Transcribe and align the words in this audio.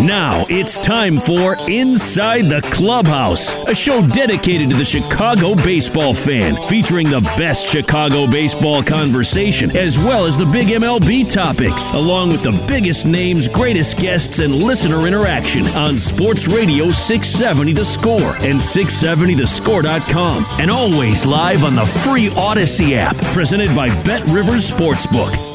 Now 0.00 0.46
it's 0.48 0.78
time 0.78 1.18
for 1.18 1.56
Inside 1.68 2.48
the 2.48 2.62
Clubhouse, 2.72 3.54
a 3.66 3.74
show 3.74 4.00
dedicated 4.06 4.70
to 4.70 4.76
the 4.76 4.84
Chicago 4.84 5.54
baseball 5.54 6.14
fan, 6.14 6.56
featuring 6.62 7.10
the 7.10 7.20
best 7.36 7.68
Chicago 7.68 8.26
baseball 8.26 8.82
conversation, 8.82 9.76
as 9.76 9.98
well 9.98 10.24
as 10.24 10.38
the 10.38 10.46
big 10.46 10.68
MLB 10.68 11.30
topics, 11.30 11.90
along 11.92 12.30
with 12.30 12.42
the 12.42 12.64
biggest 12.66 13.04
names, 13.04 13.46
greatest 13.46 13.98
guests, 13.98 14.38
and 14.38 14.54
listener 14.54 15.06
interaction 15.06 15.66
on 15.76 15.98
Sports 15.98 16.48
Radio 16.48 16.90
670 16.90 17.74
The 17.74 17.84
Score 17.84 18.36
and 18.36 18.58
670thescore.com, 18.58 20.46
and 20.60 20.70
always 20.70 21.26
live 21.26 21.62
on 21.62 21.76
the 21.76 21.84
free 21.84 22.28
Audacy 22.30 22.94
app, 22.94 23.16
presented 23.34 23.76
by 23.76 23.88
Bet 24.04 24.24
Rivers 24.28 24.70
Sportsbook. 24.70 25.49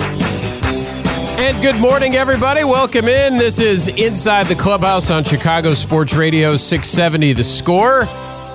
And 1.46 1.62
good 1.62 1.76
morning, 1.76 2.16
everybody. 2.16 2.64
Welcome 2.64 3.08
in. 3.08 3.38
This 3.38 3.60
is 3.60 3.88
Inside 3.88 4.48
the 4.48 4.56
Clubhouse 4.56 5.12
on 5.12 5.24
Chicago 5.24 5.76
Sports 5.76 6.16
Radio 6.16 6.58
670 6.58 7.34
The 7.34 7.44
Score. 7.44 8.08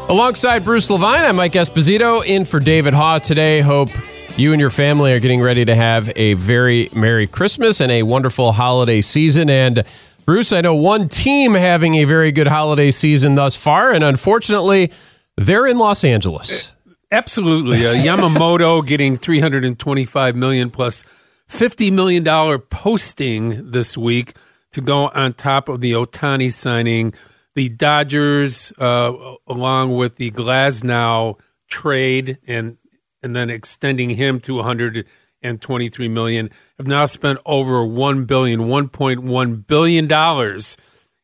Alongside 0.09 0.65
Bruce 0.65 0.91
Levine, 0.91 1.23
I'm 1.23 1.37
Mike 1.37 1.53
Esposito 1.53 2.27
in 2.27 2.45
for 2.45 2.59
David 2.59 2.93
Haugh 2.93 3.23
today. 3.23 3.61
Hope 3.61 3.91
you 4.37 4.51
and 4.51 4.61
your 4.61 4.71
family 4.71 5.13
are 5.13 5.21
getting 5.21 5.41
ready 5.41 5.65
to 5.65 5.77
have 5.77 6.11
a 6.17 6.35
very 6.35 6.89
Merry 6.93 7.29
Christmas 7.29 7.81
and 7.81 7.93
a 7.93 8.03
wonderful 8.03 8.51
holiday 8.51 9.03
season. 9.03 9.49
And 9.49 9.85
Bruce, 10.27 10.53
I 10.53 10.61
know 10.61 10.75
one 10.75 11.09
team 11.09 11.55
having 11.55 11.95
a 11.95 12.05
very 12.07 12.33
good 12.33 12.49
holiday 12.49 12.91
season 12.91 13.37
thus 13.37 13.55
far, 13.55 13.93
and 13.93 14.03
unfortunately, 14.03 14.91
they're 15.37 15.69
in 15.69 15.79
Los 15.79 16.03
Angeles. 16.03 16.75
Absolutely. 17.13 17.87
Uh, 17.87 17.95
Yamamoto 17.95 18.85
getting 18.85 19.17
325 19.17 20.35
million 20.35 20.71
plus 20.71 21.20
$50 21.51 21.93
million 21.93 22.25
posting 22.71 23.71
this 23.71 23.99
week 23.99 24.33
to 24.73 24.81
go 24.81 25.09
on 25.09 25.33
top 25.33 25.69
of 25.69 25.81
the 25.81 25.93
Otani 25.93 26.53
signing. 26.53 27.13
The 27.57 27.69
Dodgers, 27.69 28.73
uh, 28.79 29.13
along 29.47 29.97
with 29.97 30.17
the 30.17 30.31
Glasnow 30.31 31.39
trade 31.69 32.39
and 32.47 32.79
and 33.23 33.37
then 33.37 33.51
extending 33.51 34.11
him 34.11 34.41
to 34.41 34.55
123 34.55 36.09
million, 36.09 36.51
have 36.79 36.87
now 36.87 37.05
spent 37.05 37.39
over 37.45 37.85
1 37.85 38.25
billion, 38.25 38.61
1.1 38.61 39.67
billion 39.67 40.07
dollars 40.07 40.79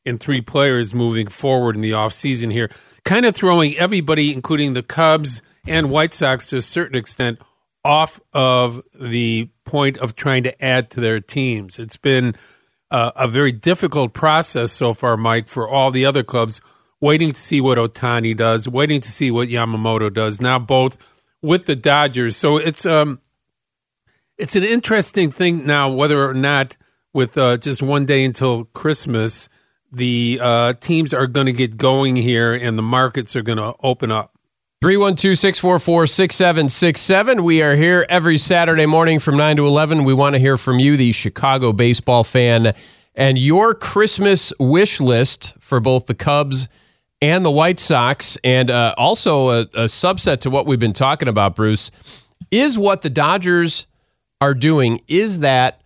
in 0.05 0.19
three 0.19 0.43
players 0.43 0.95
moving 0.95 1.27
forward 1.27 1.75
in 1.75 1.81
the 1.81 1.93
offseason 1.93 2.53
here, 2.53 2.71
kind 3.05 3.25
of 3.25 3.35
throwing 3.35 3.77
everybody, 3.77 4.33
including 4.33 4.75
the 4.75 4.83
Cubs 4.83 5.41
and 5.67 5.91
White 5.91 6.13
Sox 6.13 6.49
to 6.49 6.57
a 6.57 6.61
certain 6.61 6.97
extent, 6.97 7.41
off 7.85 8.21
of 8.33 8.83
the 8.95 9.49
point 9.67 9.99
of 9.99 10.17
trying 10.17 10.45
to 10.45 10.65
add 10.65 10.91
to 10.91 11.01
their 11.01 11.21
teams. 11.21 11.79
It's 11.79 11.99
been 11.99 12.35
uh, 12.91 13.13
a 13.17 13.29
very 13.29 13.53
difficult 13.53 14.15
process 14.15 14.73
so 14.73 14.95
far, 14.95 15.17
Mike, 15.17 15.49
for 15.49 15.69
all 15.69 15.91
the 15.91 16.07
other 16.07 16.23
clubs, 16.23 16.61
waiting 17.01 17.33
to 17.33 17.41
see 17.41 17.61
what 17.61 17.77
Otani 17.77 18.35
does, 18.37 18.69
waiting 18.69 19.01
to 19.01 19.11
see 19.11 19.31
what 19.31 19.49
Yamamoto 19.49 20.13
does. 20.13 20.41
Now 20.41 20.59
both 20.59 20.97
with 21.43 21.67
the 21.67 21.77
Dodgers, 21.77 22.37
so 22.37 22.57
it's 22.57 22.87
um, 22.87 23.21
it's 24.39 24.57
an 24.57 24.65
interesting 24.65 25.31
thing 25.31 25.67
now 25.67 25.91
whether 25.91 26.27
or 26.27 26.35
not 26.35 26.77
with 27.13 27.39
uh, 27.39 27.57
just 27.57 27.83
one 27.83 28.05
day 28.05 28.25
until 28.25 28.67
Christmas, 28.67 29.49
the 29.91 30.39
uh, 30.43 30.73
teams 30.75 31.15
are 31.15 31.27
going 31.27 31.47
to 31.47 31.53
get 31.53 31.79
going 31.79 32.15
here 32.15 32.55
and 32.55 32.77
the 32.77 32.83
markets 32.83 33.35
are 33.35 33.43
going 33.43 33.59
to 33.59 33.75
open 33.83 34.13
up. 34.13 34.36
312 34.83 35.39
644 35.39 36.07
6767. 36.07 37.43
We 37.43 37.63
are 37.63 37.77
here 37.77 38.05
every 38.11 38.37
Saturday 38.37 38.85
morning 38.85 39.19
from 39.19 39.39
9 39.39 39.57
to 39.57 39.67
11. 39.67 40.05
We 40.05 40.13
want 40.13 40.35
to 40.35 40.39
hear 40.39 40.59
from 40.59 40.79
you, 40.79 40.99
the 40.99 41.13
Chicago 41.13 41.73
baseball 41.73 42.25
fan, 42.25 42.75
and 43.15 43.39
your 43.39 43.75
Christmas 43.75 44.53
wish 44.61 45.01
list 45.01 45.55
for 45.59 45.81
both 45.81 46.05
the 46.05 46.15
Cubs 46.15 46.69
and 47.23 47.43
the 47.43 47.51
White 47.51 47.81
Sox, 47.81 48.37
and 48.45 48.71
uh, 48.71 48.95
also 48.99 49.49
a, 49.49 49.61
a 49.61 49.85
subset 49.87 50.41
to 50.41 50.51
what 50.51 50.67
we've 50.67 50.79
been 50.79 50.93
talking 50.93 51.27
about, 51.27 51.57
Bruce, 51.57 51.91
is 52.51 52.79
what 52.79 53.01
the 53.01 53.09
Dodgers 53.09 53.87
are 54.43 54.53
doing. 54.53 55.01
Is 55.09 55.41
that 55.41 55.81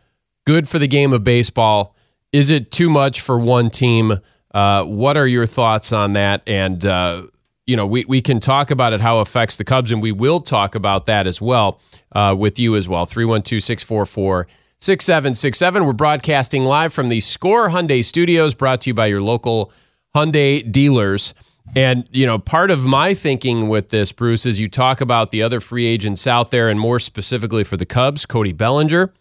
good 0.44 0.68
for 0.68 0.80
the 0.80 0.88
game 0.88 1.12
of 1.12 1.22
baseball? 1.22 1.94
Is 2.32 2.50
it 2.50 2.72
too 2.72 2.90
much 2.90 3.20
for 3.20 3.38
one 3.38 3.70
team? 3.70 4.18
Uh, 4.52 4.82
what 4.82 5.16
are 5.16 5.28
your 5.28 5.46
thoughts 5.46 5.92
on 5.92 6.14
that? 6.14 6.42
And, 6.44 6.84
uh, 6.84 7.26
you 7.70 7.76
know, 7.76 7.86
we, 7.86 8.04
we 8.06 8.20
can 8.20 8.40
talk 8.40 8.72
about 8.72 8.92
it, 8.92 9.00
how 9.00 9.20
it 9.20 9.22
affects 9.22 9.56
the 9.56 9.62
Cubs, 9.62 9.92
and 9.92 10.02
we 10.02 10.10
will 10.10 10.40
talk 10.40 10.74
about 10.74 11.06
that 11.06 11.28
as 11.28 11.40
well 11.40 11.80
uh, 12.10 12.34
with 12.36 12.58
you 12.58 12.74
as 12.74 12.88
well. 12.88 13.06
312 13.06 13.62
644 13.62 14.48
6767. 14.80 15.84
We're 15.86 15.92
broadcasting 15.92 16.64
live 16.64 16.92
from 16.92 17.10
the 17.10 17.20
Score 17.20 17.68
Hyundai 17.68 18.04
Studios, 18.04 18.54
brought 18.54 18.80
to 18.80 18.90
you 18.90 18.94
by 18.94 19.06
your 19.06 19.22
local 19.22 19.72
Hyundai 20.16 20.68
dealers. 20.72 21.32
And, 21.76 22.08
you 22.10 22.26
know, 22.26 22.40
part 22.40 22.72
of 22.72 22.84
my 22.84 23.14
thinking 23.14 23.68
with 23.68 23.90
this, 23.90 24.10
Bruce, 24.10 24.46
is 24.46 24.58
you 24.58 24.68
talk 24.68 25.00
about 25.00 25.30
the 25.30 25.40
other 25.40 25.60
free 25.60 25.86
agents 25.86 26.26
out 26.26 26.50
there, 26.50 26.68
and 26.68 26.80
more 26.80 26.98
specifically 26.98 27.62
for 27.62 27.76
the 27.76 27.86
Cubs, 27.86 28.26
Cody 28.26 28.52
Bellinger. 28.52 29.12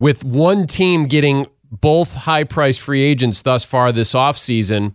With 0.00 0.24
one 0.24 0.66
team 0.66 1.04
getting 1.04 1.46
both 1.70 2.14
high 2.14 2.44
priced 2.44 2.80
free 2.80 3.02
agents 3.02 3.42
thus 3.42 3.64
far 3.64 3.92
this 3.92 4.14
offseason, 4.14 4.94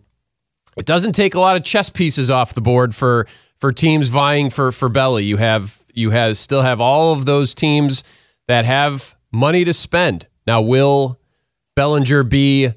it 0.75 0.85
doesn't 0.85 1.13
take 1.13 1.35
a 1.35 1.39
lot 1.39 1.56
of 1.56 1.63
chess 1.63 1.89
pieces 1.89 2.29
off 2.29 2.53
the 2.53 2.61
board 2.61 2.95
for 2.95 3.28
for 3.56 3.72
teams 3.72 4.09
vying 4.09 4.50
for 4.50 4.72
for 4.72 4.89
Belly. 4.89 5.25
You 5.25 5.38
have 5.38 5.84
you 5.94 6.09
have 6.11 6.38
still 6.38 6.61
have 6.61 6.81
all 6.81 7.13
of 7.13 7.25
those 7.25 7.53
teams 7.53 8.03
that 8.47 8.66
have 8.66 9.16
money 9.31 9.63
to 9.63 9.73
spend. 9.73 10.28
Now, 10.45 10.62
will 10.62 11.19
Bellinger 11.75 12.23
be 12.23 12.69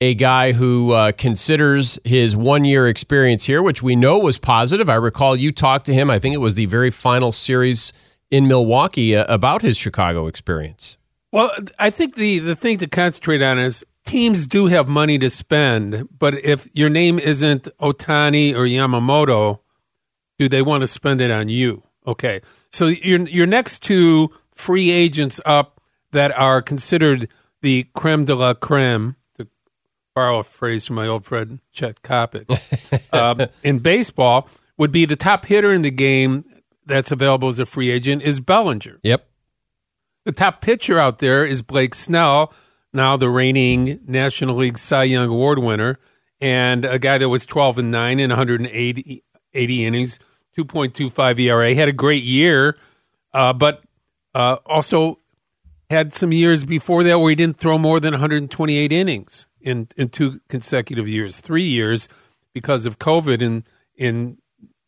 a 0.00 0.14
guy 0.14 0.52
who 0.52 0.92
uh, 0.92 1.12
considers 1.12 1.98
his 2.04 2.36
one 2.36 2.64
year 2.64 2.88
experience 2.88 3.44
here, 3.44 3.62
which 3.62 3.82
we 3.82 3.96
know 3.96 4.18
was 4.18 4.38
positive? 4.38 4.88
I 4.88 4.96
recall 4.96 5.36
you 5.36 5.52
talked 5.52 5.86
to 5.86 5.94
him. 5.94 6.10
I 6.10 6.18
think 6.18 6.34
it 6.34 6.38
was 6.38 6.56
the 6.56 6.66
very 6.66 6.90
final 6.90 7.32
series 7.32 7.92
in 8.30 8.48
Milwaukee 8.48 9.16
uh, 9.16 9.32
about 9.32 9.62
his 9.62 9.76
Chicago 9.76 10.26
experience. 10.26 10.96
Well, 11.32 11.50
I 11.78 11.90
think 11.90 12.16
the 12.16 12.38
the 12.38 12.56
thing 12.56 12.78
to 12.78 12.86
concentrate 12.86 13.42
on 13.42 13.58
is 13.58 13.84
teams 14.04 14.46
do 14.46 14.66
have 14.66 14.88
money 14.88 15.18
to 15.18 15.30
spend, 15.30 16.08
but 16.18 16.34
if 16.34 16.68
your 16.72 16.88
name 16.88 17.18
isn't 17.18 17.64
Otani 17.80 18.54
or 18.54 18.66
Yamamoto, 18.66 19.60
do 20.38 20.48
they 20.48 20.62
want 20.62 20.82
to 20.82 20.86
spend 20.86 21.20
it 21.20 21.30
on 21.30 21.48
you? 21.48 21.82
Okay. 22.06 22.40
So 22.70 22.86
your 22.86 23.20
your 23.28 23.46
next 23.46 23.82
two 23.82 24.30
free 24.52 24.90
agents 24.90 25.40
up 25.44 25.80
that 26.12 26.36
are 26.38 26.62
considered 26.62 27.28
the 27.62 27.86
creme 27.94 28.24
de 28.24 28.34
la 28.34 28.54
creme, 28.54 29.16
to 29.36 29.48
borrow 30.14 30.40
a 30.40 30.44
phrase 30.44 30.86
from 30.86 30.96
my 30.96 31.06
old 31.06 31.24
friend 31.24 31.60
Chet 31.72 32.02
Coppock, 32.02 33.12
um, 33.12 33.48
in 33.62 33.78
baseball, 33.78 34.48
would 34.76 34.92
be 34.92 35.06
the 35.06 35.16
top 35.16 35.46
hitter 35.46 35.72
in 35.72 35.82
the 35.82 35.90
game 35.90 36.44
that's 36.86 37.10
available 37.10 37.48
as 37.48 37.58
a 37.58 37.66
free 37.66 37.90
agent 37.90 38.22
is 38.22 38.40
Bellinger. 38.40 39.00
Yep. 39.02 39.26
The 40.24 40.32
top 40.32 40.60
pitcher 40.60 40.98
out 40.98 41.18
there 41.18 41.44
is 41.44 41.62
Blake 41.62 41.94
Snell, 41.94 42.52
now 42.94 43.16
the 43.16 43.28
reigning 43.28 44.00
National 44.06 44.56
League 44.56 44.78
Cy 44.78 45.04
Young 45.04 45.28
Award 45.28 45.58
winner, 45.58 45.98
and 46.40 46.84
a 46.84 46.98
guy 46.98 47.18
that 47.18 47.28
was 47.28 47.44
12 47.44 47.78
and 47.78 47.90
9 47.90 48.20
in 48.20 48.30
180 48.30 49.24
80 49.54 49.86
innings, 49.86 50.18
2.25 50.56 51.38
ERA. 51.38 51.74
Had 51.74 51.88
a 51.88 51.92
great 51.92 52.24
year, 52.24 52.76
uh, 53.32 53.52
but 53.52 53.82
uh, 54.34 54.56
also 54.66 55.20
had 55.90 56.12
some 56.12 56.32
years 56.32 56.64
before 56.64 57.04
that 57.04 57.20
where 57.20 57.30
he 57.30 57.36
didn't 57.36 57.56
throw 57.56 57.78
more 57.78 58.00
than 58.00 58.12
128 58.12 58.92
innings 58.92 59.46
in, 59.60 59.88
in 59.96 60.08
two 60.08 60.40
consecutive 60.48 61.08
years, 61.08 61.40
three 61.40 61.62
years 61.62 62.08
because 62.52 62.86
of 62.86 62.98
COVID 62.98 63.42
in 63.42 63.64
in 63.96 64.38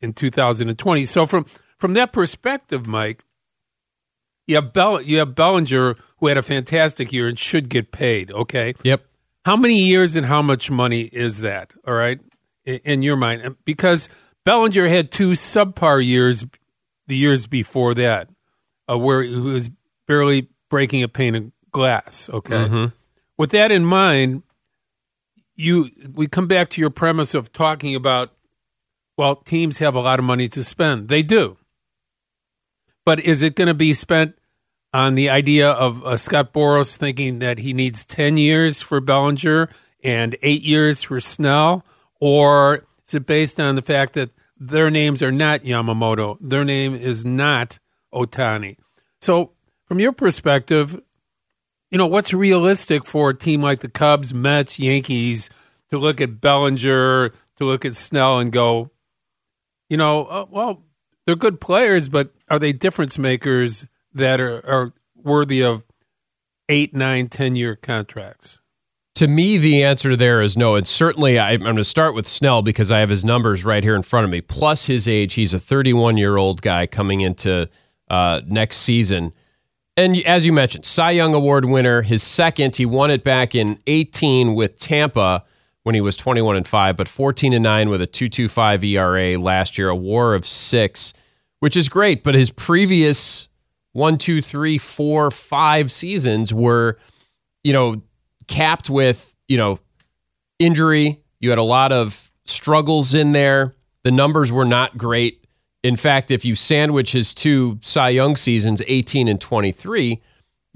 in 0.00 0.12
2020. 0.12 1.05
So 1.05 1.26
from 1.26 1.44
from 1.79 1.94
that 1.94 2.12
perspective, 2.12 2.87
Mike, 2.87 3.25
you 4.46 4.56
have 4.56 4.72
Bell, 4.72 5.00
you 5.00 5.19
have 5.19 5.34
Bellinger 5.34 5.96
who 6.19 6.26
had 6.26 6.38
a 6.38 6.43
fantastic 6.43 7.12
year 7.12 7.28
and 7.28 7.38
should 7.38 7.69
get 7.69 7.93
paid. 7.93 8.31
Okay. 8.31 8.75
Yep. 8.82 9.04
How 9.44 9.56
many 9.56 9.78
years 9.78 10.16
and 10.16 10.26
how 10.26 10.43
much 10.43 10.70
money 10.70 11.02
is 11.02 11.40
that? 11.40 11.72
All 11.87 11.94
right, 11.94 12.19
in, 12.64 12.81
in 12.84 13.02
your 13.02 13.16
mind, 13.16 13.56
because 13.64 14.08
Bellinger 14.44 14.88
had 14.88 15.12
two 15.12 15.31
subpar 15.31 16.04
years, 16.04 16.44
the 17.06 17.16
years 17.16 17.46
before 17.46 17.94
that, 17.94 18.28
uh, 18.90 18.98
where 18.98 19.22
he 19.22 19.37
was 19.37 19.70
barely 20.08 20.48
breaking 20.69 21.02
a 21.02 21.08
pane 21.08 21.34
of 21.37 21.52
glass. 21.70 22.28
Okay. 22.32 22.90
With 23.38 23.50
that 23.50 23.70
in 23.70 23.84
mind, 23.84 24.43
you 25.54 25.90
we 26.14 26.26
come 26.26 26.46
back 26.46 26.69
to 26.70 26.81
your 26.81 26.90
premise 26.90 27.34
of 27.34 27.52
talking 27.52 27.94
about 27.94 28.32
well, 29.16 29.37
teams 29.37 29.78
have 29.78 29.96
a 29.96 30.00
lot 30.00 30.19
of 30.19 30.25
money 30.25 30.48
to 30.48 30.62
spend. 30.62 31.08
They 31.08 31.22
do. 31.22 31.56
But 33.06 33.20
is 33.20 33.43
it 33.43 33.55
going 33.55 33.69
to 33.69 33.75
be 33.75 33.94
spent 33.94 34.37
on 34.93 35.14
the 35.14 35.31
idea 35.31 35.70
of 35.70 36.05
uh, 36.05 36.17
Scott 36.17 36.53
Boras 36.53 36.97
thinking 36.97 37.38
that 37.38 37.58
he 37.58 37.73
needs 37.73 38.05
10 38.05 38.37
years 38.37 38.82
for 38.82 39.00
Bellinger 39.00 39.70
and 40.03 40.37
eight 40.43 40.62
years 40.62 41.05
for 41.05 41.20
Snell? 41.20 41.87
Or 42.20 42.85
is 43.06 43.14
it 43.14 43.25
based 43.25 43.61
on 43.61 43.76
the 43.76 43.82
fact 43.82 44.14
that 44.14 44.31
their 44.58 44.91
names 44.91 45.23
are 45.23 45.31
not 45.31 45.61
Yamamoto? 45.61 46.37
Their 46.41 46.64
name 46.64 46.94
is 46.97 47.25
not 47.25 47.79
Otani. 48.12 48.76
So, 49.20 49.53
from 49.85 50.00
your 50.00 50.12
perspective, 50.12 51.00
you 51.93 51.99
know, 51.99 52.08
what's 52.08 52.35
realistic 52.35 53.06
for 53.06 53.31
a 53.31 53.35
team 53.35 53.62
like 53.62 53.81
the 53.81 53.88
Cubs, 53.88 54.35
Mets, 54.35 54.81
Yankees 54.81 55.49
to 55.91 55.99
look 55.99 56.20
at 56.20 56.41
Bellinger, 56.41 57.31
to 57.56 57.64
look 57.64 57.85
at 57.85 57.94
Snell 57.94 58.41
and 58.41 58.50
go, 58.50 58.91
you 59.88 59.97
know, 59.97 60.25
uh, 60.25 60.47
well, 60.50 60.82
they're 61.26 61.37
good 61.37 61.61
players, 61.61 62.08
but 62.08 62.32
are 62.49 62.58
they 62.58 62.73
difference 62.73 63.19
makers 63.19 63.87
that 64.14 64.40
are, 64.40 64.64
are 64.67 64.93
worthy 65.14 65.62
of 65.62 65.84
eight, 66.69 66.94
nine, 66.94 67.28
ten 67.28 67.56
year 67.56 67.76
contracts? 67.76 68.61
To 69.17 69.26
me, 69.26 69.56
the 69.56 69.82
answer 69.82 70.14
there 70.14 70.43
is 70.43 70.56
no. 70.56 70.75
And 70.75 70.87
certainly, 70.87 71.38
I, 71.38 71.52
I'm 71.52 71.61
going 71.61 71.76
to 71.76 71.84
start 71.84 72.14
with 72.14 72.28
Snell 72.28 72.62
because 72.62 72.90
I 72.93 73.00
have 73.00 73.08
his 73.08 73.25
numbers 73.25 73.64
right 73.64 73.82
here 73.82 73.96
in 73.96 74.02
front 74.02 74.25
of 74.25 74.31
me, 74.31 74.40
plus 74.40 74.87
his 74.87 75.08
age. 75.08 75.34
He's 75.34 75.55
a 75.55 75.58
31 75.58 76.17
year 76.17 76.37
old 76.37 76.62
guy 76.62 76.87
coming 76.87 77.20
into 77.20 77.69
uh, 78.08 78.43
next 78.46 78.79
season. 78.79 79.32
And 79.96 80.17
as 80.26 80.44
you 80.44 80.52
mentioned, 80.52 80.84
Cy 80.84 81.12
Young 81.12 81.32
Award 81.32 81.64
winner, 81.64 82.02
his 82.02 82.22
second, 82.22 82.76
he 82.76 82.84
won 82.84 83.11
it 83.11 83.25
back 83.25 83.55
in 83.55 83.79
18 83.87 84.55
with 84.55 84.79
Tampa 84.79 85.44
when 85.86 85.94
he 85.94 86.00
was 86.00 86.16
21 86.16 86.56
and 86.56 86.66
5, 86.66 86.96
but 86.96 87.06
14 87.06 87.52
and 87.52 87.62
9 87.62 87.88
with 87.90 88.02
a 88.02 88.08
2.25 88.08 88.82
ERA 88.82 89.38
last 89.38 89.78
year, 89.78 89.88
a 89.88 89.94
WAR 89.94 90.34
of 90.34 90.44
six, 90.44 91.14
which 91.60 91.76
is 91.76 91.88
great. 91.88 92.24
But 92.24 92.34
his 92.34 92.50
previous 92.50 93.46
one, 93.92 94.18
two, 94.18 94.42
three, 94.42 94.78
four, 94.78 95.30
five 95.30 95.92
seasons 95.92 96.52
were, 96.52 96.98
you 97.62 97.72
know, 97.72 98.02
capped 98.48 98.90
with, 98.90 99.32
you 99.46 99.56
know, 99.56 99.78
injury. 100.58 101.22
You 101.38 101.50
had 101.50 101.58
a 101.60 101.62
lot 101.62 101.92
of 101.92 102.32
struggles 102.46 103.14
in 103.14 103.30
there. 103.30 103.72
The 104.02 104.10
numbers 104.10 104.50
were 104.50 104.64
not 104.64 104.98
great. 104.98 105.46
In 105.84 105.94
fact, 105.94 106.32
if 106.32 106.44
you 106.44 106.56
sandwich 106.56 107.12
his 107.12 107.32
two 107.32 107.78
Cy 107.80 108.08
Young 108.08 108.34
seasons, 108.34 108.82
18 108.88 109.28
and 109.28 109.40
23, 109.40 110.20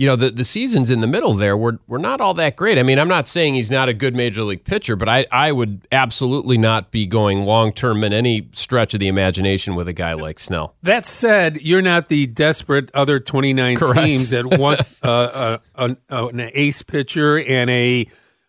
you 0.01 0.07
know, 0.07 0.17
the, 0.17 0.31
the 0.31 0.47
seasons 0.47 0.89
in 0.89 1.03
the 1.03 1.07
middle 1.07 1.35
there 1.35 1.59
were, 1.59 1.79
were 1.87 1.99
not 1.99 2.23
all 2.23 2.33
that 2.33 2.57
great. 2.57 2.79
I 2.79 2.83
mean, 2.83 2.99
I'm 2.99 3.07
not 3.07 3.29
saying 3.29 3.53
he's 3.53 3.71
not 3.71 3.91
a 3.91 3.93
good 3.93 4.17
major 4.17 4.43
league 4.43 4.65
pitcher, 4.65 4.97
but 4.97 5.11
I, 5.11 5.27
I 5.31 5.53
would 5.53 5.87
absolutely 5.93 6.57
not 6.57 6.91
be 6.91 7.07
going 7.07 7.45
long 7.45 7.71
term 7.75 8.03
in 8.03 8.15
any 8.15 8.49
stretch 8.53 8.95
of 8.95 9.01
the 9.01 9.09
imagination 9.09 9.75
with 9.75 9.89
a 9.89 9.93
guy 9.93 10.15
like 10.15 10.39
Snell. 10.39 10.75
That 10.83 11.05
said, 11.05 11.61
you're 11.61 11.83
not 11.83 12.09
the 12.09 12.27
desperate 12.27 12.91
other 12.95 13.21
29 13.21 13.77
Correct. 13.77 14.01
teams 14.01 14.31
that 14.31 14.59
want 14.59 14.81
uh, 15.03 15.59
uh, 15.75 15.95
uh, 16.09 16.29
an 16.29 16.51
ace 16.55 16.81
pitcher 16.81 17.39
and 17.39 17.69
a 17.69 18.07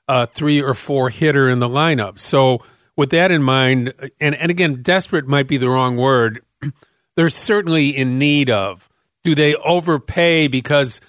uh, 0.08 0.28
three 0.28 0.62
or 0.62 0.74
four 0.74 1.10
hitter 1.10 1.50
in 1.50 1.60
the 1.60 1.68
lineup. 1.68 2.18
So, 2.18 2.64
with 2.96 3.10
that 3.10 3.30
in 3.30 3.44
mind, 3.44 3.94
and, 4.22 4.36
and 4.36 4.52
again, 4.52 4.82
desperate 4.84 5.28
might 5.28 5.50
be 5.50 5.58
the 5.58 5.70
wrong 5.70 5.98
word, 5.98 6.40
they're 7.18 7.30
certainly 7.30 7.90
in 7.90 8.18
need 8.18 8.50
of. 8.50 8.88
Do 9.26 9.36
they 9.36 9.54
overpay 9.56 10.48
because 10.48 11.02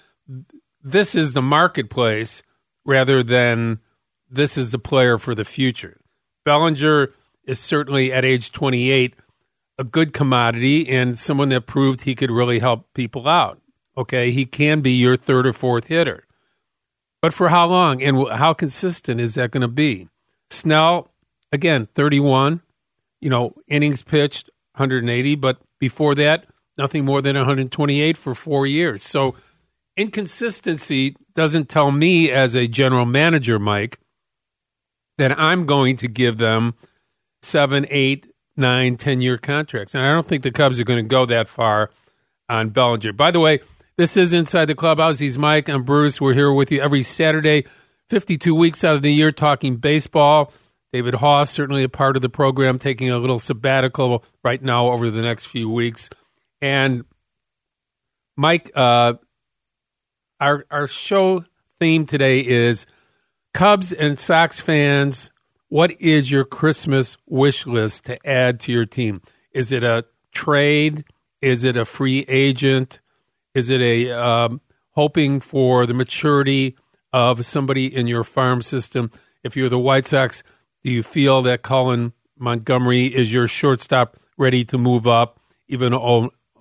this 0.83 1.15
is 1.15 1.35
the 1.35 1.43
marketplace 1.43 2.43
rather 2.85 3.23
than 3.23 3.81
this 4.31 4.57
is 4.57 4.75
a 4.75 4.79
player 4.79 5.19
for 5.19 5.35
the 5.35 5.45
future? 5.45 6.01
Bellinger 6.45 7.13
is 7.45 7.61
certainly 7.61 8.13
at 8.13 8.25
age 8.25 8.53
28 8.53 9.15
a 9.79 9.85
good 9.85 10.13
commodity 10.13 10.89
and 10.89 11.19
someone 11.19 11.49
that 11.49 11.67
proved 11.67 12.03
he 12.03 12.15
could 12.15 12.31
really 12.31 12.59
help 12.59 12.93
people 12.95 13.27
out. 13.27 13.61
Okay, 13.97 14.31
he 14.31 14.47
can 14.47 14.81
be 14.81 14.93
your 14.93 15.17
third 15.17 15.47
or 15.47 15.53
fourth 15.53 15.89
hitter. 15.89 16.25
But 17.21 17.35
for 17.35 17.49
how 17.51 17.67
long 17.67 18.03
and 18.03 18.29
how 18.31 18.53
consistent 18.53 19.21
is 19.21 19.35
that 19.35 19.51
going 19.51 19.63
to 19.63 19.69
be? 19.69 20.09
Snell, 20.51 21.11
again, 21.51 21.87
31, 21.87 22.63
you 23.21 23.31
know, 23.31 23.55
innings 23.69 24.03
pitched 24.03 24.51
180, 24.75 25.37
but 25.37 25.59
before 25.79 26.15
that, 26.17 26.47
nothing 26.79 27.05
more 27.05 27.23
than 27.23 27.37
128 27.37 28.17
for 28.17 28.35
four 28.35 28.67
years. 28.67 29.03
So 29.05 29.35
inconsistency 29.97 31.17
doesn't 31.35 31.69
tell 31.69 31.91
me 31.91 32.31
as 32.31 32.55
a 32.55 32.67
general 32.67 33.07
manager, 33.07 33.59
Mike, 33.59 33.99
that 35.19 35.39
I'm 35.39 35.67
going 35.67 35.97
to 35.99 36.09
give 36.09 36.39
them 36.39 36.75
seven, 37.43 37.87
eight, 37.91 38.27
nine, 38.57 38.97
ten 38.97 39.21
year 39.21 39.39
contracts. 39.39 39.95
And 39.95 40.05
I 40.05 40.13
don't 40.13 40.27
think 40.27 40.43
the 40.43 40.51
Cubs 40.51 40.81
are 40.81 40.85
going 40.85 41.05
to 41.05 41.09
go 41.09 41.27
that 41.27 41.49
far 41.49 41.91
on 42.49 42.71
Bellinger. 42.71 43.13
By 43.13 43.31
the 43.31 43.41
way, 43.41 43.61
this 43.97 44.17
is 44.17 44.33
Inside 44.33 44.67
the 44.67 44.75
Clubhouse. 44.75 45.19
He's 45.19 45.39
Mike. 45.39 45.69
I'm 45.69 45.83
Bruce. 45.83 46.21
We're 46.21 46.35
here 46.35 46.53
with 46.53 46.73
you 46.73 46.81
every 46.81 47.03
Saturday, 47.03 47.67
52 48.09 48.55
weeks 48.55 48.85
out 48.85 48.97
of 48.97 49.03
the 49.03 49.13
year, 49.13 49.33
talking 49.33 49.77
baseball. 49.77 50.53
David 50.93 51.15
Haugh's, 51.15 51.51
certainly 51.51 51.83
a 51.83 51.89
part 51.89 52.17
of 52.17 52.23
the 52.23 52.29
program, 52.29 52.79
taking 52.79 53.11
a 53.11 53.19
little 53.19 53.39
sabbatical 53.39 54.25
right 54.45 54.61
now 54.61 54.91
over 54.91 55.11
the 55.11 55.23
next 55.23 55.47
few 55.47 55.71
weeks. 55.71 56.11
And 56.61 57.05
Mike, 58.37 58.71
uh, 58.75 59.15
our 60.43 60.67
our 60.73 60.89
show 60.89 61.45
theme 61.79 62.05
today 62.05 62.41
is 62.41 62.85
Cubs 63.55 63.93
and 63.93 64.19
Sox 64.19 64.59
fans. 64.59 65.31
What 65.69 65.93
is 66.01 66.33
your 66.33 66.45
Christmas 66.45 67.17
wish 67.29 67.65
list 67.65 68.07
to 68.07 68.19
add 68.29 68.59
to 68.61 68.73
your 68.73 68.85
team? 68.85 69.23
Is 69.53 69.71
it 69.71 69.85
a 69.85 70.05
trade? 70.33 71.05
Is 71.41 71.63
it 71.63 71.77
a 71.77 71.85
free 71.85 72.25
agent? 72.27 73.01
Is 73.55 73.71
it 73.71 73.81
a 73.81 74.11
um, 74.11 74.61
hoping 74.91 75.39
for 75.39 75.87
the 75.87 75.95
maturity 75.95 76.77
of 77.13 77.47
somebody 77.47 77.87
in 77.95 78.09
your 78.09 78.25
farm 78.25 78.63
system? 78.63 79.13
If 79.45 79.57
you're 79.57 79.69
the 79.69 79.79
White 79.79 80.07
Sox, 80.07 80.43
do 80.83 80.91
you 80.91 81.05
feel 81.05 81.43
that 81.43 81.63
Colson 81.63 82.15
Montgomery 82.37 83.07
is 83.07 83.33
your 83.33 83.47
shortstop 83.47 84.17
ready 84.37 84.65
to 84.65 84.79
move 84.79 85.07
up, 85.07 85.39
even 85.69 85.95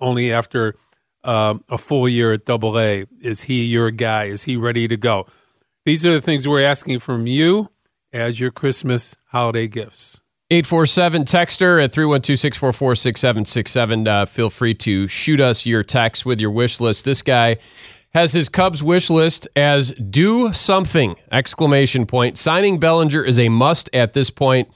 only 0.00 0.32
after 0.32 0.76
um, 1.24 1.62
a 1.68 1.78
full 1.78 2.08
year 2.08 2.32
at 2.32 2.44
Double 2.44 2.78
A? 2.78 3.06
Is 3.20 3.42
he 3.42 3.64
your 3.64 3.90
guy? 3.90 4.24
Is 4.24 4.44
he 4.44 4.56
ready 4.56 4.88
to 4.88 4.96
go? 4.96 5.26
These 5.84 6.06
are 6.06 6.12
the 6.12 6.20
things 6.20 6.46
we're 6.46 6.64
asking 6.64 7.00
from 7.00 7.26
you 7.26 7.70
as 8.12 8.40
your 8.40 8.50
Christmas 8.50 9.16
holiday 9.26 9.66
gifts. 9.66 10.20
847 10.50 11.24
Texter 11.24 11.82
at 11.82 11.92
312 11.92 12.38
644 12.38 12.94
6767. 12.94 14.06
Uh, 14.06 14.26
Feel 14.26 14.50
free 14.50 14.74
to 14.74 15.08
shoot 15.08 15.40
us 15.40 15.64
your 15.64 15.82
text 15.82 16.26
with 16.26 16.40
your 16.40 16.50
wish 16.50 16.78
list. 16.78 17.06
This 17.06 17.22
guy 17.22 17.56
has 18.12 18.34
his 18.34 18.50
Cubs 18.50 18.82
wish 18.82 19.08
list 19.08 19.48
as 19.56 19.92
do 19.92 20.52
something! 20.52 21.16
Exclamation 21.30 22.04
point. 22.04 22.36
Signing 22.36 22.78
Bellinger 22.78 23.24
is 23.24 23.38
a 23.38 23.48
must 23.48 23.88
at 23.94 24.12
this 24.12 24.28
point, 24.28 24.68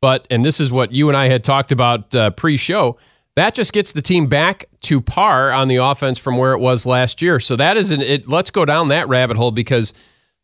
but, 0.00 0.26
and 0.30 0.44
this 0.44 0.60
is 0.60 0.72
what 0.72 0.92
you 0.92 1.08
and 1.08 1.16
I 1.16 1.26
had 1.26 1.44
talked 1.44 1.72
about 1.72 2.14
uh, 2.14 2.30
pre 2.30 2.56
show, 2.56 2.96
that 3.36 3.54
just 3.54 3.74
gets 3.74 3.92
the 3.92 4.02
team 4.02 4.26
back 4.26 4.64
to 4.82 5.00
par 5.00 5.50
on 5.50 5.68
the 5.68 5.76
offense 5.76 6.18
from 6.18 6.36
where 6.36 6.52
it 6.52 6.58
was 6.58 6.86
last 6.86 7.20
year. 7.20 7.40
So 7.40 7.56
that 7.56 7.76
is 7.76 7.90
an, 7.90 8.00
it, 8.00 8.28
let's 8.28 8.50
go 8.50 8.64
down 8.64 8.88
that 8.88 9.08
rabbit 9.08 9.36
hole 9.36 9.50
because 9.50 9.92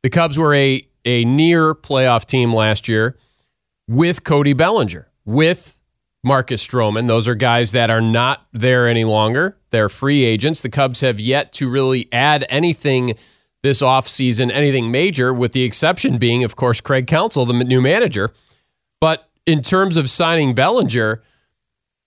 the 0.02 0.10
Cubs 0.10 0.38
were 0.38 0.54
a, 0.54 0.86
a 1.04 1.24
near 1.24 1.74
playoff 1.74 2.26
team 2.26 2.52
last 2.52 2.88
year 2.88 3.16
with 3.88 4.24
Cody 4.24 4.52
Bellinger, 4.52 5.10
with 5.24 5.78
Marcus 6.22 6.66
Stroman. 6.66 7.06
Those 7.06 7.28
are 7.28 7.34
guys 7.34 7.72
that 7.72 7.90
are 7.90 8.00
not 8.00 8.46
there 8.52 8.88
any 8.88 9.04
longer. 9.04 9.58
They're 9.70 9.88
free 9.88 10.24
agents. 10.24 10.60
The 10.62 10.70
Cubs 10.70 11.00
have 11.00 11.20
yet 11.20 11.52
to 11.54 11.68
really 11.68 12.08
add 12.12 12.46
anything 12.48 13.14
this 13.62 13.82
offseason, 13.82 14.50
anything 14.50 14.90
major, 14.90 15.32
with 15.32 15.52
the 15.52 15.62
exception 15.64 16.18
being, 16.18 16.44
of 16.44 16.56
course, 16.56 16.80
Craig 16.80 17.06
Counsell, 17.06 17.46
the 17.46 17.54
new 17.54 17.80
manager. 17.80 18.32
But 19.00 19.30
in 19.46 19.62
terms 19.62 19.96
of 19.96 20.10
signing 20.10 20.54
Bellinger, 20.54 21.22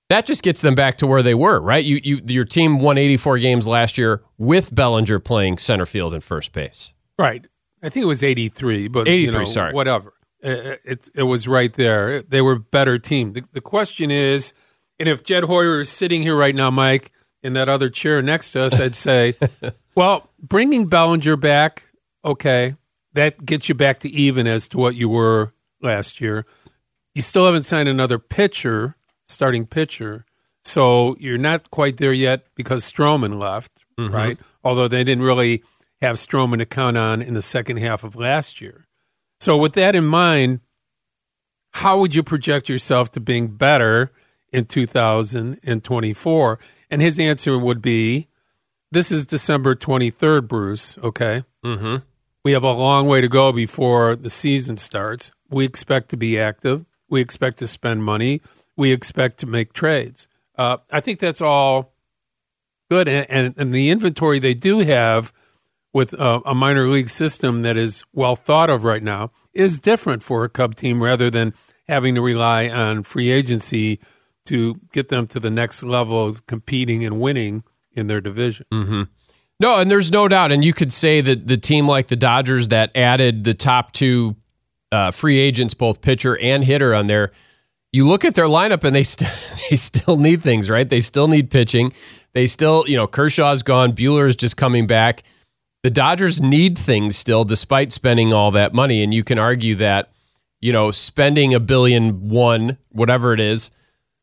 that 0.10 0.26
just 0.26 0.44
gets 0.44 0.62
them 0.62 0.76
back 0.76 0.98
to 0.98 1.08
where 1.08 1.22
they 1.22 1.34
were, 1.34 1.60
right? 1.60 1.84
You, 1.84 2.00
you, 2.04 2.22
your 2.28 2.46
team 2.46 2.80
won 2.80 2.98
84 2.98 3.40
games 3.40 3.68
last 3.68 3.98
year 3.98 4.22
with 4.38 4.74
Bellinger 4.74 5.20
playing 5.20 5.58
center 5.58 5.86
field 5.86 6.14
and 6.14 6.24
first 6.24 6.54
base. 6.54 6.94
Right. 7.20 7.46
I 7.84 7.90
think 7.90 8.04
it 8.04 8.08
was 8.08 8.24
83, 8.24 8.88
but 8.88 9.08
83, 9.08 9.26
you 9.26 9.32
know, 9.32 9.44
sorry. 9.46 9.74
whatever. 9.74 10.14
Uh, 10.44 10.48
uh, 10.48 10.52
it, 10.52 10.82
it, 10.86 11.10
it 11.16 11.24
was 11.24 11.48
right 11.48 11.74
there. 11.74 12.22
They 12.22 12.42
were 12.42 12.54
a 12.54 12.60
better 12.60 12.98
team. 12.98 13.34
The, 13.34 13.44
the 13.52 13.62
question 13.62 14.12
is, 14.12 14.54
and 15.00 15.10
if 15.10 15.24
Jed 15.24 15.44
Hoyer 15.44 15.82
is 15.82 15.90
sitting 15.90 16.22
here 16.22 16.36
right 16.36 16.56
now, 16.56 16.72
Mike, 16.72 17.12
in 17.44 17.54
that 17.54 17.70
other 17.70 17.90
chair 17.90 18.22
next 18.22 18.52
to 18.52 18.62
us, 18.62 18.80
I'd 18.80 18.96
say, 18.96 19.34
well, 19.96 20.30
bringing 20.42 20.88
Bellinger 20.88 21.36
back, 21.36 21.84
okay, 22.26 22.76
that 23.14 23.46
gets 23.46 23.70
you 23.70 23.76
back 23.76 24.00
to 24.02 24.10
even 24.10 24.48
as 24.48 24.68
to 24.70 24.78
what 24.78 24.96
you 24.96 25.10
were 25.10 25.54
last 25.82 26.22
year. 26.22 26.46
You 27.14 27.22
still 27.22 27.46
haven't 27.46 27.64
signed 27.64 27.90
another 27.90 28.20
pitcher, 28.20 28.96
starting 29.28 29.66
pitcher. 29.66 30.26
So 30.64 31.16
you're 31.20 31.38
not 31.38 31.72
quite 31.72 31.98
there 31.98 32.14
yet 32.14 32.46
because 32.56 32.90
Stroman 32.90 33.40
left, 33.40 33.72
right? 33.98 34.38
Although 34.64 34.88
they 34.88 35.04
didn't 35.04 35.24
really 35.24 35.64
have 36.02 36.18
Stroman 36.18 36.60
to 36.60 36.66
count 36.66 36.98
on 36.98 37.22
in 37.22 37.34
the 37.34 37.42
second 37.42 37.78
half 37.78 38.04
of 38.04 38.16
last 38.16 38.62
year. 38.62 38.86
So 39.40 39.58
with 39.58 39.74
that 39.74 39.96
in 39.96 40.06
mind, 40.06 40.60
how 41.72 42.00
would 42.00 42.16
you 42.16 42.24
project 42.24 42.70
yourself 42.70 43.12
to 43.12 43.20
being 43.20 43.50
better 43.50 44.12
in 44.52 44.66
2024? 44.66 46.60
And 46.90 47.02
his 47.02 47.20
answer 47.20 47.58
would 47.58 47.82
be, 47.82 48.28
this 48.92 49.12
is 49.12 49.26
December 49.26 49.76
23rd, 49.76 50.48
Bruce, 50.48 50.98
okay? 51.00 51.44
Mm-hmm. 51.64 51.98
We 52.44 52.54
have 52.54 52.64
a 52.64 52.72
long 52.72 53.08
way 53.08 53.22
to 53.22 53.28
go 53.28 53.52
before 53.52 54.16
the 54.16 54.30
season 54.30 54.78
starts. 54.78 55.32
We 55.50 55.66
expect 55.66 56.10
to 56.10 56.18
be 56.18 56.40
active. 56.40 56.86
We 57.10 57.22
expect 57.22 57.58
to 57.58 57.68
spend 57.68 58.04
money. 58.04 58.42
We 58.78 58.92
expect 58.92 59.40
to 59.40 59.48
make 59.48 59.74
trades. 59.74 60.28
Uh, 60.58 60.78
I 60.92 61.02
think 61.02 61.20
that's 61.20 61.42
all 61.42 61.94
good. 62.90 63.08
And, 63.08 63.26
and, 63.30 63.54
and 63.58 63.74
the 63.74 63.90
inventory 63.90 64.40
they 64.40 64.54
do 64.54 64.80
have 64.80 65.34
with 65.94 66.14
uh, 66.14 66.42
a 66.46 66.54
minor 66.56 66.88
league 66.88 67.10
system 67.10 67.64
that 67.64 67.76
is 67.76 68.04
well 68.14 68.36
thought 68.36 68.70
of 68.70 68.84
right 68.84 69.04
now 69.04 69.32
is 69.54 69.80
different 69.80 70.22
for 70.24 70.44
a 70.44 70.50
Cub 70.50 70.76
team 70.76 71.02
rather 71.02 71.30
than 71.30 71.54
having 71.88 72.16
to 72.16 72.22
rely 72.22 72.70
on 72.70 73.04
free 73.04 73.30
agency 73.32 74.00
to 74.46 74.76
get 74.92 75.10
them 75.10 75.28
to 75.28 75.40
the 75.40 75.50
next 75.50 75.84
level 75.84 76.26
of 76.26 76.46
competing 76.46 77.04
and 77.04 77.20
winning 77.20 77.64
in 77.94 78.08
their 78.08 78.22
division. 78.22 78.66
No, 79.60 79.80
and 79.80 79.90
there's 79.90 80.12
no 80.12 80.28
doubt. 80.28 80.52
And 80.52 80.64
you 80.64 80.72
could 80.72 80.94
say 80.94 81.20
that 81.22 81.48
the 81.48 81.58
team 81.58 81.88
like 81.88 82.08
the 82.08 82.16
Dodgers 82.16 82.68
that 82.68 82.96
added 82.96 83.44
the 83.44 83.56
top 83.56 83.92
two 83.92 84.36
uh, 84.92 85.12
free 85.12 85.40
agents, 85.40 85.74
both 85.74 86.02
pitcher 86.02 86.38
and 86.38 86.64
hitter, 86.64 86.94
on 86.94 87.08
there. 87.08 87.32
You 87.92 88.08
look 88.08 88.26
at 88.26 88.36
their 88.36 88.46
lineup, 88.46 88.84
and 88.84 88.96
they 88.96 89.04
still 89.04 89.28
they 89.70 89.76
still 89.76 90.18
need 90.18 90.42
things, 90.42 90.70
right? 90.70 90.88
They 90.88 91.02
still 91.02 91.28
need 91.28 91.50
pitching. 91.50 91.94
They 92.34 92.48
still, 92.48 92.84
you 92.88 92.96
know, 92.96 93.08
Kershaw's 93.08 93.64
gone. 93.64 93.94
Buehler 93.94 94.28
is 94.28 94.36
just 94.36 94.58
coming 94.58 94.86
back. 94.88 95.24
The 95.84 95.90
Dodgers 95.90 96.42
need 96.42 96.78
things 96.78 97.18
still, 97.18 97.46
despite 97.46 97.92
spending 97.92 98.34
all 98.34 98.52
that 98.52 98.74
money. 98.74 99.04
And 99.04 99.14
you 99.14 99.24
can 99.24 99.40
argue 99.40 99.76
that, 99.76 100.12
you 100.60 100.74
know, 100.74 100.92
spending 100.92 101.54
a 101.54 101.60
billion 101.60 102.30
one, 102.30 102.78
whatever 102.90 103.34
it 103.34 103.40
is, 103.40 103.72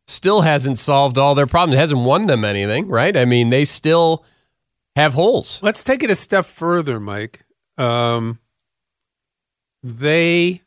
still 0.06 0.42
hasn't 0.42 0.78
solved 0.78 1.16
all 1.16 1.34
their 1.34 1.46
problems. 1.46 1.76
It 1.76 1.78
hasn't 1.78 2.00
won 2.00 2.26
them 2.26 2.44
anything, 2.44 2.88
right? 2.88 3.16
I 3.16 3.24
mean, 3.24 3.48
they 3.48 3.64
still 3.64 4.24
have 4.96 5.14
holes. 5.14 5.62
Let's 5.62 5.82
take 5.82 6.02
it 6.02 6.10
a 6.10 6.14
step 6.14 6.44
further, 6.44 7.00
Mike. 7.00 7.44
Um, 7.78 8.38
they, 9.82 10.62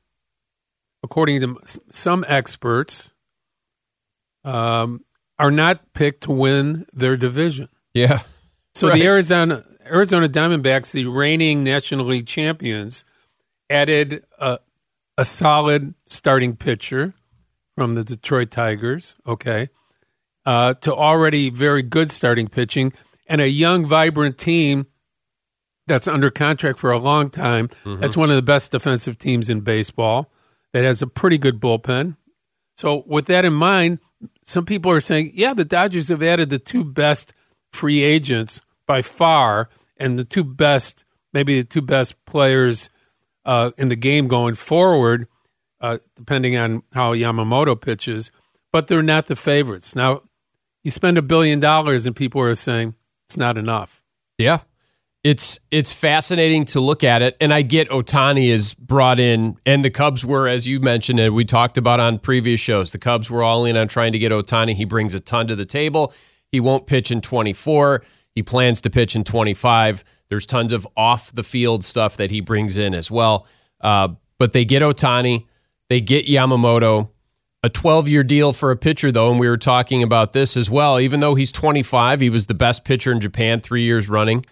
according 1.03 1.41
to 1.41 1.55
some 1.91 2.25
experts, 2.27 3.11
um, 4.43 5.01
are 5.39 5.51
not 5.51 5.93
picked 5.93 6.23
to 6.23 6.31
win 6.31 6.85
their 6.93 7.17
division. 7.17 7.69
Yeah. 7.93 8.19
So 8.75 8.87
Right. 8.89 8.99
the 8.99 9.05
Arizona 9.05 9.63
Arizona 9.85 10.27
Diamondbacks, 10.27 10.91
the 10.91 11.05
reigning 11.05 11.63
National 11.63 12.05
League 12.05 12.27
champions, 12.27 13.05
added 13.69 14.23
a, 14.37 14.59
a 15.17 15.23
solid 15.25 15.93
starting 16.05 16.55
pitcher 16.55 17.13
from 17.75 17.93
the 17.93 18.03
Detroit 18.03 18.51
Tigers. 18.51 19.15
Okay, 19.25 19.69
uh, 20.45 20.73
to 20.75 20.93
already 20.93 21.49
very 21.49 21.83
good 21.83 22.11
starting 22.11 22.47
pitching 22.47 22.91
and 23.27 23.39
a 23.41 23.49
young, 23.49 23.85
vibrant 23.85 24.37
team 24.37 24.87
that's 25.87 26.07
under 26.07 26.29
contract 26.29 26.79
for 26.79 26.91
a 26.91 26.97
long 26.99 27.29
time. 27.29 27.69
That's 27.85 28.17
one 28.17 28.29
of 28.29 28.35
the 28.35 28.41
best 28.41 28.71
defensive 28.71 29.17
teams 29.17 29.49
in 29.49 29.61
baseball. 29.61 30.29
That 30.77 30.85
has 30.85 31.01
a 31.01 31.07
pretty 31.07 31.39
good 31.39 31.59
bullpen. 31.59 32.17
So 32.77 33.03
with 33.07 33.25
that 33.25 33.45
in 33.45 33.53
mind, 33.53 33.97
some 34.45 34.63
people 34.63 34.91
are 34.91 34.99
saying, 34.99 35.31
yeah, 35.33 35.55
the 35.55 35.65
Dodgers 35.65 36.09
have 36.09 36.21
added 36.21 36.51
the 36.51 36.59
two 36.59 36.83
best 36.83 37.33
free 37.73 38.03
agents 38.03 38.61
by 38.85 39.01
far, 39.01 39.69
and 39.97 40.19
the 40.19 40.23
two 40.23 40.43
best, 40.43 41.03
maybe 41.33 41.59
the 41.59 41.67
two 41.67 41.81
best 41.81 42.23
players 42.25 42.91
uh, 43.43 43.71
in 43.79 43.89
the 43.89 43.95
game 43.95 44.27
going 44.27 44.53
forward, 44.53 45.27
uh, 45.81 45.97
depending 46.15 46.55
on 46.55 46.83
how 46.93 47.15
Yamamoto 47.15 47.81
pitches. 47.81 48.31
But 48.71 48.87
they're 48.87 49.01
not 49.01 49.25
the 49.25 49.35
favorites. 49.35 49.95
Now, 49.95 50.21
you 50.83 50.91
spend 50.91 51.17
a 51.17 51.23
billion 51.23 51.59
dollars, 51.59 52.05
and 52.05 52.15
people 52.15 52.41
are 52.41 52.53
saying 52.53 52.93
it's 53.25 53.35
not 53.35 53.57
enough. 53.57 54.03
Yeah. 54.37 54.59
It's 55.23 55.59
it's 55.71 55.91
fascinating 55.91 56.65
to 56.65 56.79
look 56.79 57.03
at 57.03 57.21
it. 57.21 57.35
And 57.41 57.53
I 57.53 57.61
get 57.61 57.89
Otani 57.89 58.47
is 58.47 58.75
brought 58.75 59.19
in, 59.19 59.57
and 59.65 59.83
the 59.83 59.89
Cubs 59.89 60.25
were, 60.25 60.47
as 60.47 60.67
you 60.67 60.79
mentioned, 60.79 61.19
and 61.19 61.35
we 61.35 61.43
talked 61.43 61.77
about 61.77 61.99
on 61.99 62.19
previous 62.19 62.59
shows, 62.59 62.91
the 62.91 62.99
Cubs 62.99 63.29
were 63.29 63.43
all 63.43 63.65
in 63.65 63.75
on 63.75 63.87
trying 63.87 64.11
to 64.13 64.19
get 64.19 64.31
Otani. 64.31 64.73
He 64.73 64.85
brings 64.85 65.13
a 65.13 65.19
ton 65.19 65.47
to 65.47 65.55
the 65.55 65.65
table. 65.65 66.13
He 66.51 66.59
won't 66.59 66.87
pitch 66.87 67.11
in 67.11 67.21
24. 67.21 68.03
He 68.35 68.43
plans 68.43 68.81
to 68.81 68.89
pitch 68.89 69.15
in 69.15 69.23
25. 69.23 70.03
There's 70.29 70.45
tons 70.45 70.71
of 70.71 70.87
off 70.95 71.31
the 71.33 71.43
field 71.43 71.83
stuff 71.83 72.17
that 72.17 72.31
he 72.31 72.39
brings 72.39 72.77
in 72.77 72.93
as 72.93 73.09
well. 73.09 73.47
Uh, 73.81 74.09
but 74.37 74.53
they 74.53 74.65
get 74.65 74.81
Otani, 74.81 75.45
they 75.89 76.01
get 76.01 76.27
Yamamoto. 76.27 77.09
A 77.63 77.69
12 77.69 78.07
year 78.07 78.23
deal 78.23 78.53
for 78.53 78.69
a 78.69 78.77
pitcher, 78.77 79.11
though, 79.11 79.31
and 79.31 79.39
we 79.39 79.49
were 79.49 79.57
talking 79.57 80.03
about 80.03 80.31
this 80.31 80.55
as 80.55 80.69
well. 80.69 80.99
Even 80.99 81.19
though 81.19 81.33
he's 81.33 81.51
25, 81.51 82.21
he 82.21 82.29
was 82.29 82.45
the 82.45 82.53
best 82.53 82.85
pitcher 82.85 83.11
in 83.11 83.19
Japan 83.19 83.59
three 83.59 83.81
years 83.81 84.07
running. 84.07 84.43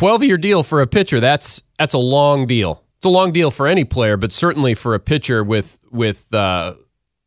12 0.00 0.24
year 0.24 0.38
deal 0.38 0.62
for 0.62 0.80
a 0.80 0.86
pitcher, 0.86 1.20
that's 1.20 1.62
that's 1.78 1.92
a 1.92 1.98
long 1.98 2.46
deal. 2.46 2.82
It's 2.96 3.04
a 3.04 3.10
long 3.10 3.32
deal 3.32 3.50
for 3.50 3.66
any 3.66 3.84
player, 3.84 4.16
but 4.16 4.32
certainly 4.32 4.74
for 4.74 4.94
a 4.94 4.98
pitcher 4.98 5.44
with 5.44 5.78
with 5.90 6.32
uh, 6.32 6.72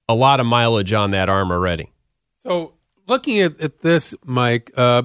a 0.09 0.15
lot 0.15 0.39
of 0.39 0.47
mileage 0.47 0.91
on 0.91 1.11
that 1.11 1.29
arm 1.29 1.51
already. 1.51 1.91
So 2.39 2.73
looking 3.07 3.41
at, 3.41 3.61
at 3.61 3.81
this, 3.81 4.15
Mike, 4.25 4.71
uh, 4.75 5.03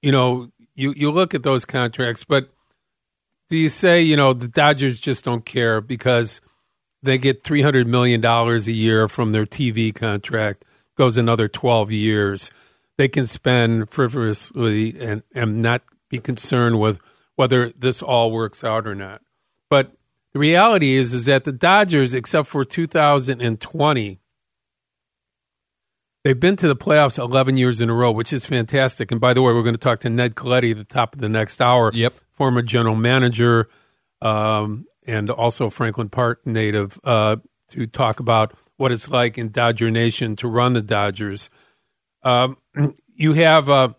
you 0.00 0.10
know, 0.10 0.48
you, 0.74 0.94
you 0.96 1.10
look 1.10 1.34
at 1.34 1.42
those 1.42 1.66
contracts, 1.66 2.24
but 2.24 2.48
do 3.50 3.58
you 3.58 3.68
say, 3.68 4.00
you 4.00 4.16
know, 4.16 4.32
the 4.32 4.48
Dodgers 4.48 4.98
just 5.00 5.26
don't 5.26 5.44
care 5.44 5.82
because 5.82 6.40
they 7.02 7.18
get 7.18 7.44
$300 7.44 7.86
million 7.86 8.24
a 8.24 8.56
year 8.72 9.06
from 9.06 9.32
their 9.32 9.44
TV 9.44 9.94
contract, 9.94 10.64
goes 10.96 11.18
another 11.18 11.46
12 11.46 11.92
years. 11.92 12.50
They 12.96 13.08
can 13.08 13.26
spend 13.26 13.90
frivolously 13.90 14.98
and, 14.98 15.22
and 15.34 15.60
not 15.60 15.82
be 16.08 16.18
concerned 16.18 16.80
with 16.80 17.00
whether 17.36 17.70
this 17.70 18.02
all 18.02 18.30
works 18.32 18.64
out 18.64 18.86
or 18.86 18.94
not. 18.94 19.22
But 19.70 19.92
the 20.32 20.38
reality 20.38 20.94
is, 20.94 21.14
is 21.14 21.26
that 21.26 21.44
the 21.44 21.52
Dodgers, 21.52 22.14
except 22.14 22.48
for 22.48 22.64
2020, 22.64 24.20
They've 26.24 26.38
been 26.38 26.56
to 26.56 26.68
the 26.68 26.76
playoffs 26.76 27.18
11 27.18 27.56
years 27.56 27.80
in 27.80 27.88
a 27.88 27.94
row, 27.94 28.10
which 28.10 28.32
is 28.32 28.44
fantastic. 28.44 29.10
And 29.12 29.20
by 29.20 29.32
the 29.32 29.40
way, 29.40 29.52
we're 29.52 29.62
going 29.62 29.74
to 29.74 29.80
talk 29.80 30.00
to 30.00 30.10
Ned 30.10 30.34
Colletti 30.34 30.72
at 30.72 30.76
the 30.76 30.84
top 30.84 31.14
of 31.14 31.20
the 31.20 31.28
next 31.28 31.58
hour. 31.60 31.90
Yep. 31.94 32.12
Former 32.32 32.60
general 32.60 32.96
manager 32.96 33.68
um, 34.20 34.84
and 35.06 35.30
also 35.30 35.70
Franklin 35.70 36.08
Park 36.08 36.46
native 36.46 36.98
uh, 37.04 37.36
to 37.68 37.86
talk 37.86 38.20
about 38.20 38.52
what 38.76 38.92
it's 38.92 39.10
like 39.10 39.38
in 39.38 39.50
Dodger 39.50 39.90
Nation 39.90 40.36
to 40.36 40.48
run 40.48 40.72
the 40.72 40.82
Dodgers. 40.82 41.50
Um, 42.22 42.56
you 43.14 43.32
have 43.34 43.70
uh, 43.70 43.94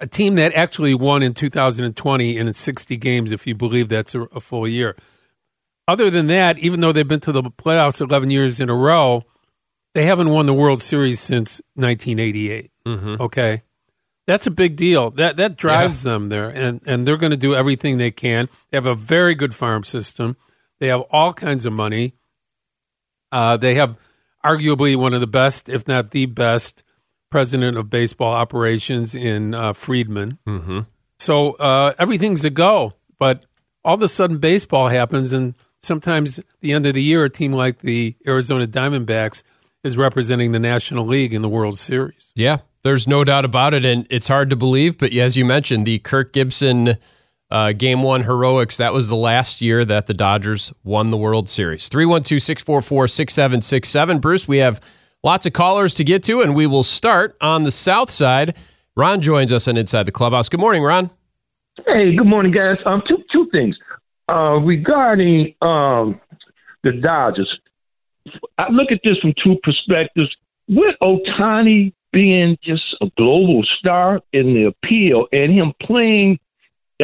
a 0.00 0.06
team 0.06 0.34
that 0.36 0.52
actually 0.54 0.94
won 0.94 1.22
in 1.22 1.34
2020 1.34 2.36
in 2.36 2.52
60 2.52 2.96
games, 2.96 3.32
if 3.32 3.46
you 3.46 3.54
believe 3.54 3.88
that's 3.88 4.14
a, 4.14 4.22
a 4.22 4.40
full 4.40 4.66
year. 4.66 4.96
Other 5.86 6.10
than 6.10 6.26
that, 6.28 6.58
even 6.58 6.80
though 6.80 6.92
they've 6.92 7.06
been 7.06 7.20
to 7.20 7.32
the 7.32 7.42
playoffs 7.42 8.00
11 8.00 8.30
years 8.30 8.60
in 8.60 8.70
a 8.70 8.74
row, 8.74 9.22
they 9.94 10.06
haven't 10.06 10.30
won 10.30 10.46
the 10.46 10.54
World 10.54 10.80
Series 10.82 11.20
since 11.20 11.60
1988. 11.74 12.70
Okay, 13.20 13.62
that's 14.26 14.46
a 14.46 14.50
big 14.50 14.76
deal. 14.76 15.10
That 15.10 15.36
that 15.36 15.56
drives 15.56 16.02
them 16.02 16.28
there, 16.30 16.48
and 16.48 16.80
and 16.86 17.06
they're 17.06 17.16
going 17.16 17.30
to 17.30 17.36
do 17.36 17.54
everything 17.54 17.98
they 17.98 18.10
can. 18.10 18.48
They 18.70 18.76
have 18.76 18.86
a 18.86 18.94
very 18.94 19.34
good 19.34 19.54
farm 19.54 19.84
system. 19.84 20.36
They 20.80 20.88
have 20.88 21.02
all 21.10 21.32
kinds 21.32 21.66
of 21.66 21.72
money. 21.72 22.14
Uh, 23.30 23.56
they 23.56 23.74
have 23.76 23.96
arguably 24.44 24.96
one 24.96 25.14
of 25.14 25.20
the 25.20 25.26
best, 25.26 25.68
if 25.68 25.86
not 25.86 26.10
the 26.10 26.26
best, 26.26 26.82
president 27.34 27.76
of 27.76 27.90
baseball 27.90 28.32
operations 28.32 29.12
in 29.12 29.54
uh, 29.54 29.72
Friedman. 29.72 30.38
Mm-hmm. 30.46 30.82
So 31.18 31.54
uh, 31.54 31.92
everything's 31.98 32.44
a 32.44 32.50
go, 32.50 32.92
but 33.18 33.44
all 33.84 33.96
of 33.96 34.02
a 34.02 34.06
sudden 34.06 34.38
baseball 34.38 34.86
happens, 34.86 35.32
and 35.32 35.56
sometimes 35.82 36.38
the 36.60 36.70
end 36.70 36.86
of 36.86 36.94
the 36.94 37.02
year, 37.02 37.24
a 37.24 37.28
team 37.28 37.52
like 37.52 37.80
the 37.80 38.14
Arizona 38.24 38.68
Diamondbacks 38.68 39.42
is 39.82 39.96
representing 39.96 40.52
the 40.52 40.60
National 40.60 41.06
League 41.06 41.34
in 41.34 41.42
the 41.42 41.48
World 41.48 41.76
Series. 41.76 42.30
Yeah, 42.36 42.58
there's 42.84 43.08
no 43.08 43.24
doubt 43.24 43.44
about 43.44 43.74
it, 43.74 43.84
and 43.84 44.06
it's 44.10 44.28
hard 44.28 44.48
to 44.50 44.56
believe. 44.56 44.96
But 44.96 45.12
as 45.12 45.36
you 45.36 45.44
mentioned, 45.44 45.86
the 45.86 45.98
Kirk 45.98 46.32
Gibson 46.32 46.98
uh, 47.50 47.72
Game 47.72 48.04
One 48.04 48.22
heroics. 48.22 48.76
That 48.76 48.92
was 48.92 49.08
the 49.08 49.16
last 49.16 49.60
year 49.60 49.84
that 49.84 50.06
the 50.06 50.14
Dodgers 50.14 50.72
won 50.84 51.10
the 51.10 51.16
World 51.16 51.48
Series. 51.48 51.88
312 51.88 52.40
644 52.40 53.08
6767. 53.08 54.20
Bruce, 54.20 54.46
we 54.46 54.58
have 54.58 54.80
lots 55.24 55.46
of 55.46 55.52
callers 55.52 55.94
to 55.94 56.04
get 56.04 56.22
to, 56.24 56.42
and 56.42 56.54
we 56.54 56.66
will 56.66 56.84
start 56.84 57.36
on 57.40 57.64
the 57.64 57.72
south 57.72 58.10
side. 58.10 58.56
Ron 58.94 59.20
joins 59.20 59.50
us 59.50 59.66
on 59.66 59.76
Inside 59.76 60.04
the 60.04 60.12
Clubhouse. 60.12 60.48
Good 60.48 60.60
morning, 60.60 60.84
Ron. 60.84 61.10
Hey, 61.86 62.14
good 62.14 62.26
morning, 62.26 62.52
guys. 62.52 62.76
Um, 62.86 63.02
two 63.08 63.18
two 63.32 63.48
things 63.50 63.76
uh, 64.28 64.60
regarding 64.60 65.54
um 65.60 66.20
the 66.84 66.92
Dodgers. 66.92 67.58
I 68.58 68.70
look 68.70 68.92
at 68.92 69.00
this 69.02 69.18
from 69.18 69.34
two 69.42 69.56
perspectives. 69.64 70.34
With 70.68 70.94
Ohtani 71.02 71.92
being 72.12 72.56
just 72.62 72.84
a 73.02 73.06
global 73.18 73.64
star 73.78 74.20
in 74.32 74.54
the 74.54 74.66
appeal 74.66 75.26
and 75.32 75.52
him 75.52 75.72
playing 75.82 76.38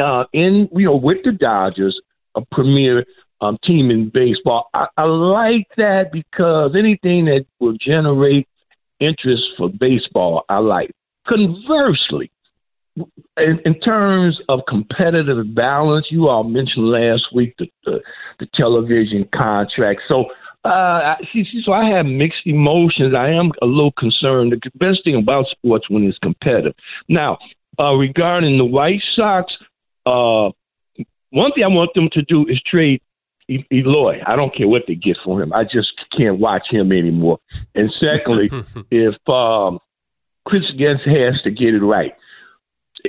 uh, 0.01 0.23
in 0.31 0.69
you 0.71 0.85
know 0.85 0.95
with 0.95 1.17
the 1.25 1.33
Dodgers, 1.33 1.99
a 2.35 2.41
premier 2.51 3.05
um, 3.41 3.57
team 3.63 3.89
in 3.91 4.09
baseball, 4.13 4.69
I, 4.73 4.87
I 4.97 5.03
like 5.03 5.67
that 5.77 6.11
because 6.11 6.75
anything 6.77 7.25
that 7.25 7.45
will 7.59 7.75
generate 7.79 8.47
interest 8.99 9.43
for 9.57 9.69
baseball, 9.69 10.45
I 10.47 10.59
like. 10.59 10.91
Conversely, 11.27 12.31
in, 13.37 13.59
in, 13.65 13.79
terms 13.79 14.39
of 14.49 14.59
competitive 14.67 15.55
balance, 15.55 16.07
you 16.09 16.27
all 16.27 16.43
mentioned 16.43 16.89
last 16.89 17.23
week 17.33 17.55
the 17.57 17.67
the, 17.85 17.99
the 18.39 18.47
television 18.53 19.27
contract. 19.33 20.01
So, 20.07 20.25
uh, 20.65 21.15
see, 21.31 21.45
so 21.63 21.73
I 21.73 21.89
have 21.89 22.05
mixed 22.05 22.45
emotions. 22.45 23.15
I 23.15 23.29
am 23.29 23.51
a 23.61 23.65
little 23.65 23.93
concerned. 23.93 24.51
The 24.51 24.71
best 24.75 25.03
thing 25.03 25.15
about 25.15 25.45
sports 25.47 25.89
when 25.89 26.03
it's 26.03 26.17
competitive. 26.19 26.73
Now, 27.07 27.37
uh, 27.79 27.93
regarding 27.93 28.57
the 28.57 28.65
White 28.65 29.01
Sox, 29.15 29.51
uh, 30.05 30.49
one 31.29 31.51
thing 31.53 31.63
I 31.63 31.67
want 31.67 31.93
them 31.95 32.09
to 32.11 32.21
do 32.23 32.45
is 32.47 32.61
trade 32.65 33.01
Eloy. 33.49 34.21
I 34.25 34.35
don't 34.35 34.55
care 34.55 34.67
what 34.67 34.83
they 34.87 34.95
get 34.95 35.17
for 35.23 35.41
him. 35.41 35.53
I 35.53 35.63
just 35.63 35.91
can't 36.15 36.39
watch 36.39 36.67
him 36.69 36.91
anymore. 36.91 37.39
And 37.75 37.91
secondly, 37.99 38.49
if 38.91 39.15
um, 39.29 39.79
Chris 40.45 40.63
Getz 40.77 41.03
has 41.05 41.41
to 41.43 41.51
get 41.51 41.73
it 41.73 41.83
right, 41.83 42.13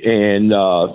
and 0.03 0.53
uh, 0.53 0.89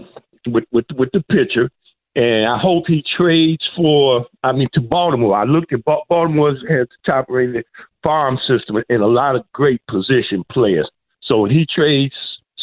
with 0.47 0.65
with 0.71 0.85
with 0.95 1.09
the 1.13 1.21
pitcher, 1.21 1.69
and 2.15 2.47
I 2.47 2.57
hope 2.59 2.85
he 2.87 3.03
trades 3.15 3.63
for. 3.75 4.25
I 4.43 4.51
mean, 4.51 4.69
to 4.73 4.81
Baltimore. 4.81 5.35
I 5.37 5.43
looked 5.43 5.73
at 5.73 5.83
Baltimore 5.85 6.51
has 6.51 6.87
the 6.87 6.87
top 7.05 7.25
rated 7.29 7.65
farm 8.03 8.37
system 8.47 8.77
and 8.89 9.01
a 9.01 9.07
lot 9.07 9.35
of 9.35 9.43
great 9.53 9.81
position 9.87 10.43
players. 10.51 10.89
So 11.21 11.41
when 11.41 11.51
he 11.51 11.65
trades 11.73 12.15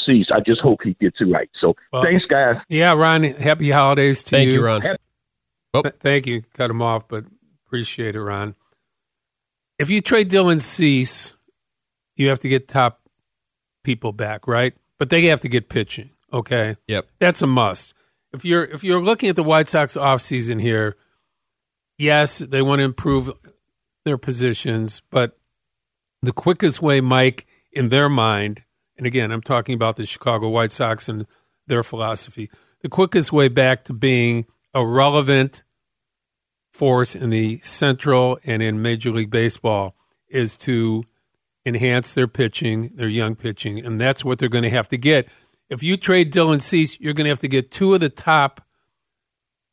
Cease, 0.06 0.28
I 0.34 0.40
just 0.40 0.60
hope 0.60 0.80
he 0.82 0.94
gets 0.94 1.20
it 1.20 1.24
right. 1.24 1.50
So 1.60 1.74
well, 1.92 2.02
thanks, 2.02 2.24
guys. 2.24 2.56
Yeah, 2.68 2.92
Ron. 2.92 3.24
Happy 3.24 3.70
holidays 3.70 4.24
to 4.24 4.30
Thank 4.30 4.50
you. 4.50 4.60
you, 4.60 4.64
Ron. 4.64 4.82
Oh. 5.74 5.82
Thank 6.00 6.26
you. 6.26 6.42
Cut 6.54 6.70
him 6.70 6.80
off, 6.80 7.08
but 7.08 7.24
appreciate 7.66 8.14
it, 8.14 8.22
Ron. 8.22 8.54
If 9.78 9.90
you 9.90 10.00
trade 10.00 10.30
Dylan 10.30 10.60
Cease, 10.60 11.34
you 12.16 12.28
have 12.28 12.40
to 12.40 12.48
get 12.48 12.68
top 12.68 13.00
people 13.82 14.12
back, 14.12 14.46
right? 14.46 14.74
But 14.98 15.10
they 15.10 15.24
have 15.26 15.40
to 15.40 15.48
get 15.48 15.68
pitching. 15.68 16.10
Okay. 16.32 16.76
Yep. 16.86 17.08
That's 17.18 17.42
a 17.42 17.46
must. 17.46 17.94
If 18.32 18.44
you're 18.44 18.64
if 18.64 18.82
you're 18.82 19.02
looking 19.02 19.28
at 19.28 19.36
the 19.36 19.42
White 19.42 19.68
Sox 19.68 19.96
offseason 19.96 20.60
here, 20.60 20.96
yes, 21.98 22.38
they 22.38 22.62
want 22.62 22.80
to 22.80 22.84
improve 22.84 23.30
their 24.04 24.18
positions, 24.18 25.00
but 25.10 25.38
the 26.22 26.32
quickest 26.32 26.82
way, 26.82 27.00
Mike, 27.00 27.46
in 27.72 27.88
their 27.88 28.08
mind, 28.08 28.64
and 28.96 29.06
again, 29.06 29.30
I'm 29.30 29.42
talking 29.42 29.74
about 29.74 29.96
the 29.96 30.06
Chicago 30.06 30.48
White 30.48 30.72
Sox 30.72 31.08
and 31.08 31.26
their 31.66 31.82
philosophy, 31.82 32.50
the 32.80 32.88
quickest 32.88 33.32
way 33.32 33.48
back 33.48 33.84
to 33.84 33.92
being 33.92 34.46
a 34.74 34.84
relevant 34.84 35.62
force 36.72 37.14
in 37.14 37.30
the 37.30 37.60
Central 37.62 38.38
and 38.44 38.62
in 38.62 38.82
Major 38.82 39.10
League 39.10 39.30
Baseball 39.30 39.94
is 40.28 40.56
to 40.58 41.04
enhance 41.64 42.14
their 42.14 42.26
pitching, 42.26 42.90
their 42.94 43.08
young 43.08 43.36
pitching, 43.36 43.78
and 43.78 44.00
that's 44.00 44.24
what 44.24 44.38
they're 44.38 44.48
going 44.48 44.64
to 44.64 44.70
have 44.70 44.88
to 44.88 44.98
get 44.98 45.28
if 45.70 45.82
you 45.82 45.96
trade 45.96 46.32
Dylan 46.32 46.60
Cease, 46.60 46.98
you're 47.00 47.14
going 47.14 47.24
to 47.24 47.30
have 47.30 47.38
to 47.40 47.48
get 47.48 47.70
two 47.70 47.94
of 47.94 48.00
the 48.00 48.08
top 48.08 48.60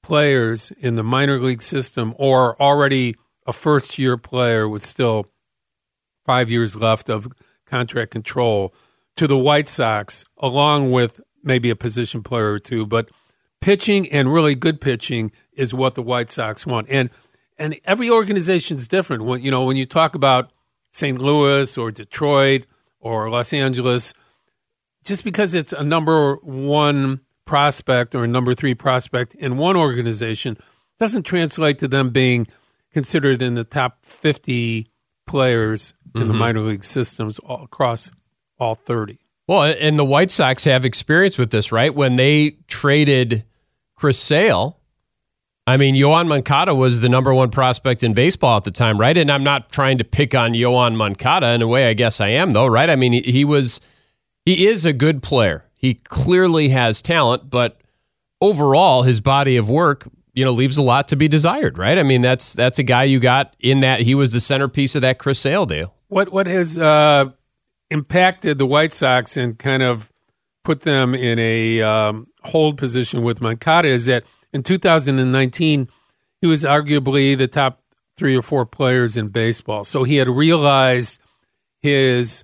players 0.02 0.72
in 0.72 0.96
the 0.96 1.04
minor 1.04 1.40
league 1.40 1.62
system 1.62 2.16
or 2.18 2.60
already 2.62 3.16
a 3.46 3.54
first 3.54 4.00
year 4.00 4.18
player 4.18 4.68
with 4.68 4.84
still 4.84 5.28
five 6.26 6.50
years 6.50 6.76
left 6.76 7.10
of 7.10 7.28
contract 7.66 8.12
control 8.12 8.74
to 9.16 9.28
the 9.28 9.38
White 9.38 9.68
Sox, 9.68 10.24
along 10.38 10.92
with 10.92 11.20
maybe 11.44 11.70
a 11.70 11.76
position 11.76 12.24
player 12.24 12.54
or 12.54 12.60
two. 12.60 12.86
But 12.86 13.10
pitching 13.62 14.10
and 14.12 14.34
really 14.34 14.56
good 14.56 14.82
pitching 14.82 15.32
is 15.54 15.74
what 15.74 15.95
the 15.95 16.02
White 16.02 16.30
Sox 16.30 16.65
want. 16.65 16.88
And 16.89 17.10
and 17.58 17.80
every 17.86 18.10
organization 18.10 18.78
is 18.78 18.88
different. 18.88 19.24
When 19.24 19.41
you 19.41 19.52
know, 19.52 19.63
when 19.63 19.78
you 19.78 19.86
talk 19.86 20.15
about 20.15 20.52
St. 20.91 21.19
Louis 21.19 21.78
or 21.78 21.91
Detroit 21.91 22.65
or 23.00 23.30
Los 23.30 23.54
Angeles, 23.54 24.13
just 25.06 25.24
because 25.24 25.56
it's 25.56 25.74
a 25.74 25.84
number 25.84 26.36
one 26.38 27.21
prospect 27.45 28.15
or 28.15 28.24
a 28.24 28.28
number 28.28 28.54
three 28.54 28.76
prospect 28.76 29.36
in 29.36 29.58
one 29.58 29.76
organization 29.76 30.58
doesn't 31.00 31.24
translate 31.24 31.80
to 31.80 31.88
them 31.88 32.10
being 32.10 32.47
considered 32.93 33.41
in 33.41 33.56
the 33.56 33.63
top 33.63 34.06
50 34.06 34.88
players 35.26 35.93
in 36.13 36.21
mm-hmm. 36.21 36.28
the 36.28 36.34
minor 36.34 36.60
league 36.60 36.84
systems 36.84 37.39
all 37.39 37.63
across 37.63 38.12
all 38.60 38.76
30. 38.76 39.17
Well, 39.47 39.63
and 39.63 39.97
the 39.97 40.06
White 40.06 40.32
Sox 40.32 40.63
have 40.65 40.86
experience 40.86 41.38
with 41.38 41.52
this, 41.52 41.71
right? 41.71 41.93
When 41.93 42.15
they 42.15 42.58
traded 42.67 43.43
Chris 44.02 44.18
Sale, 44.18 44.80
I 45.68 45.78
mean, 45.78 45.94
Yoan 45.94 46.28
Moncada 46.28 46.74
was 46.74 47.02
the 47.02 47.08
number 47.08 47.32
one 47.36 47.52
prospect 47.52 48.02
in 48.02 48.16
baseball 48.16 48.58
at 48.58 48.64
the 48.64 48.72
time, 48.72 49.00
right? 49.00 49.16
And 49.16 49.32
I'm 49.32 49.44
not 49.44 49.72
trying 49.72 50.00
to 50.00 50.04
pick 50.04 50.34
on 50.34 50.54
Yoan 50.54 50.96
Moncada 50.96 51.52
in 51.52 51.62
a 51.62 51.68
way, 51.68 51.88
I 51.88 51.94
guess 51.94 52.20
I 52.20 52.30
am, 52.30 52.54
though, 52.54 52.66
right? 52.66 52.90
I 52.90 52.96
mean, 52.96 53.14
he 53.14 53.46
was 53.46 53.80
he 54.44 54.66
is 54.66 54.86
a 54.86 54.92
good 54.92 55.22
player. 55.22 55.66
He 55.76 55.94
clearly 55.94 56.70
has 56.70 57.04
talent, 57.04 57.52
but 57.52 57.80
overall, 58.42 59.04
his 59.04 59.20
body 59.20 59.56
of 59.56 59.70
work, 59.70 60.08
you 60.34 60.44
know, 60.44 60.52
leaves 60.52 60.80
a 60.80 60.82
lot 60.82 61.08
to 61.10 61.16
be 61.16 61.28
desired, 61.28 61.78
right? 61.78 62.00
I 62.00 62.02
mean, 62.02 62.24
that's 62.24 62.56
that's 62.56 62.80
a 62.80 62.84
guy 62.84 63.04
you 63.04 63.20
got 63.20 63.56
in 63.60 63.82
that 63.82 64.00
he 64.00 64.16
was 64.16 64.32
the 64.32 64.40
centerpiece 64.40 64.96
of 64.96 65.04
that 65.04 65.20
Chris 65.20 65.38
Sale 65.38 65.68
deal. 65.68 65.94
What 66.08 66.32
what 66.32 66.48
has 66.48 66.80
uh, 66.80 67.26
impacted 67.92 68.58
the 68.58 68.66
White 68.66 68.94
Sox 68.94 69.38
and 69.38 69.60
kind 69.60 69.84
of 69.84 70.12
put 70.64 70.82
them 70.82 71.14
in 71.14 71.38
a 71.38 71.84
um, 71.84 72.26
hold 72.43 72.77
position 72.77 73.23
with 73.23 73.41
Moncada 73.41 73.88
is 73.88 74.08
that 74.08 74.23
in 74.54 74.63
2019 74.63 75.88
he 76.41 76.47
was 76.47 76.63
arguably 76.63 77.38
the 77.38 77.47
top 77.47 77.82
three 78.15 78.36
or 78.36 78.41
four 78.41 78.65
players 78.65 79.17
in 79.17 79.30
baseball. 79.30 79.84
So 79.84 80.04
he 80.04 80.17
had 80.17 80.27
realized 80.27 81.21
his 81.82 82.43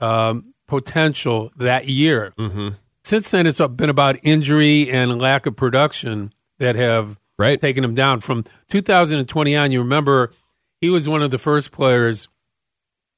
um, 0.00 0.54
potential 0.66 1.52
that 1.56 1.86
year. 1.88 2.32
Mm-hmm. 2.38 2.70
Since 3.04 3.30
then, 3.30 3.46
it's 3.46 3.60
been 3.60 3.90
about 3.90 4.16
injury 4.24 4.90
and 4.90 5.20
lack 5.20 5.46
of 5.46 5.56
production 5.56 6.32
that 6.58 6.74
have 6.74 7.18
right. 7.38 7.60
taken 7.60 7.84
him 7.84 7.94
down. 7.94 8.20
From 8.20 8.44
2020 8.68 9.56
on, 9.56 9.72
you 9.72 9.80
remember 9.80 10.32
he 10.80 10.90
was 10.90 11.08
one 11.08 11.22
of 11.22 11.30
the 11.30 11.38
first 11.38 11.70
players 11.70 12.28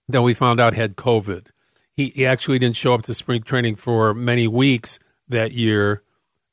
that 0.08 0.22
we 0.22 0.34
found 0.34 0.60
out 0.60 0.74
had 0.74 0.96
COVID. 0.96 1.46
He, 1.94 2.10
he 2.10 2.26
actually 2.26 2.58
didn't 2.58 2.76
show 2.76 2.94
up 2.94 3.02
to 3.02 3.14
spring 3.14 3.42
training 3.42 3.76
for 3.76 4.14
many 4.14 4.46
weeks 4.46 4.98
that 5.28 5.52
year. 5.52 6.02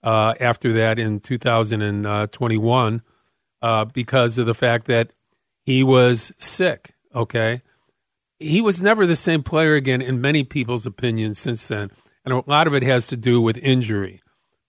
Uh, 0.05 0.35
after 0.39 0.71
that, 0.71 0.99
in 0.99 1.19
2021, 1.19 3.01
uh, 3.61 3.85
because 3.85 4.37
of 4.37 4.45
the 4.45 4.53
fact 4.53 4.85
that 4.85 5.11
he 5.65 5.83
was 5.83 6.31
sick. 6.37 6.93
Okay, 7.13 7.61
he 8.39 8.61
was 8.61 8.81
never 8.81 9.05
the 9.05 9.15
same 9.15 9.41
player 9.41 9.73
again 9.73 10.01
in 10.01 10.21
many 10.21 10.43
people's 10.43 10.85
opinions 10.85 11.39
since 11.39 11.67
then. 11.67 11.89
And 12.23 12.33
a 12.33 12.43
lot 12.47 12.67
of 12.67 12.75
it 12.75 12.83
has 12.83 13.07
to 13.07 13.17
do 13.17 13.41
with 13.41 13.57
injury. 13.57 14.21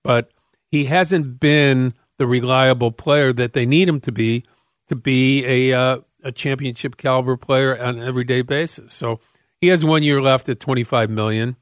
But 0.03 0.31
he 0.71 0.85
hasn't 0.87 1.39
been 1.41 1.95
the 2.17 2.27
reliable 2.27 2.93
player 2.93 3.33
that 3.33 3.53
they 3.53 3.67
need 3.67 3.89
him 3.89 4.01
to 4.01 4.13
be 4.13 4.45
to 4.89 4.97
be 4.97 5.45
a 5.45 5.79
uh, 5.79 5.99
a 6.23 6.33
championship 6.33 6.97
caliber 6.97 7.37
player 7.37 7.79
on 7.79 7.99
an 7.99 8.03
everyday 8.03 8.43
basis. 8.43 8.93
So 8.93 9.21
he 9.61 9.69
has 9.69 9.85
one 9.85 10.03
year 10.03 10.21
left 10.21 10.49
at 10.49 10.61
25 10.61 11.11
million. 11.11 11.57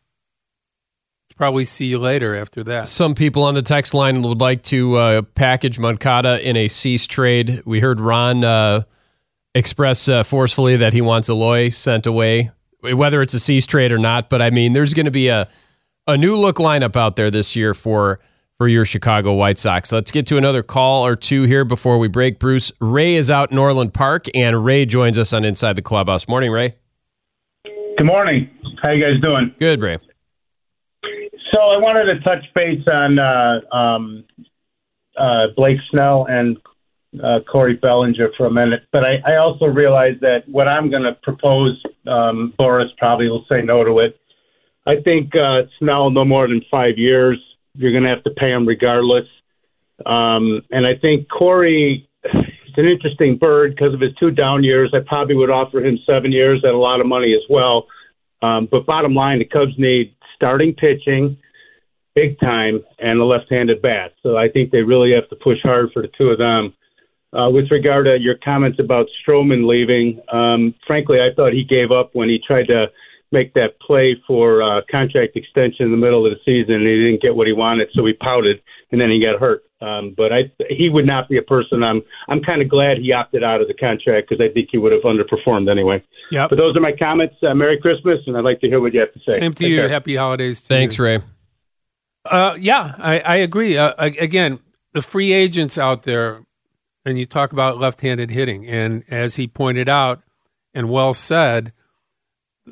Probably 1.36 1.64
see 1.64 1.86
you 1.86 1.98
later 1.98 2.36
after 2.36 2.62
that. 2.64 2.86
Some 2.86 3.14
people 3.14 3.42
on 3.42 3.54
the 3.54 3.62
text 3.62 3.92
line 3.92 4.22
would 4.22 4.40
like 4.40 4.62
to 4.64 4.94
uh, 4.94 5.22
package 5.22 5.78
Moncada 5.78 6.46
in 6.48 6.56
a 6.56 6.68
Cease 6.68 7.06
trade. 7.06 7.62
We 7.66 7.80
heard 7.80 7.98
Ron 7.98 8.44
uh, 8.44 8.82
express 9.54 10.08
uh, 10.08 10.22
forcefully 10.22 10.76
that 10.76 10.92
he 10.92 11.00
wants 11.00 11.28
Eloy 11.28 11.70
sent 11.70 12.06
away, 12.06 12.52
whether 12.80 13.20
it's 13.20 13.34
a 13.34 13.40
Cease 13.40 13.66
trade 13.66 13.90
or 13.90 13.98
not. 13.98 14.30
But 14.30 14.42
I 14.42 14.50
mean, 14.50 14.74
there's 14.74 14.94
going 14.94 15.06
to 15.06 15.12
be 15.12 15.28
a 15.28 15.48
a 16.06 16.16
new 16.16 16.36
look 16.36 16.56
lineup 16.56 16.96
out 16.96 17.16
there 17.16 17.30
this 17.30 17.56
year 17.56 17.74
for 17.74 18.20
for 18.58 18.68
your 18.68 18.84
Chicago 18.84 19.32
White 19.34 19.58
Sox. 19.58 19.90
Let's 19.90 20.12
get 20.12 20.26
to 20.28 20.36
another 20.36 20.62
call 20.62 21.04
or 21.04 21.16
two 21.16 21.42
here 21.42 21.64
before 21.64 21.98
we 21.98 22.06
break. 22.06 22.38
Bruce 22.38 22.70
Ray 22.80 23.16
is 23.16 23.30
out 23.30 23.50
in 23.50 23.58
Orland 23.58 23.92
Park, 23.92 24.26
and 24.34 24.64
Ray 24.64 24.86
joins 24.86 25.18
us 25.18 25.32
on 25.32 25.44
Inside 25.44 25.74
the 25.74 25.82
Clubhouse. 25.82 26.28
Morning, 26.28 26.52
Ray. 26.52 26.76
Good 27.64 28.04
morning. 28.06 28.48
How 28.80 28.90
you 28.90 29.02
guys 29.02 29.20
doing? 29.20 29.54
Good, 29.58 29.80
Ray. 29.80 29.98
So 31.54 31.60
I 31.60 31.76
wanted 31.78 32.12
to 32.12 32.20
touch 32.20 32.44
base 32.52 32.82
on 32.88 33.16
uh, 33.16 33.60
um, 33.72 34.24
uh, 35.16 35.46
Blake 35.54 35.78
Snell 35.88 36.26
and 36.28 36.56
uh, 37.22 37.40
Corey 37.48 37.74
Bellinger 37.74 38.30
for 38.36 38.46
a 38.46 38.50
minute, 38.50 38.82
but 38.90 39.04
I, 39.04 39.18
I 39.24 39.36
also 39.36 39.66
realize 39.66 40.16
that 40.20 40.48
what 40.48 40.66
I'm 40.66 40.90
going 40.90 41.04
to 41.04 41.16
propose, 41.22 41.80
um, 42.08 42.52
Boras 42.58 42.88
probably 42.98 43.28
will 43.28 43.44
say 43.48 43.62
no 43.62 43.84
to 43.84 44.00
it. 44.00 44.18
I 44.84 44.96
think 45.00 45.36
uh, 45.36 45.62
Snell 45.78 46.10
no 46.10 46.24
more 46.24 46.48
than 46.48 46.60
five 46.68 46.98
years. 46.98 47.38
You're 47.76 47.92
going 47.92 48.02
to 48.02 48.10
have 48.10 48.24
to 48.24 48.30
pay 48.30 48.50
him 48.50 48.66
regardless. 48.66 49.26
Um, 50.04 50.62
and 50.72 50.84
I 50.84 50.96
think 51.00 51.28
Corey 51.28 52.08
is 52.24 52.74
an 52.76 52.84
interesting 52.84 53.38
bird 53.38 53.76
because 53.76 53.94
of 53.94 54.00
his 54.00 54.12
two 54.18 54.32
down 54.32 54.64
years. 54.64 54.92
I 54.92 55.06
probably 55.06 55.36
would 55.36 55.50
offer 55.50 55.78
him 55.78 56.00
seven 56.04 56.32
years 56.32 56.64
at 56.64 56.74
a 56.74 56.78
lot 56.78 57.00
of 57.00 57.06
money 57.06 57.32
as 57.32 57.42
well. 57.48 57.86
Um, 58.42 58.66
but 58.68 58.86
bottom 58.86 59.14
line, 59.14 59.38
the 59.38 59.44
Cubs 59.44 59.78
need 59.78 60.16
starting 60.34 60.74
pitching, 60.74 61.38
big 62.14 62.38
time, 62.38 62.80
and 62.98 63.20
a 63.20 63.24
left-handed 63.24 63.82
bat. 63.82 64.12
So 64.22 64.36
I 64.36 64.48
think 64.48 64.70
they 64.70 64.82
really 64.82 65.12
have 65.12 65.28
to 65.30 65.36
push 65.36 65.58
hard 65.62 65.90
for 65.92 66.02
the 66.02 66.10
two 66.16 66.28
of 66.28 66.38
them. 66.38 66.74
Uh, 67.32 67.50
with 67.50 67.68
regard 67.70 68.06
to 68.06 68.16
your 68.18 68.36
comments 68.44 68.78
about 68.78 69.06
Stroman 69.26 69.66
leaving, 69.66 70.20
um, 70.32 70.72
frankly, 70.86 71.18
I 71.20 71.34
thought 71.34 71.52
he 71.52 71.64
gave 71.64 71.90
up 71.90 72.10
when 72.12 72.28
he 72.28 72.38
tried 72.46 72.68
to 72.68 72.86
make 73.32 73.52
that 73.54 73.80
play 73.80 74.16
for 74.28 74.62
uh, 74.62 74.82
contract 74.88 75.36
extension 75.36 75.86
in 75.86 75.90
the 75.90 75.96
middle 75.96 76.24
of 76.24 76.32
the 76.32 76.38
season, 76.44 76.76
and 76.76 76.86
he 76.86 76.94
didn't 76.94 77.20
get 77.20 77.34
what 77.34 77.48
he 77.48 77.52
wanted, 77.52 77.88
so 77.92 78.06
he 78.06 78.12
pouted, 78.12 78.62
and 78.92 79.00
then 79.00 79.10
he 79.10 79.20
got 79.20 79.40
hurt. 79.40 79.64
Um, 79.80 80.14
but 80.16 80.32
I, 80.32 80.50
he 80.70 80.88
would 80.88 81.06
not 81.06 81.28
be 81.28 81.36
a 81.36 81.42
person. 81.42 81.82
I'm, 81.82 82.02
I'm 82.28 82.40
kind 82.40 82.62
of 82.62 82.68
glad 82.68 82.98
he 82.98 83.12
opted 83.12 83.42
out 83.42 83.60
of 83.60 83.66
the 83.66 83.74
contract 83.74 84.30
because 84.30 84.40
I 84.40 84.52
think 84.54 84.68
he 84.70 84.78
would 84.78 84.92
have 84.92 85.02
underperformed 85.02 85.68
anyway. 85.68 86.02
Yep. 86.30 86.50
But 86.50 86.56
those 86.56 86.76
are 86.76 86.80
my 86.80 86.92
comments. 86.96 87.34
Uh, 87.42 87.54
Merry 87.54 87.78
Christmas, 87.80 88.20
and 88.28 88.36
I'd 88.36 88.44
like 88.44 88.60
to 88.60 88.68
hear 88.68 88.80
what 88.80 88.94
you 88.94 89.00
have 89.00 89.12
to 89.12 89.20
say. 89.28 89.40
Same 89.40 89.52
to 89.54 89.62
Take 89.64 89.70
you. 89.70 89.76
care. 89.78 89.88
Happy 89.88 90.14
holidays. 90.14 90.60
To 90.62 90.68
Thanks, 90.68 90.96
you. 90.98 91.04
Ray. 91.04 91.18
Uh, 92.24 92.56
yeah, 92.58 92.94
I, 92.98 93.20
I 93.20 93.36
agree. 93.36 93.76
Uh, 93.76 93.92
again, 93.98 94.60
the 94.92 95.02
free 95.02 95.32
agents 95.32 95.76
out 95.76 96.04
there, 96.04 96.44
and 97.04 97.18
you 97.18 97.26
talk 97.26 97.52
about 97.52 97.78
left-handed 97.78 98.30
hitting, 98.30 98.66
and 98.66 99.04
as 99.08 99.36
he 99.36 99.46
pointed 99.46 99.88
out, 99.88 100.22
and 100.72 100.88
well 100.90 101.12
said, 101.12 101.72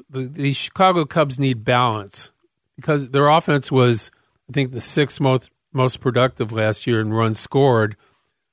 the, 0.08 0.22
the 0.22 0.52
Chicago 0.52 1.04
Cubs 1.04 1.38
need 1.38 1.64
balance 1.64 2.32
because 2.76 3.10
their 3.10 3.28
offense 3.28 3.70
was, 3.70 4.10
I 4.48 4.52
think, 4.52 4.70
the 4.72 4.80
sixth 4.80 5.20
most 5.20 5.50
most 5.74 6.00
productive 6.00 6.52
last 6.52 6.86
year 6.86 7.00
in 7.00 7.14
runs 7.14 7.40
scored 7.40 7.96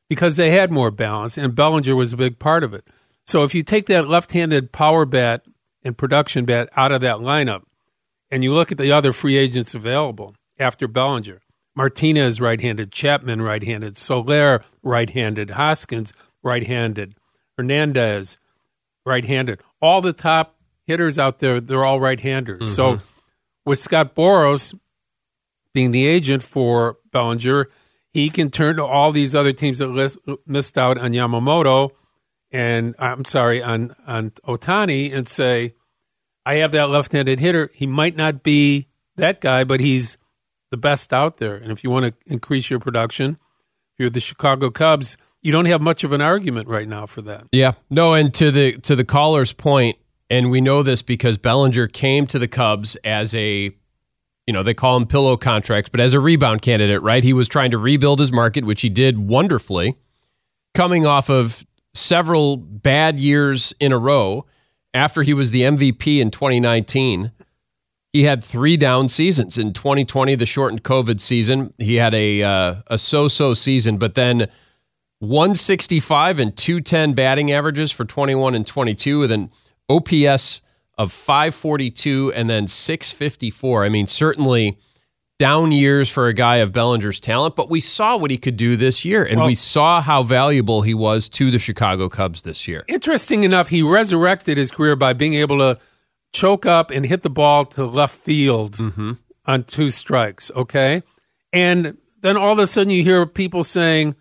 because 0.09 0.37
they 0.37 0.51
had 0.51 0.71
more 0.71 0.91
balance, 0.91 1.37
and 1.37 1.55
Bellinger 1.55 1.95
was 1.95 2.13
a 2.13 2.17
big 2.17 2.39
part 2.39 2.63
of 2.63 2.73
it. 2.73 2.85
So 3.27 3.43
if 3.43 3.53
you 3.53 3.61
take 3.61 3.85
that 3.87 4.07
left-handed 4.07 4.71
power 4.71 5.05
bat 5.05 5.43
and 5.83 5.97
production 5.97 6.45
bat 6.45 6.69
out 6.75 6.91
of 6.91 7.01
that 7.01 7.17
lineup, 7.17 7.63
and 8.31 8.43
you 8.43 8.53
look 8.53 8.71
at 8.71 8.77
the 8.77 8.91
other 8.91 9.13
free 9.13 9.37
agents 9.37 9.73
available 9.73 10.35
after 10.59 10.87
Bellinger, 10.87 11.41
Martinez 11.75 12.41
right-handed, 12.41 12.91
Chapman 12.91 13.41
right-handed, 13.41 13.97
Soler 13.97 14.61
right-handed, 14.83 15.51
Hoskins 15.51 16.13
right-handed, 16.43 17.15
Hernandez 17.57 18.37
right-handed. 19.05 19.61
All 19.81 20.01
the 20.01 20.13
top 20.13 20.55
hitters 20.85 21.17
out 21.17 21.39
there, 21.39 21.61
they're 21.61 21.85
all 21.85 21.99
right-handers. 21.99 22.73
So 22.73 22.93
mm-hmm. 22.93 23.05
with 23.65 23.79
Scott 23.79 24.15
Boras 24.15 24.77
being 25.73 25.91
the 25.91 26.05
agent 26.05 26.43
for 26.43 26.97
Bellinger, 27.11 27.69
he 28.11 28.29
can 28.29 28.49
turn 28.49 28.77
to 28.77 28.85
all 28.85 29.11
these 29.11 29.35
other 29.35 29.53
teams 29.53 29.79
that 29.79 30.39
missed 30.45 30.77
out 30.77 30.97
on 30.97 31.13
Yamamoto 31.13 31.91
and 32.51 32.95
I'm 32.97 33.25
sorry 33.25 33.61
on 33.61 33.95
on 34.07 34.31
Otani 34.47 35.13
and 35.13 35.27
say, 35.27 35.75
I 36.45 36.55
have 36.55 36.71
that 36.71 36.89
left-handed 36.89 37.39
hitter. 37.39 37.69
He 37.73 37.85
might 37.85 38.15
not 38.15 38.43
be 38.43 38.87
that 39.17 39.41
guy, 39.41 39.63
but 39.63 39.79
he's 39.79 40.17
the 40.71 40.77
best 40.77 41.13
out 41.13 41.37
there. 41.37 41.55
And 41.55 41.71
if 41.71 41.83
you 41.83 41.89
want 41.89 42.05
to 42.05 42.31
increase 42.31 42.69
your 42.69 42.79
production, 42.79 43.37
you're 43.97 44.09
the 44.09 44.19
Chicago 44.19 44.69
Cubs, 44.69 45.17
you 45.41 45.51
don't 45.51 45.65
have 45.65 45.81
much 45.81 46.03
of 46.03 46.11
an 46.11 46.21
argument 46.21 46.67
right 46.67 46.87
now 46.87 47.05
for 47.05 47.21
that. 47.23 47.47
Yeah. 47.51 47.73
No, 47.89 48.13
and 48.13 48.33
to 48.35 48.51
the 48.51 48.73
to 48.79 48.95
the 48.95 49.05
caller's 49.05 49.53
point, 49.53 49.97
and 50.29 50.51
we 50.51 50.61
know 50.61 50.83
this 50.83 51.01
because 51.01 51.37
Bellinger 51.37 51.87
came 51.87 52.27
to 52.27 52.39
the 52.39 52.47
Cubs 52.47 52.95
as 52.97 53.33
a 53.35 53.71
you 54.49 54.53
know, 54.53 54.63
they 54.63 54.73
call 54.73 54.97
him 54.97 55.05
pillow 55.05 55.37
contracts, 55.37 55.89
but 55.91 55.99
as 55.99 56.15
a 56.15 56.19
rebound 56.19 56.63
candidate, 56.63 57.03
right? 57.03 57.23
He 57.23 57.33
was 57.33 57.47
trying 57.47 57.69
to 57.69 57.77
rebuild 57.77 58.19
his 58.19 58.31
market, 58.31 58.65
which 58.65 58.81
he 58.81 58.89
did 58.89 59.19
wonderfully, 59.19 59.95
coming 60.73 61.05
off 61.05 61.29
of 61.29 61.67
several 61.93 62.57
bad 62.57 63.19
years 63.19 63.75
in 63.79 63.91
a 63.91 63.99
row 63.99 64.47
after 64.91 65.21
he 65.21 65.35
was 65.35 65.51
the 65.51 65.61
MVP 65.61 66.19
in 66.19 66.31
2019. 66.31 67.31
He 68.11 68.23
had 68.23 68.43
three 68.43 68.75
down 68.75 69.07
seasons 69.09 69.57
in 69.57 69.71
2020, 69.73 70.35
the 70.35 70.45
shortened 70.45 70.83
COVID 70.83 71.19
season. 71.19 71.73
He 71.77 71.95
had 71.95 72.13
a 72.13 72.41
uh, 72.41 72.75
a 72.87 72.97
so-so 72.97 73.53
season, 73.53 73.97
but 73.97 74.15
then 74.15 74.47
165 75.19 76.39
and 76.39 76.55
210 76.57 77.13
batting 77.13 77.51
averages 77.51 77.91
for 77.91 78.05
21 78.05 78.55
and 78.55 78.65
22 78.65 79.19
with 79.19 79.31
an 79.31 79.51
OPS 79.89 80.61
of 80.97 81.11
542 81.11 82.33
and 82.35 82.49
then 82.49 82.67
654. 82.67 83.85
I 83.85 83.89
mean, 83.89 84.07
certainly 84.07 84.77
down 85.37 85.71
years 85.71 86.09
for 86.09 86.27
a 86.27 86.33
guy 86.33 86.57
of 86.57 86.71
Bellinger's 86.73 87.19
talent, 87.19 87.55
but 87.55 87.69
we 87.69 87.79
saw 87.79 88.17
what 88.17 88.31
he 88.31 88.37
could 88.37 88.57
do 88.57 88.75
this 88.75 89.05
year 89.05 89.23
and 89.23 89.37
Well- 89.37 89.47
we 89.47 89.55
saw 89.55 90.01
how 90.01 90.23
valuable 90.23 90.81
he 90.81 90.93
was 90.93 91.29
to 91.29 91.51
the 91.51 91.59
Chicago 91.59 92.09
Cubs 92.09 92.41
this 92.41 92.67
year. 92.67 92.83
Interesting 92.87 93.43
enough, 93.43 93.69
he 93.69 93.81
resurrected 93.81 94.57
his 94.57 94.71
career 94.71 94.95
by 94.97 95.13
being 95.13 95.35
able 95.35 95.57
to 95.59 95.77
choke 96.33 96.65
up 96.65 96.91
and 96.91 97.05
hit 97.05 97.23
the 97.23 97.29
ball 97.29 97.65
to 97.65 97.85
left 97.85 98.15
field 98.15 98.77
on 99.45 99.63
two 99.63 99.89
strikes. 99.89 100.51
Okay. 100.55 101.03
And 101.53 101.97
then 102.21 102.37
all 102.37 102.53
of 102.53 102.59
a 102.59 102.67
sudden 102.67 102.91
you 102.91 103.03
hear 103.03 103.25
people 103.25 103.63
saying, 103.63 104.15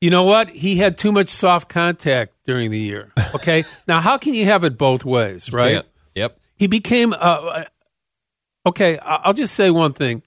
you 0.00 0.10
know 0.10 0.24
what? 0.24 0.50
He 0.50 0.76
had 0.76 0.98
too 0.98 1.12
much 1.12 1.28
soft 1.28 1.68
contact 1.68 2.34
during 2.44 2.70
the 2.70 2.78
year. 2.80 3.12
Okay. 3.34 3.64
now, 3.86 4.00
how 4.00 4.16
can 4.16 4.32
you 4.34 4.46
have 4.46 4.64
it 4.64 4.78
both 4.78 5.04
ways, 5.04 5.52
right? 5.52 5.72
Yep. 6.14 6.38
He 6.56 6.66
became, 6.68 7.12
uh, 7.12 7.64
okay, 8.64 8.98
I- 8.98 9.16
I'll 9.24 9.32
just 9.34 9.54
say 9.54 9.70
one 9.70 9.92
thing. 9.92 10.22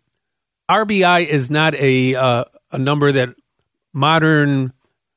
RBI 0.70 1.26
is 1.26 1.50
not 1.50 1.74
a, 1.76 2.14
uh, 2.16 2.44
a 2.72 2.78
number 2.78 3.12
that 3.12 3.30
modern 3.94 4.74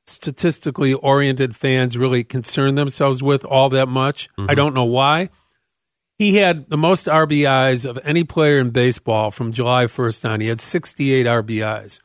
statistically 0.07 0.93
oriented 0.93 1.55
fans 1.55 1.97
really 1.97 2.23
concern 2.23 2.75
themselves 2.75 3.21
with 3.21 3.45
all 3.45 3.69
that 3.69 3.87
much. 3.87 4.27
I 4.37 4.55
don't 4.55 4.73
know 4.73 4.85
why. 4.85 5.29
He 6.23 6.35
had 6.35 6.69
the 6.69 6.77
most 6.77 7.07
RBIs 7.07 7.85
of 7.85 7.99
any 8.05 8.23
player 8.23 8.57
in 8.57 8.69
baseball 8.69 9.29
from 9.29 9.51
July 9.51 9.87
1st 9.87 10.29
on. 10.29 10.39
He 10.39 10.47
had 10.47 10.61
68 10.61 11.25
RBIs. 11.25 11.99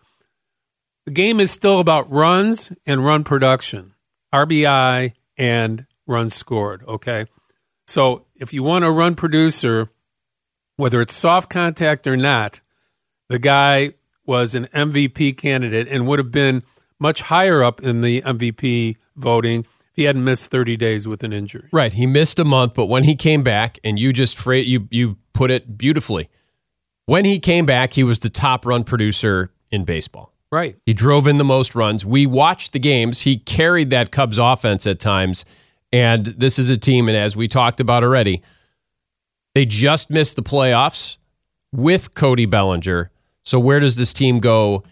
The 1.06 1.12
game 1.12 1.38
is 1.38 1.52
still 1.52 1.78
about 1.78 2.10
runs 2.10 2.72
and 2.84 3.06
run 3.06 3.22
production, 3.22 3.94
RBI 4.34 5.12
and 5.36 5.86
runs 6.08 6.34
scored, 6.34 6.82
okay? 6.88 7.26
So 7.86 8.24
if 8.34 8.52
you 8.52 8.64
want 8.64 8.84
a 8.84 8.90
run 8.90 9.14
producer, 9.14 9.88
whether 10.74 11.00
it's 11.00 11.14
soft 11.14 11.48
contact 11.48 12.04
or 12.08 12.16
not, 12.16 12.60
the 13.28 13.38
guy 13.38 13.92
was 14.26 14.56
an 14.56 14.64
MVP 14.74 15.36
candidate 15.36 15.86
and 15.86 16.08
would 16.08 16.18
have 16.18 16.32
been 16.32 16.64
much 16.98 17.20
higher 17.22 17.62
up 17.62 17.80
in 17.80 18.00
the 18.00 18.22
MVP 18.22 18.96
voting 19.14 19.64
he 19.98 20.04
hadn't 20.04 20.22
missed 20.22 20.52
30 20.52 20.76
days 20.76 21.08
with 21.08 21.24
an 21.24 21.32
injury. 21.32 21.68
Right. 21.72 21.92
He 21.92 22.06
missed 22.06 22.38
a 22.38 22.44
month, 22.44 22.74
but 22.74 22.86
when 22.86 23.02
he 23.02 23.16
came 23.16 23.42
back, 23.42 23.80
and 23.82 23.98
you 23.98 24.12
just 24.12 24.38
fra- 24.38 24.60
you 24.60 24.86
you 24.92 25.16
put 25.32 25.50
it 25.50 25.76
beautifully. 25.76 26.28
When 27.06 27.24
he 27.24 27.40
came 27.40 27.66
back, 27.66 27.94
he 27.94 28.04
was 28.04 28.20
the 28.20 28.30
top 28.30 28.64
run 28.64 28.84
producer 28.84 29.50
in 29.72 29.84
baseball. 29.84 30.32
Right. 30.52 30.76
He 30.86 30.92
drove 30.94 31.26
in 31.26 31.38
the 31.38 31.44
most 31.44 31.74
runs. 31.74 32.06
We 32.06 32.26
watched 32.26 32.72
the 32.72 32.78
games. 32.78 33.22
He 33.22 33.38
carried 33.38 33.90
that 33.90 34.12
Cubs 34.12 34.38
offense 34.38 34.86
at 34.86 35.00
times. 35.00 35.44
And 35.92 36.26
this 36.26 36.60
is 36.60 36.70
a 36.70 36.76
team, 36.76 37.08
and 37.08 37.16
as 37.16 37.34
we 37.34 37.48
talked 37.48 37.80
about 37.80 38.04
already, 38.04 38.42
they 39.56 39.64
just 39.64 40.10
missed 40.10 40.36
the 40.36 40.42
playoffs 40.42 41.16
with 41.72 42.14
Cody 42.14 42.46
Bellinger. 42.46 43.10
So 43.44 43.58
where 43.58 43.80
does 43.80 43.96
this 43.96 44.12
team 44.12 44.38
go 44.38 44.84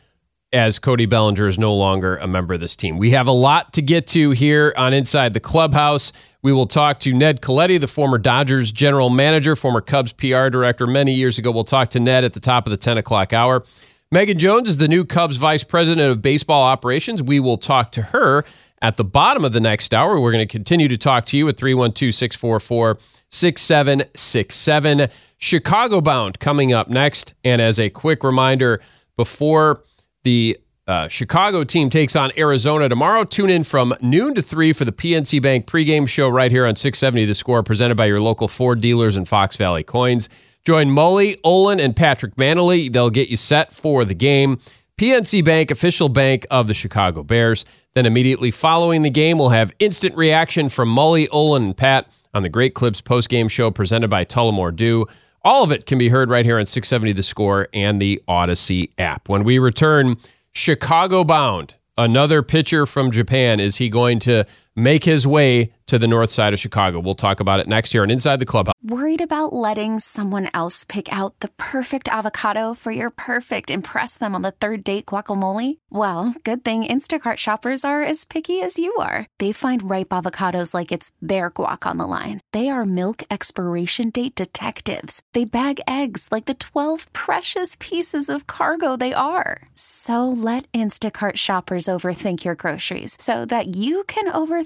as 0.56 0.78
Cody 0.78 1.04
Bellinger 1.04 1.46
is 1.46 1.58
no 1.58 1.74
longer 1.74 2.16
a 2.16 2.26
member 2.26 2.54
of 2.54 2.60
this 2.60 2.74
team? 2.74 2.96
We 2.96 3.10
have 3.10 3.26
a 3.26 3.32
lot 3.32 3.74
to 3.74 3.82
get 3.82 4.06
to 4.08 4.30
here 4.30 4.72
on 4.76 4.94
Inside 4.94 5.34
the 5.34 5.40
Clubhouse. 5.40 6.14
We 6.40 6.50
will 6.50 6.66
talk 6.66 6.98
to 7.00 7.12
Ned 7.12 7.42
Colletti, 7.42 7.78
the 7.78 7.86
former 7.86 8.16
Dodgers 8.16 8.72
general 8.72 9.10
manager, 9.10 9.54
former 9.54 9.82
Cubs 9.82 10.14
PR 10.14 10.48
director 10.48 10.86
many 10.86 11.12
years 11.12 11.38
ago. 11.38 11.50
We'll 11.50 11.64
talk 11.64 11.90
to 11.90 12.00
Ned 12.00 12.24
at 12.24 12.32
the 12.32 12.40
top 12.40 12.66
of 12.66 12.70
the 12.70 12.78
10 12.78 12.96
o'clock 12.96 13.34
hour. 13.34 13.64
Megan 14.10 14.38
Jones 14.38 14.70
is 14.70 14.78
the 14.78 14.88
new 14.88 15.04
Cubs 15.04 15.36
vice 15.36 15.62
president 15.62 16.10
of 16.10 16.22
baseball 16.22 16.62
operations. 16.62 17.22
We 17.22 17.38
will 17.38 17.58
talk 17.58 17.92
to 17.92 18.02
her 18.02 18.44
at 18.80 18.96
the 18.96 19.04
bottom 19.04 19.44
of 19.44 19.52
the 19.52 19.60
next 19.60 19.92
hour. 19.92 20.18
We're 20.18 20.32
going 20.32 20.46
to 20.46 20.50
continue 20.50 20.88
to 20.88 20.96
talk 20.96 21.26
to 21.26 21.36
you 21.36 21.48
at 21.48 21.58
312 21.58 22.14
644 22.14 22.98
6767. 23.28 25.08
Chicago 25.36 26.00
bound 26.00 26.40
coming 26.40 26.72
up 26.72 26.88
next. 26.88 27.34
And 27.44 27.60
as 27.60 27.78
a 27.78 27.90
quick 27.90 28.24
reminder, 28.24 28.80
before 29.16 29.82
the 30.26 30.58
uh, 30.88 31.06
Chicago 31.06 31.62
team 31.62 31.88
takes 31.88 32.16
on 32.16 32.32
Arizona 32.36 32.88
tomorrow. 32.88 33.22
Tune 33.22 33.48
in 33.48 33.62
from 33.62 33.94
noon 34.00 34.34
to 34.34 34.42
3 34.42 34.72
for 34.72 34.84
the 34.84 34.90
PNC 34.90 35.40
Bank 35.40 35.66
pregame 35.66 36.08
show 36.08 36.28
right 36.28 36.50
here 36.50 36.66
on 36.66 36.74
670 36.74 37.26
The 37.26 37.34
Score, 37.34 37.62
presented 37.62 37.94
by 37.94 38.06
your 38.06 38.20
local 38.20 38.48
Ford 38.48 38.80
dealers 38.80 39.16
and 39.16 39.28
Fox 39.28 39.54
Valley 39.54 39.84
Coins. 39.84 40.28
Join 40.64 40.88
Mully, 40.88 41.38
Olin, 41.44 41.78
and 41.78 41.94
Patrick 41.94 42.34
Mannelly. 42.34 42.92
They'll 42.92 43.08
get 43.08 43.28
you 43.28 43.36
set 43.36 43.72
for 43.72 44.04
the 44.04 44.16
game. 44.16 44.58
PNC 44.98 45.44
Bank, 45.44 45.70
official 45.70 46.08
bank 46.08 46.44
of 46.50 46.66
the 46.66 46.74
Chicago 46.74 47.22
Bears. 47.22 47.64
Then 47.94 48.04
immediately 48.04 48.50
following 48.50 49.02
the 49.02 49.10
game, 49.10 49.38
we'll 49.38 49.50
have 49.50 49.72
instant 49.78 50.16
reaction 50.16 50.68
from 50.68 50.92
Mully, 50.92 51.28
Olin, 51.30 51.62
and 51.62 51.76
Pat 51.76 52.10
on 52.34 52.42
the 52.42 52.48
Great 52.48 52.74
Clips 52.74 53.00
postgame 53.00 53.48
show 53.48 53.70
presented 53.70 54.08
by 54.08 54.24
Tullamore 54.24 54.74
Dew. 54.74 55.06
All 55.46 55.62
of 55.62 55.70
it 55.70 55.86
can 55.86 55.96
be 55.96 56.08
heard 56.08 56.28
right 56.28 56.44
here 56.44 56.58
on 56.58 56.66
670 56.66 57.12
The 57.12 57.22
Score 57.22 57.68
and 57.72 58.02
the 58.02 58.20
Audacy 58.26 58.90
app. 58.98 59.28
When 59.28 59.44
we 59.44 59.60
return, 59.60 60.16
Chicago 60.50 61.22
bound. 61.22 61.74
Another 61.96 62.42
pitcher 62.42 62.84
from 62.84 63.12
Japan. 63.12 63.60
Is 63.60 63.76
he 63.76 63.88
going 63.88 64.18
to 64.18 64.44
make 64.76 65.04
his 65.04 65.26
way 65.26 65.72
to 65.86 65.98
the 65.98 66.06
north 66.06 66.30
side 66.30 66.52
of 66.52 66.60
Chicago? 66.60 67.00
We'll 67.00 67.14
talk 67.14 67.40
about 67.40 67.60
it 67.60 67.66
next 67.66 67.94
year 67.94 68.02
and 68.02 68.12
Inside 68.12 68.36
the 68.36 68.46
Clubhouse. 68.46 68.74
Worried 68.82 69.20
about 69.20 69.52
letting 69.52 69.98
someone 69.98 70.48
else 70.54 70.84
pick 70.84 71.12
out 71.12 71.40
the 71.40 71.48
perfect 71.56 72.08
avocado 72.08 72.74
for 72.74 72.92
your 72.92 73.10
perfect 73.10 73.70
impress 73.70 74.18
them 74.18 74.34
on 74.34 74.42
the 74.42 74.52
third 74.52 74.84
date 74.84 75.06
guacamole? 75.06 75.78
Well, 75.90 76.34
good 76.44 76.64
thing 76.64 76.84
Instacart 76.84 77.38
shoppers 77.38 77.84
are 77.84 78.02
as 78.02 78.24
picky 78.24 78.60
as 78.60 78.78
you 78.78 78.94
are. 78.96 79.26
They 79.38 79.50
find 79.50 79.90
ripe 79.90 80.10
avocados 80.10 80.74
like 80.74 80.92
it's 80.92 81.10
their 81.20 81.50
guac 81.50 81.88
on 81.88 81.96
the 81.96 82.06
line. 82.06 82.40
They 82.52 82.68
are 82.68 82.84
milk 82.84 83.22
expiration 83.30 84.10
date 84.10 84.34
detectives. 84.34 85.22
They 85.32 85.44
bag 85.44 85.80
eggs 85.88 86.28
like 86.30 86.44
the 86.44 86.54
12 86.54 87.12
precious 87.12 87.76
pieces 87.80 88.28
of 88.28 88.46
cargo 88.46 88.96
they 88.96 89.14
are. 89.14 89.62
So 89.74 90.28
let 90.28 90.70
Instacart 90.72 91.36
shoppers 91.36 91.86
overthink 91.86 92.44
your 92.44 92.54
groceries 92.54 93.16
so 93.18 93.44
that 93.46 93.74
you 93.76 94.04
can 94.04 94.30
overthink 94.30 94.65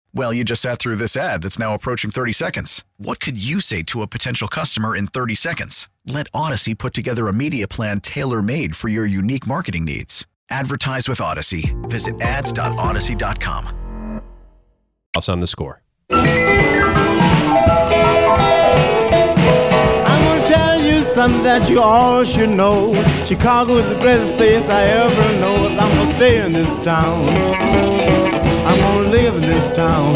Well, 0.13 0.33
you 0.33 0.43
just 0.43 0.61
sat 0.61 0.77
through 0.79 0.97
this 0.97 1.15
ad 1.15 1.41
that's 1.41 1.57
now 1.57 1.73
approaching 1.73 2.11
30 2.11 2.33
seconds. 2.33 2.83
What 2.97 3.21
could 3.21 3.41
you 3.41 3.61
say 3.61 3.81
to 3.83 4.01
a 4.01 4.07
potential 4.07 4.49
customer 4.49 4.93
in 4.95 5.07
30 5.07 5.35
seconds? 5.35 5.87
Let 6.05 6.29
Audacy 6.33 6.77
put 6.77 6.93
together 6.93 7.27
a 7.29 7.33
media 7.33 7.65
plan 7.67 8.01
tailor 8.01 8.41
made 8.41 8.75
for 8.75 8.89
your 8.89 9.05
unique 9.05 9.47
marketing 9.47 9.85
needs. 9.85 10.27
Advertise 10.49 11.07
with 11.07 11.19
Audacy. 11.19 11.71
Visit 11.89 12.19
ads.audacy.com. 12.19 14.21
Us 15.15 15.29
on 15.29 15.39
the 15.39 15.47
score. 15.47 15.81
I'm 16.09 16.25
gonna 20.25 20.45
tell 20.45 20.81
you 20.81 21.01
something 21.03 21.43
that 21.43 21.69
you 21.69 21.81
all 21.81 22.25
should 22.25 22.49
know. 22.49 22.93
Chicago 23.25 23.75
is 23.75 23.87
the 23.87 23.95
greatest 24.01 24.33
place 24.33 24.67
I 24.67 24.83
ever 24.83 25.39
know. 25.39 25.67
I'm 25.69 25.77
gonna 25.95 26.11
stay 26.11 26.45
in 26.45 26.51
this 26.51 26.79
town. 26.79 28.40
I'm 28.63 28.79
gonna 28.79 29.09
live 29.09 29.35
in 29.35 29.41
this 29.41 29.71
town. 29.71 30.15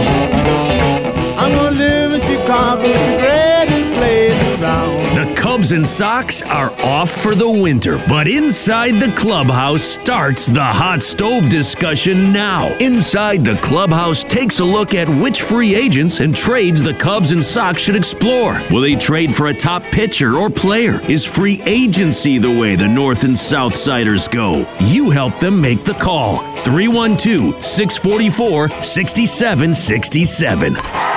I'm 1.38 1.52
gonna 1.52 1.76
live 1.76 2.14
in 2.14 2.22
Chicago. 2.22 2.84
It's 2.84 3.00
the 3.10 3.18
greatest 3.18 3.92
place 3.94 4.62
around. 4.62 4.95
Cubs 5.34 5.72
and 5.72 5.88
Sox 5.88 6.42
are 6.44 6.72
off 6.82 7.10
for 7.10 7.36
the 7.36 7.50
winter, 7.50 8.04
but 8.08 8.28
inside 8.28 9.00
the 9.00 9.14
clubhouse 9.16 9.82
starts 9.82 10.48
the 10.48 10.64
hot 10.64 11.02
stove 11.02 11.50
discussion 11.50 12.34
now. 12.34 12.76
Inside 12.80 13.46
the 13.46 13.56
clubhouse 13.56 14.24
takes 14.24 14.60
a 14.60 14.66
look 14.66 14.94
at 14.94 15.08
which 15.08 15.42
free 15.42 15.74
agents 15.74 16.20
and 16.20 16.36
trades 16.36 16.84
the 16.84 16.94
Cubs 16.94 17.32
and 17.32 17.44
Sox 17.44 17.82
should 17.82 17.96
explore. 17.96 18.62
Will 18.70 18.82
they 18.82 18.96
trade 18.96 19.34
for 19.34 19.48
a 19.48 19.54
top 19.54 19.84
pitcher 19.84 20.36
or 20.36 20.50
player? 20.50 21.00
Is 21.10 21.26
free 21.26 21.62
agency 21.66 22.38
the 22.38 22.52
way 22.52 22.76
the 22.76 22.88
North 22.88 23.24
and 23.24 23.38
South 23.38 23.76
Siders 23.76 24.28
go? 24.28 24.70
You 24.82 25.10
help 25.10 25.40
them 25.40 25.62
make 25.62 25.84
the 25.84 25.94
call. 25.94 26.40
312 26.64 27.64
644 27.64 28.82
6767. 28.82 31.15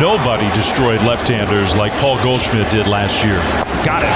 Nobody 0.00 0.48
destroyed 0.56 1.02
left-handers 1.02 1.76
like 1.76 1.92
Paul 2.00 2.16
Goldschmidt 2.24 2.70
did 2.70 2.88
last 2.88 3.20
year. 3.20 3.36
Got 3.84 4.00
it. 4.00 4.14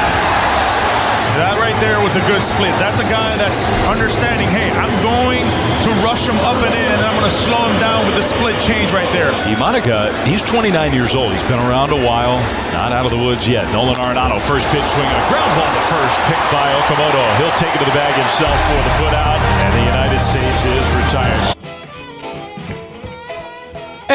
That 1.36 1.60
right 1.60 1.76
there 1.78 2.00
was 2.00 2.16
a 2.16 2.24
good 2.24 2.40
split. 2.40 2.72
That's 2.82 2.98
a 2.98 3.06
guy 3.06 3.36
that's 3.36 3.60
understanding, 3.86 4.48
hey, 4.48 4.72
I'm 4.74 4.90
going 5.04 5.44
to 5.84 5.90
rush 6.02 6.24
him 6.24 6.40
up 6.42 6.56
and 6.64 6.72
in, 6.72 6.88
and 6.88 7.04
I'm 7.04 7.14
going 7.20 7.28
to 7.28 7.38
slow 7.44 7.68
him 7.68 7.76
down 7.78 8.08
with 8.08 8.16
the 8.16 8.24
split 8.24 8.56
change 8.64 8.96
right 8.96 9.06
there. 9.12 9.30
Monica, 9.60 10.10
he's 10.24 10.40
29 10.40 10.72
years 10.90 11.12
old. 11.12 11.30
He's 11.36 11.44
been 11.46 11.60
around 11.62 11.92
a 11.92 12.00
while, 12.00 12.40
not 12.72 12.90
out 12.90 13.04
of 13.04 13.12
the 13.12 13.20
woods 13.20 13.46
yet. 13.46 13.68
Nolan 13.70 14.00
Arenado, 14.00 14.40
first 14.40 14.72
pitch 14.72 14.88
swing, 14.88 15.06
a 15.06 15.22
ground 15.28 15.52
ball 15.52 15.68
to 15.68 15.84
first, 15.92 16.16
picked 16.26 16.48
by 16.48 16.64
Okamoto. 16.80 17.22
He'll 17.38 17.54
take 17.60 17.76
it 17.76 17.78
to 17.84 17.86
the 17.86 17.94
bag 17.94 18.16
himself 18.16 18.56
for 18.72 18.80
the 18.82 18.94
putout, 18.98 19.38
and 19.68 19.70
the 19.76 19.84
United 19.84 20.20
States 20.24 20.64
is 20.64 20.86
retired. 21.06 21.57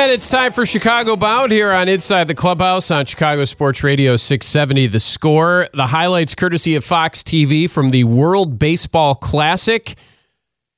It's 0.10 0.30
time 0.30 0.52
for 0.52 0.66
Chicago 0.66 1.16
Bound 1.16 1.52
here 1.52 1.72
on 1.72 1.89
Inside 1.89 2.28
the 2.28 2.36
Clubhouse 2.36 2.92
on 2.92 3.06
Chicago 3.06 3.46
Sports 3.46 3.84
Radio 3.84 4.16
670 4.16 4.88
The 4.88 5.00
Score. 5.00 5.68
The 5.74 5.88
highlights 5.88 6.36
courtesy 6.36 6.76
of 6.76 6.84
Fox 6.84 7.24
TV 7.24 7.70
from 7.70 7.89
the 7.89 8.04
World 8.04 8.60
Baseball 8.60 9.16
Classic. 9.16 9.96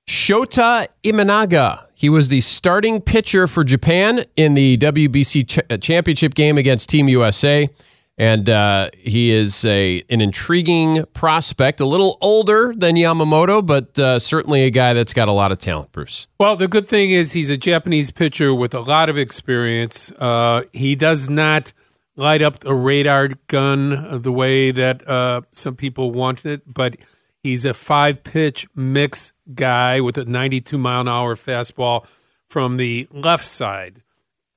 Shota 0.07 0.87
Imanaga. 1.03 1.85
He 1.95 2.07
was 2.07 2.29
the 2.29 2.39
starting 2.41 3.01
pitcher 3.01 3.47
for 3.47 3.63
Japan 3.63 4.23
in 4.35 4.53
the 4.53 4.77
WBC 4.77 5.47
ch- 5.47 5.81
championship 5.83 6.33
game 6.33 6.57
against 6.57 6.89
Team 6.89 7.09
USA. 7.09 7.69
And 8.17 8.49
uh, 8.49 8.91
he 8.97 9.31
is 9.31 9.65
a 9.65 10.01
an 10.09 10.21
intriguing 10.21 11.03
prospect, 11.13 11.81
a 11.81 11.85
little 11.85 12.17
older 12.21 12.73
than 12.75 12.95
Yamamoto, 12.95 13.65
but 13.65 13.99
uh, 13.99 14.19
certainly 14.19 14.63
a 14.63 14.69
guy 14.69 14.93
that's 14.93 15.11
got 15.11 15.27
a 15.27 15.33
lot 15.33 15.51
of 15.51 15.57
talent, 15.57 15.91
Bruce. 15.91 16.27
Well, 16.39 16.55
the 16.55 16.69
good 16.69 16.87
thing 16.87 17.11
is 17.11 17.33
he's 17.33 17.49
a 17.49 17.57
Japanese 17.57 18.11
pitcher 18.11 18.53
with 18.53 18.73
a 18.73 18.79
lot 18.79 19.09
of 19.09 19.17
experience. 19.17 20.13
Uh, 20.13 20.63
he 20.71 20.95
does 20.95 21.29
not 21.29 21.73
light 22.15 22.41
up 22.41 22.63
a 22.63 22.73
radar 22.73 23.29
gun 23.47 24.21
the 24.21 24.31
way 24.31 24.71
that 24.71 25.05
uh, 25.07 25.41
some 25.51 25.75
people 25.75 26.11
want 26.11 26.45
it, 26.45 26.61
but 26.65 26.95
he's 27.43 27.65
a 27.65 27.73
five 27.73 28.23
pitch 28.23 28.65
mix 28.75 29.33
guy 29.53 29.99
with 29.99 30.17
a 30.17 30.25
92 30.25 30.77
mile 30.77 31.01
an 31.01 31.07
hour 31.09 31.35
fastball 31.35 32.07
from 32.47 32.77
the 32.77 33.07
left 33.11 33.43
side, 33.43 34.01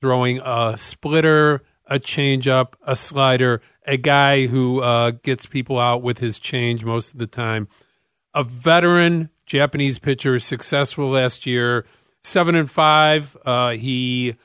throwing 0.01 0.41
a 0.45 0.79
splitter 0.79 1.63
a 1.89 1.99
changeup, 1.99 2.75
a 2.87 2.95
slider, 2.95 3.61
a 3.87 3.97
guy 3.97 4.47
who 4.47 4.81
uh, 4.81 5.13
gets 5.23 5.47
people 5.47 5.79
out 5.79 6.03
with 6.03 6.19
his 6.19 6.39
change 6.39 6.85
most 6.85 7.13
of 7.15 7.19
the 7.19 7.27
time. 7.27 7.67
A 8.35 8.45
veteran 8.45 9.31
Japanese 9.47 9.99
pitcher, 9.99 10.39
successful 10.39 11.09
last 11.09 11.47
year, 11.47 11.87
seven 12.23 12.55
and 12.55 12.71
five. 12.71 13.37
Uh, 13.45 13.71
he 13.71 14.37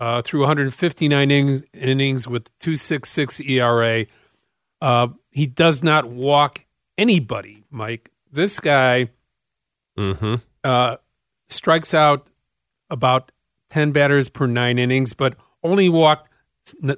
uh, 0.00 0.22
threw 0.22 0.40
159 0.40 1.30
innings, 1.30 1.62
innings 1.74 2.26
with 2.26 2.56
2.66 2.60 3.46
ERA. 3.48 4.06
Uh, 4.80 5.08
he 5.30 5.46
does 5.46 5.82
not 5.82 6.06
walk 6.08 6.64
anybody, 6.96 7.64
Mike. 7.70 8.10
This 8.32 8.58
guy 8.60 9.10
Mm-hmm. 9.98 10.34
uh, 10.62 10.96
strikes 11.48 11.94
out 11.94 12.28
about 12.90 13.32
10 13.70 13.92
batters 13.92 14.28
per 14.28 14.46
nine 14.46 14.78
innings, 14.78 15.14
but 15.14 15.36
only 15.62 15.88
walked 15.88 16.28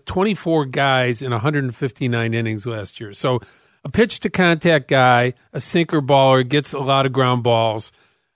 24 0.05 0.67
guys 0.67 1.23
in 1.23 1.33
159 1.33 2.35
innings 2.35 2.67
last 2.67 3.01
year. 3.01 3.13
So 3.13 3.41
a 3.85 3.91
pitch 3.91 4.21
to 4.21 4.31
contact 4.31 4.89
guy, 4.89 5.35
a 5.53 5.61
sinker 5.61 6.01
baller, 6.01 6.47
gets 6.47 6.73
a 6.73 6.79
lot 6.79 7.07
of 7.07 7.13
ground 7.13 7.43
balls. 7.43 7.93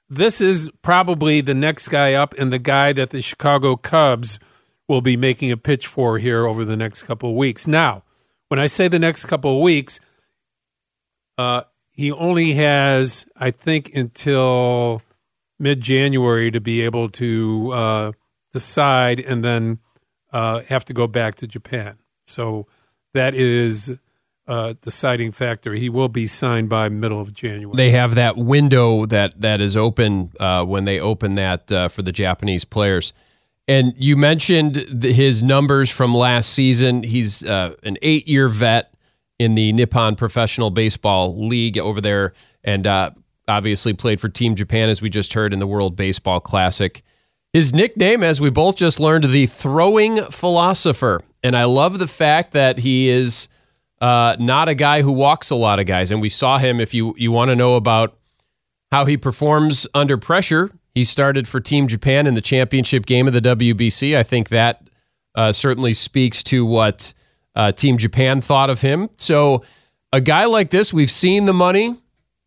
This 0.09 0.41
is 0.41 0.71
probably 0.83 1.41
the 1.41 1.55
next 1.55 1.89
guy 1.89 2.15
up 2.15 2.35
and 2.39 2.53
the 2.53 2.59
guy 2.59 2.93
that 2.93 3.11
the 3.11 3.23
Chicago 3.23 3.77
Cubs 3.77 4.39
will 4.89 5.01
be 5.01 5.17
making 5.17 5.51
a 5.51 5.57
pitch 5.57 5.87
for 5.87 6.19
here 6.19 6.47
over 6.47 6.65
the 6.65 6.77
next 6.77 7.05
couple 7.05 7.31
of 7.31 7.37
weeks. 7.37 7.67
Now, 7.67 8.03
when 8.49 8.61
I 8.61 8.67
say 8.67 8.89
the 8.89 8.99
next 8.99 9.25
couple 9.25 9.57
of 9.57 9.63
weeks, 9.63 10.01
uh, 11.39 11.63
he 11.91 12.13
only 12.13 12.53
has, 12.55 13.27
I 13.37 13.51
think, 13.51 13.95
until 13.95 15.03
mid 15.59 15.81
January 15.81 16.51
to 16.51 16.61
be 16.61 16.83
able 16.83 17.09
to 17.11 17.71
uh, 17.73 18.13
decide 18.53 19.21
and 19.21 19.43
then 19.43 19.79
uh, 20.33 20.61
have 20.69 20.85
to 20.87 20.93
go 20.93 21.07
back 21.07 21.35
to 21.37 21.47
Japan. 21.47 21.99
So 22.25 22.67
that 23.15 23.35
is 23.35 23.99
uh, 24.47 24.75
deciding 24.81 25.33
factor. 25.33 25.75
He 25.75 25.89
will 25.89 26.09
be 26.09 26.27
signed 26.27 26.69
by 26.69 26.89
middle 26.89 27.21
of 27.21 27.33
January. 27.33 27.77
They 27.77 27.91
have 27.93 28.15
that 28.17 28.37
window 28.37 29.07
that 29.07 29.41
that 29.41 29.61
is 29.61 29.77
open 29.77 30.33
uh, 30.41 30.65
when 30.65 30.85
they 30.85 30.99
open 30.99 31.35
that 31.37 31.71
uh, 31.71 31.89
for 31.89 32.03
the 32.03 32.13
Japanese 32.13 32.65
players. 32.65 33.13
And 33.69 33.95
you 33.97 34.17
mentioned 34.17 34.85
the, 34.91 35.13
his 35.13 35.43
numbers 35.43 35.89
from 35.91 36.15
last 36.15 36.51
season. 36.51 37.05
He's 37.05 37.45
uh, 37.45 37.77
an 37.85 37.97
eight-year 38.03 38.49
vet 38.49 38.93
in 39.39 39.55
the 39.55 39.73
Nippon 39.73 40.17
Professional 40.17 40.71
Baseball 40.71 41.47
League 41.47 41.79
over 41.79 42.01
there, 42.01 42.33
and 42.65 42.87
uh, 42.87 43.11
obviously 43.47 43.93
played 43.93 44.21
for 44.21 44.29
Team 44.29 44.57
Japan, 44.57 44.89
as 44.89 45.01
we 45.01 45.09
just 45.09 45.35
heard 45.35 45.53
in 45.53 45.61
the 45.61 45.67
World 45.67 45.95
Baseball 45.97 46.41
Classic. 46.41 47.03
His 47.53 47.75
nickname, 47.75 48.23
as 48.23 48.41
we 48.41 48.51
both 48.51 48.77
just 48.77 48.99
learned, 48.99 49.25
the 49.25 49.47
throwing 49.47 50.17
philosopher. 50.17 51.23
And 51.43 51.57
I 51.57 51.65
love 51.65 51.99
the 51.99 52.09
fact 52.09 52.53
that 52.53 52.79
he 52.79 53.09
is 53.09 53.49
uh, 54.01 54.37
not 54.39 54.69
a 54.69 54.75
guy 54.75 55.03
who 55.03 55.13
walks 55.13 55.51
a 55.51 55.55
lot 55.55 55.79
of 55.79 55.87
guys. 55.87 56.11
And 56.11 56.21
we 56.21 56.29
saw 56.29 56.59
him, 56.59 56.81
if 56.81 56.95
you, 56.95 57.15
you 57.19 57.31
want 57.31 57.51
to 57.51 57.57
know 57.57 57.77
about 57.77 58.17
how 58.91 59.05
he 59.05 59.17
performs 59.17 59.87
under 59.95 60.17
pressure, 60.17 60.71
he 60.95 61.05
started 61.05 61.49
for 61.49 61.61
Team 61.61 61.89
Japan 61.89 62.27
in 62.27 62.35
the 62.35 62.41
championship 62.41 63.07
game 63.07 63.27
of 63.27 63.33
the 63.33 63.41
WBC. 63.41 64.17
I 64.17 64.23
think 64.23 64.49
that 64.51 64.89
uh, 65.35 65.53
certainly 65.53 65.95
speaks 65.95 66.43
to 66.45 66.65
what 66.65 67.15
uh, 67.55 67.73
Team 67.73 67.99
Japan 67.99 68.41
thought 68.41 68.71
of 68.71 68.81
him. 68.81 69.09
So, 69.17 69.65
a 70.13 70.21
guy 70.21 70.45
like 70.45 70.69
this, 70.69 70.93
we've 70.93 71.11
seen 71.11 71.47
the 71.47 71.55
money 71.55 71.95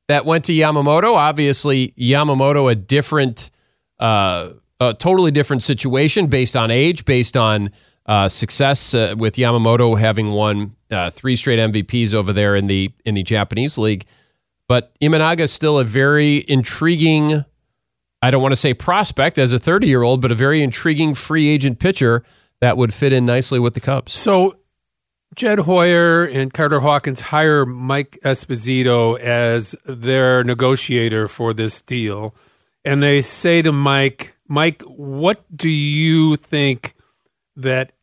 that 0.07 0.23
went 0.23 0.45
to 0.45 0.53
Yamamoto. 0.53 1.13
Obviously, 1.15 1.93
Yamamoto, 1.97 2.71
a 2.71 2.75
different, 2.75 3.49
uh, 3.97 4.51
a 4.79 4.93
totally 4.93 5.31
different 5.31 5.63
situation 5.63 6.27
based 6.27 6.55
on 6.55 6.71
age, 6.71 7.05
based 7.05 7.37
on 7.37 7.69
uh, 8.05 8.29
success 8.29 8.93
uh, 8.93 9.15
with 9.17 9.35
Yamamoto 9.35 9.97
having 9.97 10.31
won 10.31 10.75
uh, 10.91 11.09
three 11.09 11.35
straight 11.35 11.59
MVPs 11.59 12.13
over 12.13 12.31
there 12.33 12.55
in 12.55 12.67
the 12.67 12.91
in 13.05 13.15
the 13.15 13.23
Japanese 13.23 13.77
league. 13.77 14.05
But 14.67 14.97
Imanaga 14.99 15.41
is 15.41 15.51
still 15.51 15.79
a 15.79 15.83
very 15.83 16.43
intriguing. 16.47 17.45
I 18.21 18.31
don't 18.31 18.41
want 18.41 18.53
to 18.53 18.57
say 18.57 18.73
prospect 18.73 19.37
as 19.37 19.53
a 19.53 19.59
30 19.59 19.87
year 19.87 20.03
old, 20.03 20.21
but 20.21 20.31
a 20.31 20.35
very 20.35 20.61
intriguing 20.61 21.13
free 21.13 21.47
agent 21.47 21.79
pitcher 21.79 22.23
that 22.61 22.77
would 22.77 22.93
fit 22.93 23.13
in 23.13 23.25
nicely 23.25 23.59
with 23.59 23.73
the 23.73 23.79
Cubs. 23.79 24.13
So 24.13 24.57
Jed 25.35 25.59
Hoyer 25.59 26.25
and 26.25 26.53
Carter 26.53 26.79
Hawkins 26.79 27.21
hire 27.21 27.65
Mike 27.65 28.17
Esposito 28.23 29.19
as 29.19 29.75
their 29.85 30.43
negotiator 30.43 31.27
for 31.27 31.53
this 31.53 31.81
deal. 31.81 32.33
And 32.85 33.01
they 33.01 33.21
say 33.21 33.61
to 33.61 33.71
Mike, 33.71 34.35
Mike, 34.47 34.83
what 34.83 35.43
do 35.55 35.69
you 35.69 36.35
think 36.35 36.93
that 37.55 37.93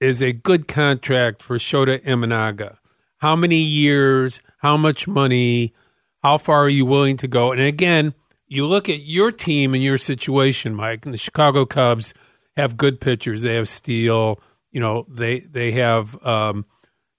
is 0.00 0.22
a 0.22 0.32
good 0.32 0.68
contract 0.68 1.42
for 1.42 1.56
Shota 1.56 2.02
Imanaga? 2.04 2.76
How 3.18 3.34
many 3.34 3.58
years? 3.58 4.40
How 4.58 4.76
much 4.76 5.08
money? 5.08 5.74
How 6.22 6.38
far 6.38 6.64
are 6.64 6.68
you 6.68 6.86
willing 6.86 7.16
to 7.18 7.28
go? 7.28 7.52
And 7.52 7.60
again, 7.60 8.14
you 8.46 8.66
look 8.66 8.88
at 8.88 9.00
your 9.00 9.32
team 9.32 9.74
and 9.74 9.82
your 9.82 9.98
situation, 9.98 10.74
Mike, 10.74 11.04
and 11.04 11.12
the 11.12 11.18
Chicago 11.18 11.66
Cubs 11.66 12.14
have 12.56 12.76
good 12.76 13.00
pitchers. 13.00 13.42
They 13.42 13.56
have 13.56 13.68
Steele 13.68 14.38
you 14.74 14.80
know 14.80 15.06
they 15.08 15.40
they 15.40 15.70
have 15.70 16.22
um, 16.26 16.66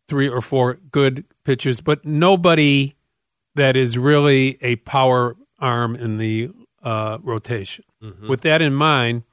three 0.07 0.27
or 0.27 0.41
four 0.41 0.75
good 0.91 1.25
pitchers, 1.45 1.81
but 1.81 2.05
nobody 2.05 2.95
that 3.55 3.77
is 3.77 3.97
really 3.97 4.57
a 4.61 4.75
power 4.75 5.35
arm 5.57 5.95
in 5.95 6.17
the 6.17 6.51
uh, 6.85 7.17
rotation. 7.21 7.83
Mm-hmm. 8.01 8.29
With 8.29 8.41
that 8.41 8.61
in 8.61 8.73
mind, 8.73 9.23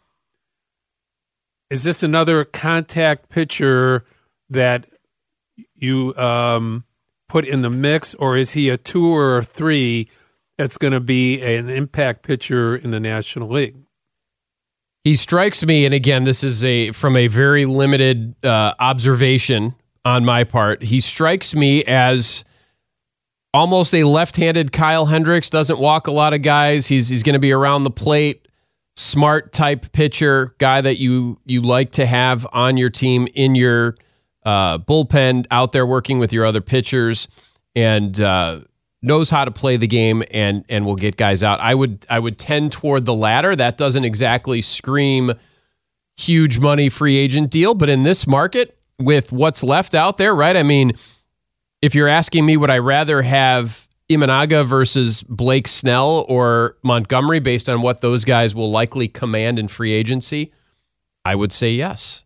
is 1.71 1.85
this 1.85 2.03
another 2.03 2.45
contact 2.45 3.29
pitcher 3.29 4.05
that 4.51 4.87
you 5.75 6.15
um, 6.17 6.85
put 7.29 7.47
in 7.47 7.63
the 7.63 7.71
mix, 7.71 8.15
or 8.15 8.37
is 8.37 8.53
he 8.53 8.69
a 8.69 8.77
two 8.77 9.15
or 9.15 9.39
a 9.39 9.43
three 9.43 10.09
that's 10.59 10.79
going 10.79 10.93
to 10.93 11.01
be 11.01 11.41
an 11.41 11.69
impact 11.69 12.23
pitcher 12.23 12.77
in 12.77 12.91
the 12.91 13.01
National 13.01 13.49
League? 13.49 13.77
He 15.05 15.15
strikes 15.17 15.65
me, 15.65 15.85
and 15.85 15.95
again, 15.95 16.25
this 16.25 16.45
is 16.45 16.63
a 16.63 16.93
from 16.93 17.17
a 17.17 17.27
very 17.27 17.65
limited 17.65 18.35
uh, 18.45 18.75
observation 18.79 19.75
on 20.05 20.25
my 20.25 20.45
part. 20.45 20.83
He 20.83 21.01
strikes 21.01 21.55
me 21.55 21.85
as 21.85 22.45
almost 23.55 23.95
a 23.95 24.05
left-handed 24.05 24.73
Kyle 24.73 25.07
Hendricks. 25.07 25.51
Doesn't 25.51 25.79
walk 25.79 26.07
a 26.07 26.13
lot 26.13 26.33
of 26.33 26.43
guys. 26.43 26.87
He's 26.87 27.09
he's 27.09 27.23
going 27.23 27.35
to 27.35 27.39
be 27.39 27.53
around 27.53 27.85
the 27.85 27.91
plate, 27.91 28.49
smart 28.97 29.53
type 29.53 29.93
pitcher, 29.93 30.55
guy 30.59 30.81
that 30.81 30.99
you 30.99 31.39
you 31.45 31.63
like 31.63 31.93
to 31.93 32.07
have 32.07 32.47
on 32.53 32.77
your 32.77 32.91
team 32.91 33.29
in 33.35 33.55
your 33.55 33.97
uh, 34.45 34.79
bullpen, 34.79 35.47
out 35.51 35.73
there 35.73 35.87
working 35.87 36.19
with 36.19 36.33
your 36.33 36.45
other 36.45 36.61
pitchers, 36.61 37.29
and 37.75 38.21
uh, 38.21 38.61
knows 39.03 39.31
how 39.31 39.45
to 39.45 39.51
play 39.51 39.77
the 39.77 39.87
game 39.87 40.23
and 40.31 40.65
and 40.69 40.87
will 40.87 40.97
get 40.97 41.17
guys 41.17 41.43
out. 41.43 41.61
I 41.61 41.75
would 41.75 42.07
I 42.09 42.19
would 42.19 42.39
tend 42.39 42.73
toward 42.73 43.05
the 43.05 43.15
latter. 43.15 43.55
That 43.55 43.77
doesn't 43.77 44.05
exactly 44.05 44.63
scream 44.63 45.33
huge 46.17 46.59
money 46.59 46.89
free 46.89 47.17
agent 47.17 47.51
deal, 47.51 47.75
but 47.75 47.89
in 47.89 48.03
this 48.03 48.27
market 48.27 48.79
with 48.99 49.33
what's 49.33 49.63
left 49.63 49.95
out 49.95 50.19
there, 50.19 50.35
right? 50.35 50.57
I 50.57 50.63
mean, 50.63 50.93
if 51.83 51.95
you're 51.95 52.09
asking 52.09 52.47
me 52.47 52.57
would 52.57 52.71
I 52.71 52.79
rather 52.79 53.23
have 53.23 53.89
Imanaga 54.09 54.65
versus 54.65 55.23
Blake 55.25 55.67
Snell 55.67 56.25
or 56.29 56.77
Montgomery 56.83 57.41
based 57.41 57.69
on 57.69 57.83
what 57.83 58.01
those 58.01 58.25
guys 58.25 58.55
will 58.55 58.71
likely 58.71 59.09
command 59.09 59.59
in 59.59 59.69
free 59.69 59.93
agency, 59.93 60.53
I 61.25 61.35
would 61.35 61.53
say 61.53 61.73
yes. 61.73 62.25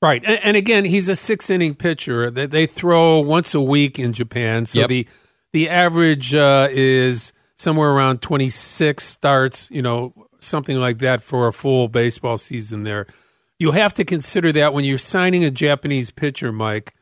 Right. 0.00 0.22
And, 0.24 0.38
and 0.42 0.56
again, 0.56 0.84
he's 0.84 1.08
a 1.08 1.16
six 1.16 1.50
inning 1.50 1.74
pitcher. 1.74 2.30
They, 2.30 2.46
they 2.46 2.66
throw 2.66 3.20
once 3.20 3.54
a 3.54 3.60
week 3.60 3.98
in 3.98 4.12
Japan. 4.12 4.66
So 4.66 4.80
yep. 4.80 4.88
the 4.88 5.08
the 5.52 5.68
average 5.68 6.34
uh, 6.34 6.68
is 6.70 7.32
somewhere 7.56 7.90
around 7.90 8.20
26 8.20 9.02
starts, 9.02 9.70
you 9.70 9.82
know, 9.82 10.12
something 10.38 10.76
like 10.76 10.98
that 10.98 11.22
for 11.22 11.48
a 11.48 11.52
full 11.52 11.88
baseball 11.88 12.36
season 12.36 12.84
there. 12.84 13.06
You 13.58 13.72
have 13.72 13.92
to 13.94 14.04
consider 14.04 14.52
that 14.52 14.72
when 14.72 14.84
you're 14.84 14.98
signing 14.98 15.42
a 15.44 15.50
Japanese 15.50 16.10
pitcher, 16.10 16.52
Mike, 16.52 16.92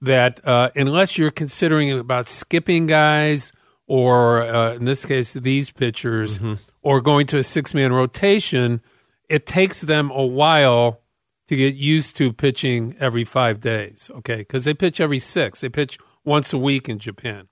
that 0.00 0.40
uh, 0.46 0.70
unless 0.74 1.18
you're 1.18 1.30
considering 1.30 1.90
about 1.98 2.26
skipping 2.26 2.86
guys 2.86 3.52
or 3.86 4.42
uh, 4.42 4.74
in 4.74 4.84
this 4.84 5.04
case, 5.04 5.34
these 5.34 5.70
pitchers, 5.70 6.38
mm-hmm. 6.38 6.54
or 6.82 7.00
going 7.00 7.26
to 7.26 7.38
a 7.38 7.42
six 7.42 7.74
man 7.74 7.92
rotation, 7.92 8.80
it 9.28 9.46
takes 9.46 9.80
them 9.80 10.10
a 10.10 10.24
while 10.24 11.00
to 11.48 11.56
get 11.56 11.74
used 11.74 12.16
to 12.16 12.32
pitching 12.32 12.94
every 13.00 13.24
five 13.24 13.60
days, 13.60 14.10
okay? 14.14 14.36
Because 14.36 14.64
they 14.64 14.74
pitch 14.74 15.00
every 15.00 15.18
six, 15.18 15.60
they 15.60 15.68
pitch 15.68 15.98
once 16.24 16.52
a 16.52 16.58
week 16.58 16.88
in 16.88 16.98
Japan 16.98 17.48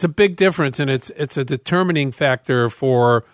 it's 0.00 0.04
a 0.04 0.08
big 0.08 0.36
difference, 0.36 0.80
and 0.80 0.88
it's 0.88 1.10
it's 1.10 1.36
a 1.36 1.44
determining 1.44 2.10
factor 2.10 2.70
for 2.70 3.26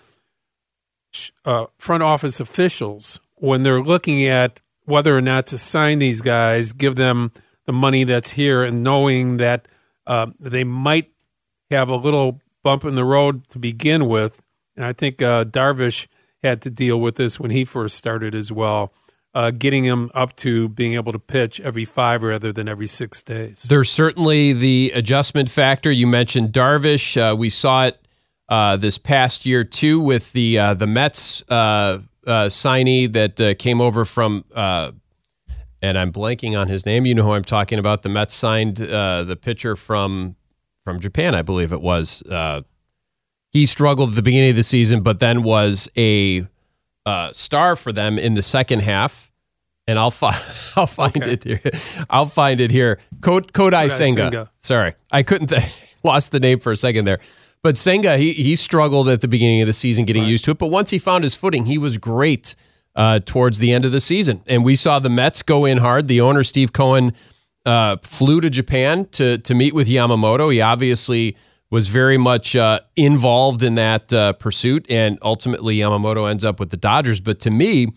uh, 1.45 1.67
front 1.79 2.03
office 2.03 2.41
officials 2.41 3.21
when 3.37 3.63
they're 3.63 3.81
looking 3.81 4.27
at 4.27 4.59
whether 4.83 5.17
or 5.17 5.21
not 5.21 5.47
to 5.47 5.59
sign 5.59 6.01
these 6.01 6.21
guys, 6.21 6.73
give 6.73 6.97
them 6.97 7.31
the 7.67 7.73
money 7.73 8.05
that's 8.05 8.33
here, 8.33 8.63
and 8.63 8.83
knowing 8.83 9.37
that 9.39 9.67
uh, 10.07 10.27
they 10.39 10.65
might 10.65 11.11
have 11.71 11.89
a 11.89 11.97
little 11.97 12.41
bump 12.63 12.85
in 12.85 12.95
the 12.95 13.05
road 13.05 13.49
to 13.49 13.59
begin 13.59 14.09
with. 14.09 14.43
And 14.77 14.85
I 14.85 14.93
think 14.93 15.21
uh, 15.23 15.45
Darvish 15.45 16.07
had 16.43 16.63
to 16.63 16.71
deal 16.71 17.01
with 17.01 17.17
this 17.17 17.41
when 17.41 17.51
he 17.51 17.65
first 17.65 17.97
started 17.97 18.35
as 18.35 18.53
well 18.53 18.93
uh, 19.37 19.51
getting 19.51 19.85
him 19.85 20.11
up 20.15 20.35
to 20.35 20.67
being 20.71 20.95
able 20.95 21.13
to 21.13 21.19
pitch 21.19 21.61
every 21.61 21.85
five 21.85 22.23
rather 22.23 22.55
than 22.55 22.69
every 22.69 22.87
six 22.87 23.23
days. 23.23 23.65
There's 23.65 23.91
certainly 23.91 24.55
the 24.55 24.93
adjustment 24.95 25.51
factor. 25.51 25.93
You 25.93 26.07
mentioned 26.07 26.53
Darvish. 26.53 27.19
Uh, 27.19 27.37
we 27.37 27.51
saw 27.51 27.85
it 27.85 27.99
uh, 28.49 28.79
this 28.79 28.97
past 28.97 29.45
year 29.45 29.63
too 29.63 30.01
with 30.01 30.33
the 30.33 30.59
uh, 30.59 30.73
the 30.73 30.87
Mets 30.87 31.43
uh, 31.51 32.01
uh, 32.27 32.47
signee 32.47 33.13
that 33.13 33.59
came 33.59 33.81
over 33.81 34.07
from. 34.07 34.45
And 35.87 35.99
I'm 35.99 36.13
blanking 36.13 36.59
on 36.59 36.69
his 36.69 36.85
name. 36.85 37.07
You 37.07 37.15
know 37.15 37.23
who 37.23 37.33
I'm 37.33 37.45
talking 37.45 37.79
about. 37.79 38.03
The 38.03 38.09
Mets 38.09 38.35
signed 38.35 38.81
uh, 38.81 39.25
the 39.25 39.37
pitcher 39.37 39.77
from 39.77 40.37
from 40.85 41.01
Japan, 41.01 41.35
I 41.35 41.43
believe 41.43 41.73
it 41.73 41.81
was. 41.81 42.23
Uh, 42.23 42.63
he 43.51 43.67
struggled 43.67 44.11
at 44.11 44.15
the 44.17 44.23
beginning 44.23 44.51
of 44.51 44.57
the 44.57 44.63
season, 44.63 45.03
but 45.03 45.19
then 45.19 45.43
was 45.43 45.89
a 45.97 46.47
uh, 47.05 47.33
star 47.33 47.77
for 47.77 47.93
them 47.93 48.19
in 48.19 48.35
the 48.35 48.43
second 48.43 48.81
half 48.81 49.27
and 49.87 49.99
I'll 49.99 50.11
find 50.11 50.35
I'll 50.77 50.87
find 50.87 51.17
okay. 51.17 51.33
it 51.33 51.45
here. 51.45 51.61
I'll 52.11 52.27
find 52.27 52.61
it 52.61 52.71
here. 52.71 52.99
Kodai, 53.21 53.51
Kodai 53.51 53.91
Senga. 53.91 54.23
Senga. 54.23 54.51
Sorry, 54.61 54.95
I 55.11 55.23
couldn't 55.23 55.49
th- 55.49 55.97
lost 56.03 56.33
the 56.33 56.41
name 56.41 56.59
for 56.59 56.73
a 56.73 56.77
second 56.77 57.05
there. 57.05 57.21
But 57.63 57.77
Senga, 57.77 58.17
he 58.17 58.33
he 58.33 58.57
struggled 58.57 59.09
at 59.09 59.21
the 59.21 59.29
beginning 59.29 59.61
of 59.61 59.67
the 59.67 59.73
season 59.73 60.05
getting 60.05 60.23
right. 60.23 60.31
used 60.31 60.45
to 60.45 60.53
it, 60.53 60.59
but 60.59 60.69
once 60.69 60.91
he 60.91 60.99
found 60.99 61.25
his 61.25 61.35
footing, 61.35 61.67
he 61.67 61.79
was 61.79 61.99
great 61.99 62.55
uh, 62.97 63.21
towards 63.25 63.61
the 63.61 63.73
end 63.73 63.85
of 63.85 63.93
the 63.93 64.01
season. 64.01 64.43
And 64.47 64.65
we 64.65 64.75
saw 64.75 64.99
the 64.99 65.09
Mets 65.09 65.43
go 65.43 65.65
in 65.65 65.79
hard. 65.79 66.09
The 66.09 66.21
owner 66.21 66.43
Steve 66.43 66.73
Cohen 66.73 67.13
uh, 67.65 67.99
flew 68.03 68.41
to 68.41 68.51
Japan 68.51 69.07
to 69.13 69.39
to 69.39 69.55
meet 69.55 69.75
with 69.75 69.89
Yamamoto. 69.89 70.53
He 70.53 70.61
obviously 70.61 71.37
was 71.71 71.89
very 71.89 72.17
much 72.17 72.57
uh, 72.57 72.81
involved 72.95 73.63
in 73.63 73.75
that 73.75 74.13
uh, 74.13 74.33
pursuit, 74.35 74.87
and 74.89 75.19
ultimately 75.23 75.79
Yamamoto 75.79 76.31
ends 76.31 76.45
up 76.45 76.59
with 76.59 76.71
the 76.71 76.77
Dodgers. 76.77 77.21
But 77.21 77.41
to 77.41 77.51
me 77.51 77.89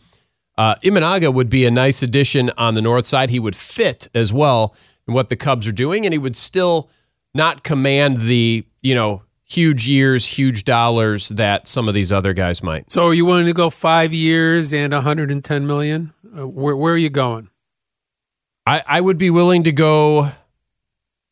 uh, 0.60 0.76
Imanaga 0.84 1.34
would 1.34 1.50
be 1.50 1.66
a 1.66 1.72
nice 1.72 2.04
addition 2.04 2.52
on 2.58 2.74
the 2.74 2.82
north 2.82 3.06
side. 3.06 3.30
He 3.30 3.39
would 3.39 3.56
fit 3.56 4.10
as 4.14 4.34
well 4.34 4.76
in 5.08 5.14
what 5.14 5.30
the 5.30 5.38
Cubs 5.38 5.66
are 5.66 5.72
doing, 5.72 6.06
and 6.06 6.14
he 6.14 6.18
would 6.18 6.36
still 6.36 6.89
not 7.34 7.64
command 7.64 8.18
the 8.18 8.66
you 8.82 8.93
know 8.93 9.24
huge 9.50 9.88
years, 9.88 10.26
huge 10.28 10.64
dollars 10.64 11.30
that 11.30 11.68
some 11.68 11.88
of 11.88 11.93
these 11.93 12.12
other 12.12 12.34
guys 12.34 12.62
might. 12.64 12.91
So, 12.91 13.08
are 13.08 13.14
you 13.14 13.26
willing 13.26 13.47
to 13.47 13.54
go 13.54 13.70
five 13.70 14.14
years 14.14 14.74
and 14.74 14.93
110 14.93 15.68
million? 15.68 16.14
Uh, 16.38 16.47
where, 16.47 16.76
where 16.76 16.93
are 16.93 16.97
you 16.97 17.10
going? 17.10 17.50
I, 18.66 18.84
I 18.86 19.02
would 19.02 19.18
be 19.18 19.30
willing 19.30 19.64
to 19.64 19.72
go. 19.72 20.32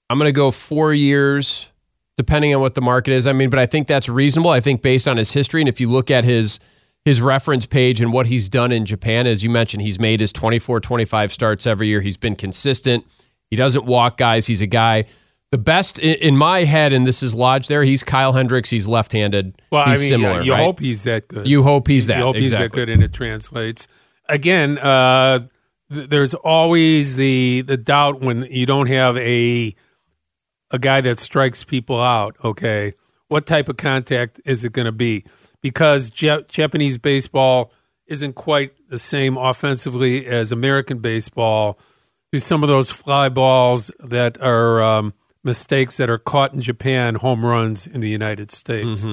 I'm 0.09 0.17
going 0.17 0.27
to 0.27 0.31
go 0.31 0.51
four 0.51 0.93
years, 0.93 1.69
depending 2.15 2.55
on 2.55 2.61
what 2.61 2.75
the 2.75 2.81
market 2.81 3.11
is. 3.11 3.27
I 3.27 3.33
mean, 3.33 3.49
but 3.49 3.59
I 3.59 3.65
think 3.65 3.87
that's 3.87 4.09
reasonable. 4.09 4.49
I 4.49 4.59
think 4.59 4.81
based 4.81 5.07
on 5.07 5.17
his 5.17 5.31
history, 5.31 5.61
and 5.61 5.69
if 5.69 5.79
you 5.79 5.89
look 5.89 6.09
at 6.09 6.23
his 6.23 6.59
his 7.05 7.21
reference 7.21 7.65
page 7.65 8.01
and 8.01 8.11
what 8.11 8.25
he's 8.25 8.49
done 8.49 8.71
in 8.71 8.85
Japan, 8.85 9.27
as 9.27 9.41
you 9.41 9.49
mentioned, 9.49 9.81
he's 9.81 9.97
made 9.97 10.19
his 10.19 10.33
24, 10.33 10.81
25 10.81 11.31
starts 11.31 11.65
every 11.65 11.87
year. 11.87 12.01
He's 12.01 12.17
been 12.17 12.35
consistent. 12.35 13.05
He 13.49 13.55
doesn't 13.55 13.85
walk 13.85 14.17
guys. 14.17 14.47
He's 14.47 14.59
a 14.59 14.67
guy. 14.67 15.05
The 15.51 15.57
best 15.57 15.97
in 15.99 16.35
my 16.35 16.65
head, 16.65 16.91
and 16.91 17.07
this 17.07 17.23
is 17.23 17.33
lodged 17.33 17.69
there. 17.69 17.83
He's 17.83 18.03
Kyle 18.03 18.33
Hendricks. 18.33 18.69
He's 18.69 18.85
left-handed. 18.85 19.61
Well, 19.71 19.85
he's 19.85 19.99
I 19.99 20.01
mean, 20.01 20.09
similar. 20.09 20.41
you 20.41 20.51
right? 20.51 20.63
hope 20.63 20.79
he's 20.79 21.03
that 21.03 21.29
good. 21.29 21.47
You 21.47 21.63
hope 21.63 21.87
he's 21.87 22.07
that. 22.07 22.17
You 22.17 22.23
hope 22.25 22.35
exactly. 22.35 22.41
he's 22.41 22.71
that 22.71 22.75
good, 22.75 22.89
and 22.89 23.01
it 23.01 23.13
translates. 23.13 23.87
Again, 24.27 24.77
uh, 24.77 25.47
th- 25.89 26.09
there's 26.09 26.33
always 26.33 27.15
the 27.15 27.61
the 27.61 27.77
doubt 27.77 28.19
when 28.19 28.43
you 28.49 28.65
don't 28.65 28.89
have 28.89 29.15
a 29.17 29.73
a 30.69 30.79
guy 30.79 30.99
that 30.99 31.17
strikes 31.17 31.63
people 31.63 32.01
out. 32.01 32.35
Okay, 32.43 32.93
what 33.29 33.45
type 33.45 33.69
of 33.69 33.77
contact 33.77 34.41
is 34.43 34.65
it 34.65 34.73
going 34.73 34.85
to 34.85 34.91
be? 34.91 35.23
Because 35.61 36.11
Jap- 36.11 36.49
Japanese 36.49 36.97
baseball 36.97 37.71
isn't 38.05 38.33
quite 38.33 38.73
the 38.89 38.99
same 38.99 39.37
offensively 39.37 40.25
as 40.25 40.51
American 40.51 40.99
baseball. 40.99 41.79
Do 42.33 42.39
some 42.39 42.63
of 42.63 42.69
those 42.69 42.91
fly 42.91 43.29
balls 43.29 43.91
that 43.99 44.41
are 44.41 44.81
um, 44.81 45.13
mistakes 45.47 45.97
that 45.97 46.09
are 46.09 46.19
caught 46.19 46.53
in 46.53 46.61
Japan, 46.61 47.15
home 47.15 47.43
runs 47.43 47.87
in 47.87 48.01
the 48.01 48.09
United 48.09 48.51
States. 48.51 49.07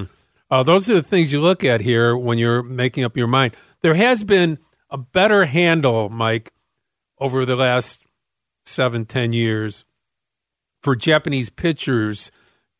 Uh, 0.51 0.63
those 0.63 0.91
are 0.91 0.95
the 0.95 1.03
things 1.03 1.33
you 1.33 1.41
look 1.41 1.65
at 1.65 1.81
here 1.81 2.15
when 2.17 2.37
you're 2.37 2.63
making 2.63 3.05
up 3.05 3.17
your 3.17 3.27
mind. 3.27 3.57
There 3.81 3.95
has 3.95 4.23
been 4.25 4.59
a 4.91 4.99
better 4.99 5.47
handle, 5.47 6.11
Mike, 6.11 6.53
over 7.19 7.47
the 7.47 7.57
last 7.57 8.03
seven, 8.67 9.07
ten 9.07 9.33
years 9.33 9.85
for 10.83 10.95
Japanese 10.95 11.49
pitchers 11.49 12.31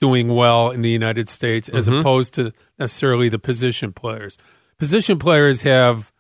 doing 0.01 0.29
well 0.35 0.71
in 0.71 0.83
the 0.83 0.91
United 0.91 1.29
States 1.29 1.69
as 1.71 1.89
Mhm. 1.89 2.01
opposed 2.01 2.35
to 2.35 2.53
necessarily 2.79 3.29
the 3.31 3.39
position 3.39 3.93
players. 3.93 4.37
Position 4.79 5.19
players 5.19 5.63
have 5.63 6.13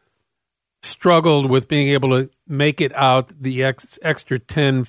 struggled 0.82 1.50
with 1.50 1.68
being 1.68 1.88
able 1.88 2.10
to 2.10 2.30
make 2.46 2.80
it 2.80 2.92
out 2.94 3.28
the 3.42 3.62
ex- 3.62 3.98
extra 4.02 4.38
10, 4.38 4.86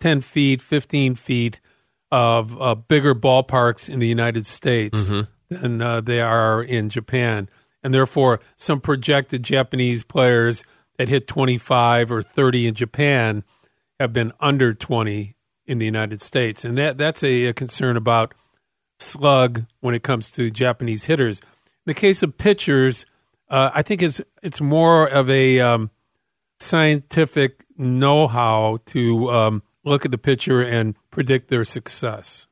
10 0.00 0.20
feet, 0.20 0.60
15 0.60 1.14
feet 1.14 1.60
of 2.10 2.60
uh, 2.60 2.74
bigger 2.74 3.14
ballparks 3.14 3.88
in 3.88 3.98
the 3.98 4.06
United 4.06 4.46
States 4.46 5.10
Mhm. 5.10 5.28
than 5.48 5.82
uh, 5.82 6.00
they 6.00 6.20
are 6.20 6.62
in 6.62 6.88
Japan. 6.88 7.48
And 7.82 7.92
therefore, 7.94 8.40
some 8.56 8.80
projected 8.80 9.42
Japanese 9.42 10.02
players 10.02 10.64
that 10.98 11.08
hit 11.08 11.26
25 11.28 12.10
or 12.10 12.22
30 12.22 12.66
in 12.68 12.74
Japan 12.74 13.44
have 14.00 14.12
been 14.12 14.32
under 14.40 14.72
20 14.74 15.36
in 15.66 15.78
the 15.78 15.84
United 15.84 16.20
States. 16.22 16.64
And 16.64 16.78
that, 16.78 16.96
that's 16.98 17.22
a, 17.22 17.46
a 17.46 17.52
concern 17.52 17.96
about 17.96 18.34
slug 18.98 19.66
when 19.80 19.94
it 19.94 20.02
comes 20.02 20.30
to 20.32 20.50
Japanese 20.50 21.04
hitters. 21.04 21.40
In 21.40 21.46
the 21.86 21.94
case 21.94 22.22
of 22.22 22.38
pitchers, 22.38 23.04
uh, 23.50 23.70
I 23.74 23.82
think 23.82 24.02
it's, 24.02 24.20
it's 24.42 24.60
more 24.60 25.08
of 25.08 25.28
a 25.30 25.60
um, 25.60 25.90
scientific 26.60 27.64
know 27.76 28.26
how 28.26 28.78
to 28.86 29.30
um, 29.30 29.62
look 29.86 30.04
at 30.04 30.10
the 30.10 30.18
pitcher 30.18 30.60
and 30.60 30.94
predict 31.10 31.48
their 31.48 31.64
success. 31.64 32.46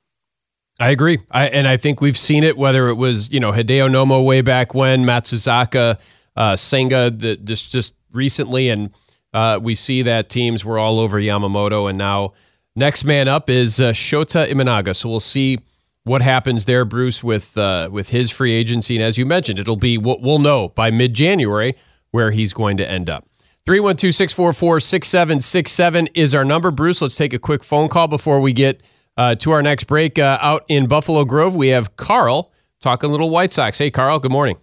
I 0.81 0.91
agree. 0.91 1.19
I, 1.31 1.49
and 1.49 1.69
I 1.69 1.77
think 1.77 2.01
we've 2.01 2.17
seen 2.17 2.43
it, 2.43 2.57
whether 2.57 2.89
it 2.89 2.95
was, 2.95 3.33
you 3.33 3.39
know, 3.39 3.53
Hideo 3.53 3.89
Nomo 3.89 4.25
way 4.25 4.41
back 4.41 4.75
when, 4.75 5.05
Matsuzaka, 5.05 5.99
uh, 6.37 6.57
Senga, 6.57 7.11
the, 7.11 7.37
just, 7.37 7.71
just 7.71 7.95
recently. 8.13 8.71
And 8.71 8.91
uh, 9.33 9.61
we 9.63 9.75
see 9.75 10.03
that 10.03 10.29
teams 10.29 10.65
were 10.65 10.79
all 10.79 10.99
over 10.99 11.21
Yamamoto. 11.21 11.89
And 11.89 11.99
now 11.99 12.33
next 12.75 13.05
man 13.05 13.29
up 13.29 13.49
is 13.49 13.79
uh, 13.79 13.93
Shota 13.93 14.49
Imanaga. 14.49 14.97
So 14.97 15.09
we'll 15.09 15.21
see 15.21 15.61
what 16.03 16.23
happens 16.23 16.65
there, 16.65 16.85
Bruce, 16.85 17.23
with 17.23 17.57
uh, 17.57 17.89
with 17.91 18.11
his 18.11 18.31
free 18.31 18.53
agency. 18.53 18.97
And 18.97 19.05
as 19.05 19.17
you 19.17 19.25
mentioned, 19.25 19.59
it'll 19.59 19.77
be, 19.77 19.97
we'll, 19.97 20.21
we'll 20.21 20.39
know 20.39 20.71
by 20.71 20.91
mid 20.91 21.15
January 21.15 21.75
where 22.11 22.31
he's 22.33 22.53
going 22.53 22.77
to 22.79 22.89
end 22.89 23.09
up. 23.09 23.29
312 23.67 24.15
644 24.15 24.79
6767 24.79 26.09
is 26.15 26.35
our 26.35 26.45
number. 26.45 26.71
Bruce, 26.71 27.01
let's 27.01 27.17
take 27.17 27.33
a 27.33 27.39
quick 27.39 27.65
phone 27.65 27.89
call 27.89 28.07
before 28.09 28.39
we 28.43 28.53
get 28.53 28.83
uh, 29.17 29.35
to 29.37 29.53
our 29.53 29.63
next 29.63 29.85
break. 29.85 30.19
Uh, 30.19 30.37
out 30.43 30.67
in 30.69 30.87
Buffalo 30.87 31.25
Grove, 31.25 31.57
we 31.57 31.69
have 31.69 31.97
Carl 31.97 32.53
talking 32.81 33.11
little 33.11 33.31
White 33.31 33.55
Sox. 33.55 33.79
Hey, 33.79 33.91
Carl, 33.91 34.19
good 34.19 34.33
morning. 34.33 34.59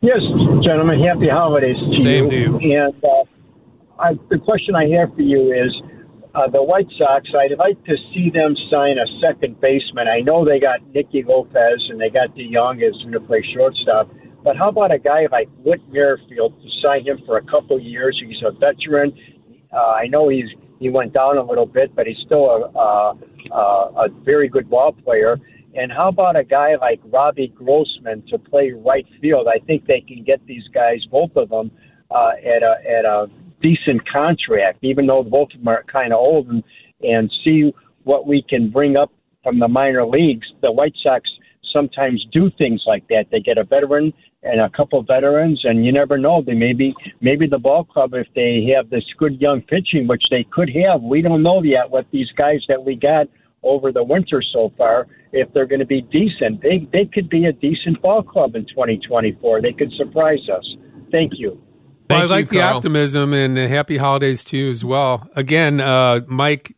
Yes, 0.00 0.20
gentlemen. 0.62 1.02
Happy 1.02 1.28
holidays 1.28 1.76
to 1.90 2.00
Same 2.00 2.30
you. 2.30 2.30
to 2.30 2.62
you. 2.62 2.78
And 2.78 2.94
uh, 3.02 3.24
I, 3.98 4.12
the 4.30 4.38
question 4.38 4.76
I 4.76 4.86
have 4.90 5.12
for 5.16 5.22
you 5.22 5.52
is 5.52 5.74
uh, 6.36 6.46
the 6.48 6.62
White 6.62 6.86
Sox. 6.96 7.26
I'd 7.36 7.58
like 7.58 7.82
to 7.86 7.96
see 8.14 8.30
them 8.30 8.54
sign 8.70 8.96
a 8.96 9.06
second 9.20 9.60
baseman. 9.60 10.06
I 10.06 10.20
know 10.20 10.44
they 10.44 10.60
got 10.60 10.86
Nicky 10.94 11.24
Lopez 11.26 11.82
and 11.88 12.00
they 12.00 12.10
got 12.10 12.36
DeJong 12.36 12.80
as 12.86 12.94
going 13.02 13.12
to 13.12 13.20
play 13.20 13.44
shortstop. 13.56 14.08
But 14.44 14.58
how 14.58 14.68
about 14.68 14.92
a 14.92 14.98
guy 14.98 15.26
like 15.32 15.48
Whit 15.64 15.80
Merrifield 15.90 16.52
to 16.60 16.68
sign 16.82 17.06
him 17.06 17.18
for 17.24 17.38
a 17.38 17.42
couple 17.44 17.80
years? 17.80 18.22
He's 18.24 18.42
a 18.46 18.52
veteran. 18.52 19.16
Uh, 19.72 19.92
I 19.92 20.06
know 20.06 20.28
he's 20.28 20.50
he 20.78 20.90
went 20.90 21.14
down 21.14 21.38
a 21.38 21.42
little 21.42 21.64
bit, 21.64 21.96
but 21.96 22.06
he's 22.06 22.18
still 22.26 22.44
a, 22.44 22.78
a, 22.78 23.18
a, 23.50 23.56
a 24.04 24.08
very 24.22 24.48
good 24.48 24.68
ball 24.68 24.92
player. 24.92 25.38
And 25.74 25.90
how 25.90 26.08
about 26.08 26.36
a 26.36 26.44
guy 26.44 26.76
like 26.78 27.00
Robbie 27.04 27.52
Grossman 27.56 28.22
to 28.28 28.38
play 28.38 28.72
right 28.72 29.06
field? 29.20 29.48
I 29.48 29.64
think 29.64 29.86
they 29.86 30.04
can 30.06 30.22
get 30.22 30.44
these 30.46 30.62
guys, 30.74 30.98
both 31.10 31.30
of 31.36 31.48
them, 31.48 31.70
uh, 32.10 32.32
at 32.44 32.62
a 32.62 32.74
at 32.86 33.04
a 33.06 33.26
decent 33.62 34.06
contract, 34.06 34.78
even 34.82 35.06
though 35.06 35.22
both 35.22 35.48
of 35.54 35.60
them 35.60 35.68
are 35.68 35.84
kind 35.90 36.12
of 36.12 36.18
old, 36.18 36.48
and 36.48 36.62
and 37.02 37.32
see 37.44 37.72
what 38.02 38.26
we 38.26 38.44
can 38.46 38.70
bring 38.70 38.94
up 38.96 39.10
from 39.42 39.58
the 39.58 39.68
minor 39.68 40.06
leagues. 40.06 40.46
The 40.60 40.70
White 40.70 40.94
Sox 41.02 41.28
sometimes 41.74 42.24
do 42.32 42.50
things 42.56 42.82
like 42.86 43.06
that. 43.08 43.24
They 43.30 43.40
get 43.40 43.58
a 43.58 43.64
veteran 43.64 44.12
and 44.42 44.60
a 44.60 44.70
couple 44.70 45.00
of 45.00 45.06
veterans, 45.06 45.60
and 45.64 45.84
you 45.84 45.92
never 45.92 46.16
know. 46.16 46.42
They 46.46 46.54
maybe 46.54 46.94
maybe 47.20 47.46
the 47.46 47.58
ball 47.58 47.84
club, 47.84 48.14
if 48.14 48.28
they 48.34 48.72
have 48.74 48.88
this 48.88 49.04
good 49.18 49.40
young 49.40 49.60
pitching, 49.62 50.06
which 50.06 50.22
they 50.30 50.46
could 50.50 50.70
have, 50.84 51.02
we 51.02 51.20
don't 51.20 51.42
know 51.42 51.62
yet 51.62 51.90
what 51.90 52.06
these 52.12 52.30
guys 52.36 52.60
that 52.68 52.82
we 52.84 52.94
got 52.94 53.26
over 53.62 53.90
the 53.92 54.04
winter 54.04 54.42
so 54.52 54.72
far, 54.76 55.06
if 55.32 55.52
they're 55.52 55.66
going 55.66 55.80
to 55.80 55.86
be 55.86 56.02
decent. 56.02 56.62
They 56.62 56.86
they 56.92 57.06
could 57.12 57.28
be 57.28 57.46
a 57.46 57.52
decent 57.52 58.00
ball 58.00 58.22
club 58.22 58.54
in 58.54 58.66
2024. 58.66 59.62
They 59.62 59.72
could 59.72 59.92
surprise 59.96 60.46
us. 60.54 60.66
Thank 61.10 61.32
you. 61.36 61.60
Well, 62.10 62.18
I 62.18 62.20
Thank 62.20 62.30
you, 62.30 62.36
like 62.36 62.48
the 62.50 62.58
Carl. 62.58 62.76
optimism 62.76 63.32
and 63.32 63.58
uh, 63.58 63.66
happy 63.66 63.96
holidays 63.96 64.44
to 64.44 64.58
you 64.58 64.68
as 64.68 64.84
well. 64.84 65.26
Again, 65.34 65.80
uh, 65.80 66.20
Mike, 66.26 66.76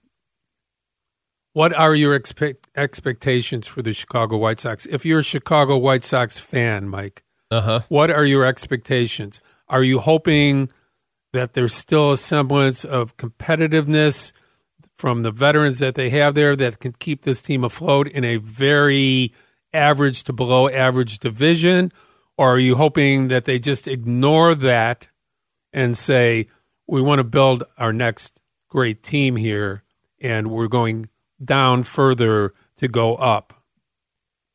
what 1.56 1.72
are 1.72 1.94
your 1.94 2.14
expect- 2.14 2.68
expectations 2.76 3.66
for 3.66 3.80
the 3.80 3.94
Chicago 3.94 4.36
White 4.36 4.60
Sox? 4.60 4.84
If 4.84 5.06
you're 5.06 5.20
a 5.20 5.24
Chicago 5.24 5.78
White 5.78 6.04
Sox 6.04 6.38
fan, 6.38 6.86
Mike, 6.86 7.24
Uh 7.50 7.62
huh. 7.62 7.80
what 7.88 8.10
are 8.10 8.26
your 8.26 8.44
expectations? 8.44 9.40
Are 9.66 9.82
you 9.82 10.00
hoping 10.00 10.68
that 11.32 11.54
there's 11.54 11.72
still 11.72 12.12
a 12.12 12.18
semblance 12.18 12.84
of 12.84 13.16
competitiveness 13.16 14.34
from 14.94 15.22
the 15.22 15.30
veterans 15.30 15.78
that 15.78 15.94
they 15.94 16.10
have 16.10 16.34
there 16.34 16.56
that 16.56 16.78
can 16.78 16.92
keep 16.92 17.22
this 17.22 17.40
team 17.40 17.64
afloat 17.64 18.06
in 18.06 18.22
a 18.22 18.36
very 18.36 19.32
average 19.72 20.24
to 20.24 20.34
below 20.34 20.68
average 20.68 21.20
division? 21.20 21.90
Or 22.36 22.50
are 22.50 22.58
you 22.58 22.76
hoping 22.76 23.28
that 23.28 23.46
they 23.46 23.58
just 23.58 23.88
ignore 23.88 24.54
that 24.56 25.08
and 25.72 25.96
say, 25.96 26.48
we 26.86 27.00
want 27.00 27.18
to 27.20 27.24
build 27.24 27.64
our 27.78 27.94
next 27.94 28.42
great 28.68 29.02
team 29.02 29.36
here 29.36 29.84
and 30.20 30.50
we're 30.50 30.68
going 30.68 31.08
down 31.44 31.82
further 31.82 32.52
to 32.76 32.88
go 32.88 33.16
up? 33.16 33.52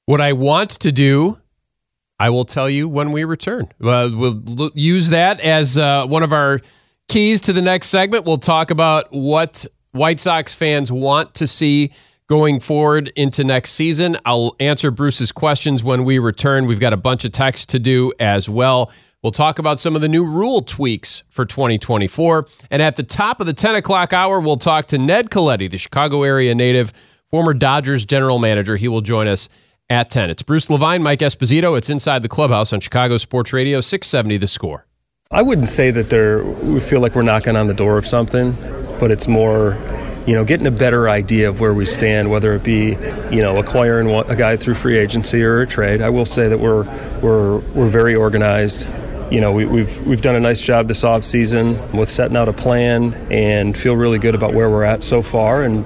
What 0.06 0.22
I 0.22 0.34
want 0.34 0.72
to 0.72 0.92
do, 0.92 1.38
I 2.20 2.30
will 2.30 2.46
tell 2.46 2.70
you 2.70 2.88
when 2.90 3.12
we 3.12 3.24
return. 3.24 3.68
Uh, 3.82 4.10
we'll 4.12 4.72
use 4.76 5.10
that 5.10 5.40
as 5.40 5.78
uh, 5.78 6.06
one 6.06 6.24
of 6.24 6.34
our 6.34 6.60
keys 7.08 7.42
to 7.42 7.54
the 7.54 7.62
next 7.62 7.88
segment. 7.88 8.26
We'll 8.26 8.38
talk 8.38 8.72
about 8.72 9.12
what 9.12 9.66
White 9.92 10.20
Sox 10.20 10.54
fans 10.54 10.92
want 10.92 11.34
to 11.36 11.48
see 11.48 11.92
going 12.28 12.62
forward 12.62 13.12
into 13.16 13.44
next 13.44 13.72
season. 13.72 14.18
I'll 14.26 14.56
answer 14.60 14.90
Bruce's 14.90 15.34
questions 15.34 15.84
when 15.84 16.06
we 16.06 16.18
return. 16.18 16.66
We've 16.66 16.80
got 16.80 16.94
a 16.94 16.98
bunch 16.98 17.26
of 17.26 17.34
texts 17.34 17.66
to 17.68 17.80
do 17.80 18.14
as 18.20 18.48
well. 18.48 18.92
We'll 19.24 19.32
talk 19.32 19.60
about 19.60 19.80
some 19.80 19.96
of 19.96 20.02
the 20.02 20.10
new 20.10 20.26
rule 20.26 20.64
tweaks 20.64 21.22
for 21.30 21.46
2024. 21.46 22.48
And 22.72 22.82
at 22.82 22.96
the 22.96 23.04
top 23.04 23.40
of 23.40 23.46
the 23.46 23.54
10 23.54 23.76
o'clock 23.76 24.14
hour, 24.14 24.40
we'll 24.40 24.58
talk 24.58 24.88
to 24.88 24.98
Ned 24.98 25.30
Colletti, 25.30 25.70
the 25.70 25.78
Chicago 25.78 26.24
area 26.24 26.56
native, 26.56 26.92
former 27.30 27.54
Dodgers 27.54 28.04
general 28.04 28.40
manager. 28.40 28.78
He 28.78 28.88
will 28.88 29.02
join 29.02 29.28
us 29.28 29.48
at 29.92 30.10
10. 30.10 30.32
It's 30.32 30.42
Bruce 30.42 30.72
Levine, 30.72 31.04
Mike 31.04 31.20
Esposito. 31.20 31.78
It's 31.78 31.88
Inside 31.88 32.24
the 32.24 32.30
Clubhouse 32.30 32.74
on 32.74 32.80
Chicago 32.80 33.18
Sports 33.18 33.54
Radio, 33.54 33.80
670 33.80 34.38
The 34.38 34.48
Score. 34.48 34.88
I 35.30 35.44
wouldn't 35.44 35.70
say 35.70 35.92
that 35.92 36.60
we 36.64 36.80
feel 36.80 37.00
like 37.00 37.14
we're 37.14 37.22
knocking 37.22 37.56
on 37.56 37.68
the 37.68 37.76
door 37.76 38.00
of 38.00 38.08
something, 38.08 38.54
but 39.00 39.12
it's 39.12 39.28
more 39.28 39.78
you 40.26 40.36
know, 40.36 40.46
getting 40.46 40.68
a 40.68 40.72
better 40.72 41.10
idea 41.10 41.50
of 41.50 41.60
where 41.60 41.74
we 41.74 41.86
stand, 41.86 42.30
whether 42.30 42.54
it 42.54 42.64
be, 42.64 42.96
you 43.32 43.42
know, 43.42 43.58
acquiring 43.58 44.08
a 44.30 44.36
guy 44.36 44.56
through 44.56 44.76
free 44.76 44.98
agency 44.98 45.44
or 45.44 45.62
a 45.62 45.68
trade. 45.68 46.00
I 46.02 46.10
will 46.10 46.26
say 46.26 46.48
that 46.48 46.60
we're 46.60 46.84
we're 47.22 47.58
we're 47.74 47.90
very 47.90 48.14
organized. 48.14 48.88
You 49.32 49.40
know, 49.40 49.54
we, 49.54 49.66
we've 49.66 50.06
we've 50.06 50.22
done 50.22 50.36
a 50.36 50.42
nice 50.42 50.60
job 50.60 50.90
this 50.90 51.06
off 51.06 51.24
season 51.24 51.80
with 51.94 52.10
setting 52.10 52.36
out 52.36 52.50
a 52.50 52.54
plan 52.54 53.14
and 53.32 53.78
feel 53.78 53.96
really 53.96 54.20
good 54.20 54.36
about 54.36 54.54
where 54.54 54.70
we're 54.70 54.84
at 54.84 55.02
so 55.02 55.22
far, 55.22 55.64
and 55.64 55.86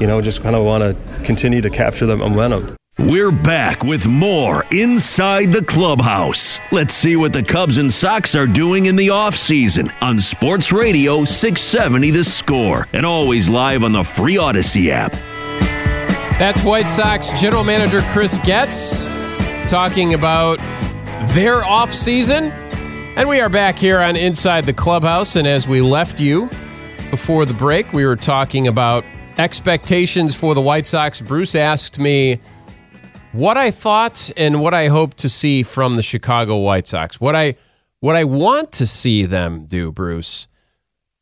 you 0.00 0.06
know, 0.06 0.20
just 0.20 0.42
kind 0.42 0.54
of 0.54 0.64
want 0.64 0.82
to 0.82 1.24
continue 1.24 1.60
to 1.60 1.70
capture 1.70 2.06
the 2.06 2.16
momentum. 2.16 2.76
We're 2.96 3.32
back 3.32 3.82
with 3.82 4.06
more 4.06 4.62
Inside 4.70 5.46
the 5.46 5.64
Clubhouse. 5.64 6.60
Let's 6.70 6.94
see 6.94 7.16
what 7.16 7.32
the 7.32 7.42
Cubs 7.42 7.78
and 7.78 7.92
Sox 7.92 8.36
are 8.36 8.46
doing 8.46 8.86
in 8.86 8.94
the 8.94 9.08
offseason 9.08 9.92
on 10.00 10.20
Sports 10.20 10.70
Radio 10.70 11.24
670 11.24 12.12
The 12.12 12.22
Score 12.22 12.86
and 12.92 13.04
always 13.04 13.50
live 13.50 13.82
on 13.82 13.90
the 13.90 14.04
free 14.04 14.36
Audacy 14.36 14.90
app. 14.90 15.10
That's 16.38 16.62
White 16.62 16.88
Sox 16.88 17.32
General 17.40 17.64
Manager 17.64 18.02
Chris 18.12 18.38
Getz 18.44 19.06
talking 19.68 20.14
about 20.14 20.58
their 21.34 21.62
offseason. 21.62 22.52
And 23.16 23.28
we 23.28 23.40
are 23.40 23.48
back 23.48 23.76
here 23.76 24.00
on 24.00 24.16
Inside 24.16 24.66
the 24.66 24.72
Clubhouse. 24.72 25.36
And 25.36 25.46
as 25.46 25.68
we 25.68 25.80
left 25.80 26.18
you 26.18 26.50
before 27.12 27.46
the 27.46 27.54
break, 27.54 27.92
we 27.92 28.04
were 28.04 28.16
talking 28.16 28.66
about 28.66 29.04
expectations 29.38 30.34
for 30.34 30.52
the 30.52 30.60
White 30.60 30.84
Sox. 30.84 31.20
Bruce 31.20 31.54
asked 31.54 32.00
me 32.00 32.40
what 33.30 33.56
I 33.56 33.70
thought 33.70 34.32
and 34.36 34.60
what 34.60 34.74
I 34.74 34.88
hope 34.88 35.14
to 35.14 35.28
see 35.28 35.62
from 35.62 35.94
the 35.94 36.02
Chicago 36.02 36.56
White 36.56 36.88
Sox. 36.88 37.20
What 37.20 37.36
I 37.36 37.54
what 38.00 38.16
I 38.16 38.24
want 38.24 38.72
to 38.72 38.86
see 38.86 39.24
them 39.26 39.66
do, 39.66 39.92
Bruce, 39.92 40.48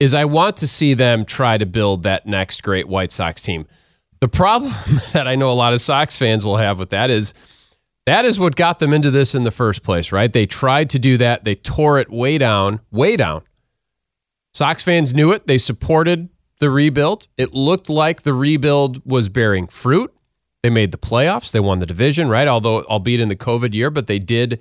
is 0.01 0.15
I 0.15 0.25
want 0.25 0.57
to 0.57 0.67
see 0.67 0.95
them 0.95 1.27
try 1.27 1.59
to 1.59 1.67
build 1.67 2.05
that 2.05 2.25
next 2.25 2.63
great 2.63 2.89
White 2.89 3.13
Sox 3.13 3.43
team. 3.43 3.67
The 4.21 4.29
problem 4.29 4.73
that 5.13 5.29
I 5.29 5.37
know 5.37 5.51
a 5.51 5.53
lot 5.53 5.75
of 5.75 5.81
Sox 5.83 6.17
fans 6.17 6.47
will 6.47 6.57
have 6.57 6.79
with 6.79 6.89
that 6.91 7.11
is 7.11 7.35
that 8.07 8.25
is 8.25 8.39
what 8.39 8.57
got 8.57 8.79
them 8.79 8.93
into 8.93 9.11
this 9.11 9.35
in 9.35 9.45
the 9.45 9.51
first 9.51 9.83
place, 9.83 10.13
right? 10.13 10.33
They 10.33 10.47
tried 10.47 10.91
to 10.91 10.99
do 10.99 11.17
that. 11.19 11.45
They 11.45 11.55
tore 11.55 11.99
it 11.99 12.11
way 12.11 12.39
down, 12.39 12.81
way 12.91 13.17
down. 13.17 13.43
Sox 14.55 14.83
fans 14.83 15.15
knew 15.15 15.33
it. 15.33 15.47
They 15.47 15.59
supported 15.59 16.29
the 16.59 16.71
rebuild. 16.71 17.29
It 17.37 17.55
looked 17.55 17.89
like 17.89 18.23
the 18.23 18.35
rebuild 18.35 19.05
was 19.07 19.29
bearing 19.29 19.67
fruit. 19.67 20.13
They 20.63 20.71
made 20.71 20.93
the 20.93 20.99
playoffs. 20.99 21.53
They 21.53 21.61
won 21.61 21.79
the 21.79 21.87
division, 21.87 22.29
right? 22.29 22.47
Although, 22.47 22.83
albeit 22.83 23.21
in 23.21 23.29
the 23.29 23.37
COVID 23.37 23.75
year, 23.75 23.91
but 23.91 24.07
they 24.07 24.19
did 24.19 24.61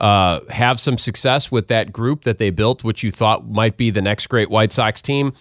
uh, 0.00 0.40
have 0.50 0.80
some 0.80 0.98
success 0.98 1.50
with 1.50 1.68
that 1.68 1.92
group 1.92 2.22
that 2.22 2.38
they 2.38 2.50
built, 2.50 2.84
which 2.84 3.02
you 3.02 3.10
thought 3.10 3.48
might 3.48 3.76
be 3.76 3.90
the 3.90 4.02
next 4.02 4.28
great 4.28 4.50
White 4.50 4.72
Sox 4.72 5.02
team. 5.02 5.32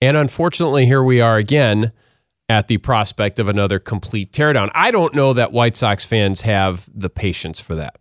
And 0.00 0.16
unfortunately, 0.16 0.86
here 0.86 1.02
we 1.02 1.20
are 1.20 1.36
again 1.36 1.92
at 2.48 2.68
the 2.68 2.78
prospect 2.78 3.38
of 3.38 3.48
another 3.48 3.78
complete 3.78 4.32
teardown. 4.32 4.70
I 4.74 4.90
don't 4.90 5.14
know 5.14 5.32
that 5.32 5.52
White 5.52 5.76
Sox 5.76 6.04
fans 6.04 6.42
have 6.42 6.88
the 6.94 7.10
patience 7.10 7.58
for 7.60 7.74
that. 7.74 7.96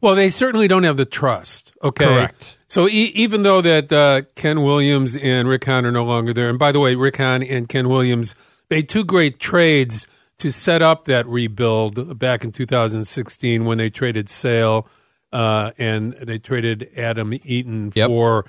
Well, 0.00 0.14
they 0.14 0.28
certainly 0.28 0.68
don't 0.68 0.84
have 0.84 0.96
the 0.96 1.04
trust. 1.04 1.76
Okay, 1.82 2.04
correct. 2.04 2.56
So 2.68 2.88
e- 2.88 3.10
even 3.14 3.42
though 3.42 3.60
that 3.60 3.92
uh, 3.92 4.22
Ken 4.36 4.62
Williams 4.62 5.16
and 5.16 5.48
Rick 5.48 5.64
Hahn 5.64 5.84
are 5.84 5.90
no 5.90 6.04
longer 6.04 6.32
there, 6.32 6.48
and 6.48 6.58
by 6.58 6.70
the 6.70 6.78
way, 6.78 6.94
Rick 6.94 7.16
Hahn 7.16 7.42
and 7.42 7.68
Ken 7.68 7.88
Williams 7.88 8.36
made 8.70 8.88
two 8.88 9.04
great 9.04 9.40
trades 9.40 10.06
to 10.38 10.52
set 10.52 10.82
up 10.82 11.06
that 11.06 11.26
rebuild 11.26 12.16
back 12.16 12.44
in 12.44 12.52
2016 12.52 13.64
when 13.64 13.78
they 13.78 13.90
traded 13.90 14.28
Sale 14.28 14.86
uh, 15.32 15.72
and 15.78 16.12
they 16.12 16.38
traded 16.38 16.88
Adam 16.96 17.34
Eaton 17.42 17.90
Yep. 17.96 18.06
for 18.08 18.44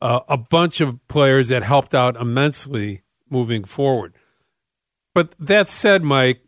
uh, 0.00 0.20
a 0.26 0.38
bunch 0.38 0.80
of 0.80 1.06
players 1.08 1.50
that 1.50 1.62
helped 1.62 1.94
out 1.94 2.16
immensely 2.16 3.02
moving 3.28 3.62
forward. 3.64 4.14
But 5.14 5.34
that 5.38 5.68
said, 5.68 6.02
Mike, 6.02 6.40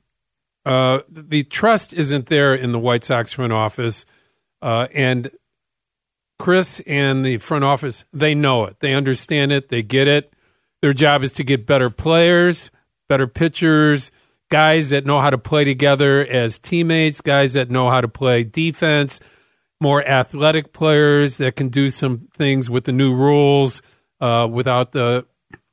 uh, 0.65 1.01
the 1.09 1.45
trust 1.45 1.95
isn't 1.95 2.27
there 2.27 2.55
in 2.55 2.73
the 2.73 2.79
White 2.79 3.05
Sox 3.05 3.33
front 3.33 3.53
office, 3.53 4.05
uh, 4.61 4.89
and 4.93 5.31
Chris 6.39 6.81
and 6.81 7.25
the 7.25 7.39
front 7.39 7.65
office 7.65 8.05
they 8.13 8.35
know 8.35 8.65
it, 8.65 8.81
they 8.81 8.93
understand 8.93 9.53
it, 9.53 9.69
they 9.69 9.83
get 9.83 10.09
it. 10.09 10.33
Their 10.83 10.93
job 10.93 11.23
is 11.23 11.33
to 11.35 11.45
get 11.45 11.67
better 11.67 11.89
players, 11.89 12.71
better 13.09 13.27
pitchers, 13.27 14.13
guys 14.51 14.91
that 14.91 15.07
know 15.07 15.21
how 15.21 15.31
to 15.31 15.39
play 15.39 15.65
together 15.65 16.25
as 16.27 16.59
teammates, 16.59 17.21
guys 17.21 17.55
that 17.55 17.71
know 17.71 17.89
how 17.91 18.01
to 18.01 18.09
play 18.09 18.45
defense, 18.45 19.21
more 19.81 20.07
athletic 20.07 20.73
players 20.73 21.39
that 21.39 21.57
can 21.57 21.69
do 21.69 21.89
some 21.89 22.19
things 22.19 22.69
with 22.69 22.85
the 22.85 22.93
new 22.93 23.15
rules 23.15 23.83
uh, 24.21 24.49
without 24.51 24.93
the, 24.93 25.27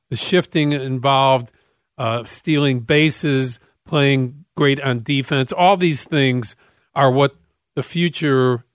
the 0.10 0.16
shifting 0.16 0.72
involved, 0.72 1.52
uh, 1.98 2.24
stealing 2.24 2.82
bases, 2.82 3.60
playing 3.86 4.46
great 4.56 4.80
on 4.82 5.02
defense. 5.04 5.52
All 5.52 5.78
these 5.78 6.04
things 6.04 6.56
are 6.96 7.12
what 7.12 7.36
the 7.76 7.84
future 7.84 8.66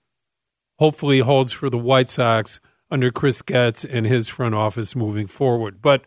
hopefully 0.79 1.19
holds 1.19 1.51
for 1.51 1.69
the 1.69 1.77
White 1.77 2.09
Sox 2.09 2.59
under 2.91 3.11
Chris 3.11 3.41
Getz 3.41 3.85
and 3.85 4.05
his 4.05 4.27
front 4.27 4.55
office 4.55 4.95
moving 4.95 5.27
forward. 5.27 5.81
But 5.81 6.03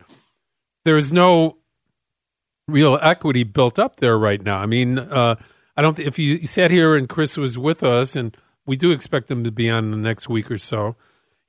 there's 0.85 1.11
no 1.11 1.57
real 2.67 2.97
equity 3.01 3.43
built 3.43 3.79
up 3.79 3.97
there 3.97 4.17
right 4.17 4.41
now. 4.41 4.57
I 4.57 4.65
mean, 4.65 4.99
uh, 4.99 5.35
I 5.75 5.81
don't. 5.81 5.97
If 5.99 6.19
you 6.19 6.45
sat 6.45 6.71
here 6.71 6.95
and 6.95 7.09
Chris 7.09 7.37
was 7.37 7.57
with 7.57 7.83
us, 7.83 8.15
and 8.15 8.35
we 8.65 8.75
do 8.75 8.91
expect 8.91 9.29
him 9.29 9.43
to 9.43 9.51
be 9.51 9.69
on 9.69 9.91
the 9.91 9.97
next 9.97 10.29
week 10.29 10.51
or 10.51 10.57
so, 10.57 10.95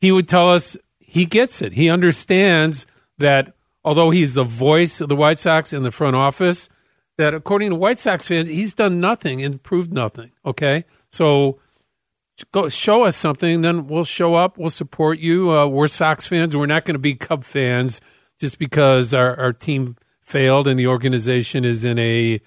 he 0.01 0.13
would 0.13 0.29
tell 0.29 0.51
us 0.51 0.77
he 0.99 1.25
gets 1.25 1.63
it. 1.63 1.75
He 1.75 1.91
understands 1.91 2.87
that 3.19 3.54
although 3.85 4.11
he's 4.11 4.35
the 4.35 4.45
voice 4.45 5.01
of 5.01 5.09
the 5.09 5.17
White 5.17 5.39
Sox 5.39 5.73
in 5.73 5.83
the 5.83 5.91
front 5.91 6.17
office, 6.17 6.69
that 7.19 7.35
according 7.35 7.71
to 7.71 7.77
White 7.77 8.01
Sox 8.01 8.27
fans, 8.29 8.49
he's 8.49 8.75
done 8.75 9.01
nothing 9.01 9.43
and 9.43 9.63
proved 9.63 9.93
nothing. 9.93 10.33
Okay, 10.45 10.85
so 11.09 11.59
go 12.53 12.69
show 12.69 13.03
us 13.03 13.17
something, 13.17 13.63
then 13.63 13.87
we'll 13.87 14.05
show 14.05 14.35
up. 14.35 14.59
We'll 14.59 14.71
support 14.71 15.19
you. 15.19 15.51
Uh, 15.51 15.67
we're 15.67 15.89
Sox 15.89 16.27
fans. 16.27 16.57
We're 16.57 16.67
not 16.67 16.85
going 16.85 16.95
to 16.95 17.01
be 17.01 17.15
Cub 17.15 17.45
fans 17.45 18.01
just 18.41 18.59
because 18.59 19.15
our, 19.15 19.39
our 19.39 19.53
team 19.53 19.97
failed 20.21 20.67
and 20.67 20.79
the 20.79 20.87
organization 20.87 21.65
is 21.65 21.85
in 21.85 21.99
a 21.99 22.41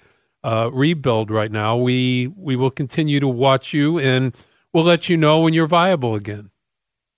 uh, 0.44 0.70
rebuild 0.72 1.30
right 1.30 1.50
now. 1.50 1.76
We 1.76 2.32
we 2.36 2.56
will 2.56 2.70
continue 2.70 3.20
to 3.20 3.28
watch 3.28 3.72
you 3.72 3.98
and 3.98 4.34
we'll 4.72 4.84
let 4.84 5.08
you 5.08 5.16
know 5.16 5.40
when 5.40 5.54
you're 5.54 5.66
viable 5.66 6.14
again. 6.14 6.50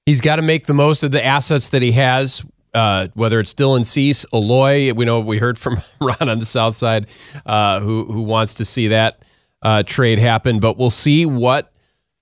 He's 0.07 0.21
got 0.21 0.37
to 0.37 0.43
make 0.43 0.67
the 0.67 0.75
most 0.75 1.03
of 1.03 1.11
the 1.11 1.25
assets 1.25 1.69
that 1.71 1.83
he 1.83 1.93
has. 1.93 2.45
Uh, 2.73 3.09
whether 3.15 3.41
it's 3.41 3.53
Dylan 3.53 3.85
Cease, 3.85 4.25
Eloy, 4.33 4.93
we 4.95 5.05
know 5.05 5.21
we 5.21 5.39
heard 5.39 5.59
from 5.59 5.79
Ron 6.01 6.29
on 6.29 6.39
the 6.39 6.47
South 6.47 6.77
Side, 6.77 7.09
uh, 7.47 7.81
who 7.81 8.05
who 8.05 8.23
wants 8.23 8.55
to 8.55 8.65
see 8.65 8.89
that 8.89 9.23
uh, 9.63 9.83
trade 9.83 10.19
happen. 10.19 10.61
But 10.61 10.79
we'll 10.79 10.91
see 10.91 11.27
what 11.27 11.73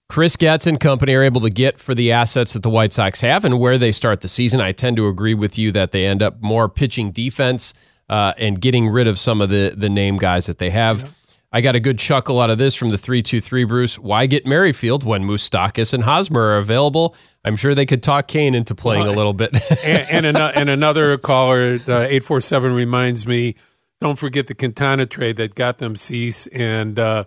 Chris 0.09 0.37
Getz 0.37 0.67
and 0.67 0.81
company 0.81 1.15
are 1.15 1.23
able 1.23 1.43
to 1.43 1.51
get 1.51 1.79
for 1.79 1.95
the 1.95 2.13
assets 2.13 2.55
that 2.55 2.63
the 2.63 2.71
White 2.71 2.93
Sox 2.93 3.21
have 3.21 3.45
and 3.45 3.61
where 3.61 3.77
they 3.77 3.93
start 3.93 4.23
the 4.23 4.29
season. 4.29 4.61
I 4.61 4.73
tend 4.73 4.97
to 4.97 5.07
agree 5.07 5.35
with 5.35 5.59
you 5.59 5.71
that 5.73 5.91
they 5.91 6.07
end 6.07 6.23
up 6.23 6.41
more 6.41 6.69
pitching 6.69 7.11
defense 7.11 7.75
uh, 8.09 8.33
and 8.39 8.59
getting 8.59 8.89
rid 8.89 9.07
of 9.07 9.19
some 9.19 9.41
of 9.41 9.51
the 9.51 9.75
the 9.77 9.91
name 9.91 10.17
guys 10.17 10.47
that 10.47 10.59
they 10.59 10.71
have. 10.71 11.15
I 11.51 11.63
got 11.63 11.75
a 11.75 11.81
good 11.81 11.99
chuckle 11.99 12.41
out 12.41 12.51
of 12.51 12.59
this 12.59 12.75
from 12.75 12.91
the 12.91 12.99
323 12.99 13.65
Bruce. 13.65 13.99
Why 13.99 14.27
get 14.27 14.45
Merrifield 14.45 15.05
when 15.05 15.25
Moustakas 15.25 15.95
and 15.95 16.05
Hosmer 16.05 16.43
are 16.43 16.59
available? 16.59 17.17
I'm 17.43 17.57
sure 17.57 17.75
they 17.75 17.87
could 17.87 18.03
talk 18.03 18.29
Cain 18.29 18.55
into 18.55 18.75
playing 18.75 19.07
a 19.07 19.13
little 19.13 19.33
bit. 19.33 19.51
and, 19.85 20.27
and, 20.27 20.37
an, 20.37 20.37
and 20.37 20.69
another 20.69 21.17
caller, 21.17 21.75
uh, 21.89 22.01
eight 22.01 22.25
four 22.25 22.41
seven, 22.41 22.75
reminds 22.75 23.27
me. 23.27 23.55
Don't 24.01 24.19
forget 24.19 24.47
the 24.47 24.55
Quintana 24.55 25.07
trade 25.07 25.37
that 25.37 25.55
got 25.55 25.79
them 25.79 25.97
Cease 25.97 26.47
and 26.49 26.99
uh, 26.99 27.25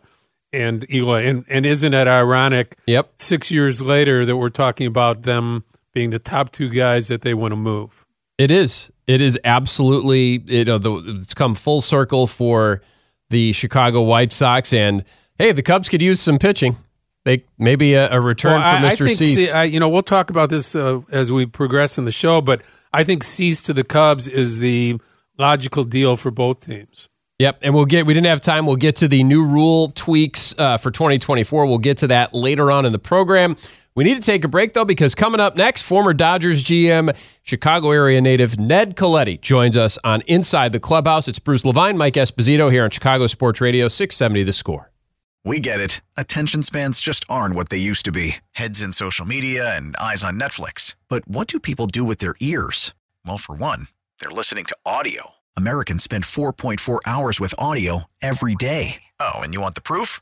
and 0.54 0.86
Eloy. 0.92 1.26
And 1.26 1.44
and 1.50 1.66
isn't 1.66 1.94
it 1.94 2.08
ironic? 2.08 2.78
Yep. 2.86 3.14
Six 3.18 3.50
years 3.50 3.82
later, 3.82 4.24
that 4.26 4.38
we're 4.38 4.50
talking 4.50 4.86
about 4.86 5.24
them 5.24 5.64
being 5.94 6.12
the 6.12 6.20
top 6.20 6.52
two 6.52 6.70
guys 6.70 7.08
that 7.08 7.24
they 7.24 7.34
want 7.34 7.54
to 7.54 7.58
move. 7.58 8.06
It 8.38 8.52
is. 8.52 8.92
It 9.08 9.20
is 9.20 9.40
absolutely. 9.44 10.44
You 10.46 10.66
know, 10.66 10.78
the, 10.78 11.18
it's 11.18 11.34
come 11.34 11.56
full 11.56 11.82
circle 11.82 12.28
for 12.28 12.82
the 13.32 13.52
Chicago 13.54 14.02
White 14.04 14.32
Sox, 14.32 14.72
and 14.74 15.04
hey, 15.40 15.52
the 15.52 15.64
Cubs 15.64 15.90
could 15.90 16.02
use 16.02 16.20
some 16.20 16.38
pitching. 16.38 16.76
They 17.26 17.44
maybe 17.58 17.94
a, 17.96 18.12
a 18.12 18.22
return 18.22 18.60
Well, 18.60 18.62
for 18.62 18.86
I- 18.86 18.90
I 18.90 18.92
Mr. 18.92 19.06
think, 19.06 19.18
Cease. 19.18 19.54
I- 19.54 19.64
you 19.64 19.80
know, 19.80 19.90
we'll 19.90 20.04
talk 20.04 20.30
about 20.30 20.50
this 20.50 20.76
uh, 20.76 21.02
as 21.12 21.32
we 21.32 21.46
progress 21.46 21.98
in 21.98 22.06
the 22.06 22.12
show, 22.12 22.42
but 22.42 22.62
I 22.94 23.04
think 23.04 23.24
Cease 23.24 23.62
to 23.64 23.74
the 23.74 23.84
Cubs 23.84 24.28
is 24.28 24.60
the 24.60 25.00
logical 25.38 25.84
deal 25.84 26.16
for 26.18 26.30
both 26.32 26.66
teams. 26.66 27.10
Yep, 27.40 27.60
and 27.64 27.74
we'll 27.74 27.86
get. 27.86 28.06
We 28.06 28.14
didn't 28.14 28.28
have 28.28 28.42
time. 28.42 28.68
We'll 28.68 28.76
get 28.76 28.98
to 28.98 29.08
the 29.08 29.24
new 29.24 29.44
rule 29.44 29.90
tweaks 29.96 30.54
uh, 30.60 30.78
for 30.78 30.92
2024. 30.92 31.66
We'll 31.66 31.80
get 31.80 31.98
to 32.00 32.08
that 32.08 32.36
later 32.36 32.70
on 32.72 32.86
in 32.86 32.92
the 32.92 33.00
program. 33.00 33.56
We 33.94 34.06
need 34.06 34.16
to 34.16 34.22
take 34.22 34.46
a 34.46 34.48
break 34.48 34.74
though, 34.74 34.86
because 34.86 35.16
coming 35.16 35.42
up 35.42 35.58
next, 35.58 35.82
former 35.82 36.14
Dodgers 36.14 36.64
GM, 36.64 37.16
Chicago 37.44 37.92
area 37.92 38.22
native 38.22 38.58
Ned 38.58 38.96
Colletti 38.96 39.40
joins 39.40 39.76
us 39.76 39.98
on 40.04 40.22
Inside 40.28 40.72
the 40.72 40.80
Clubhouse. 40.80 41.28
It's 41.28 41.40
Bruce 41.40 41.66
Levine, 41.66 41.98
Mike 41.98 42.14
Esposito 42.14 42.72
here 42.72 42.86
on 42.86 42.90
Chicago 42.90 43.28
Sports 43.28 43.60
Radio 43.60 43.90
670 43.90 44.44
The 44.44 44.54
Score. 44.54 44.92
We 45.44 45.60
get 45.60 45.80
it. 45.80 46.02
Attention 46.16 46.64
spans 46.64 47.00
just 47.00 47.26
aren't 47.28 47.56
what 47.56 47.70
they 47.70 47.78
used 47.78 48.06
to 48.06 48.12
be 48.12 48.38
heads 48.52 48.82
in 48.82 48.94
social 48.94 49.26
media 49.26 49.76
and 49.76 49.96
eyes 49.98 50.24
on 50.24 50.40
Netflix. 50.40 50.96
But 51.10 51.28
what 51.28 51.48
do 51.48 51.60
people 51.60 51.88
do 51.88 52.04
with 52.06 52.20
their 52.20 52.36
ears? 52.40 52.94
Well, 53.26 53.38
for 53.40 53.56
one, 53.56 53.88
they're 54.20 54.30
listening 54.30 54.66
to 54.66 54.78
audio. 54.86 55.32
Americans 55.58 56.04
spend 56.04 56.24
4.4 56.24 57.00
hours 57.06 57.40
with 57.42 57.56
audio 57.58 58.06
every 58.22 58.56
day. 58.56 59.02
Oh, 59.20 59.40
and 59.40 59.54
you 59.54 59.60
want 59.60 59.76
the 59.76 59.82
proof? 59.82 60.22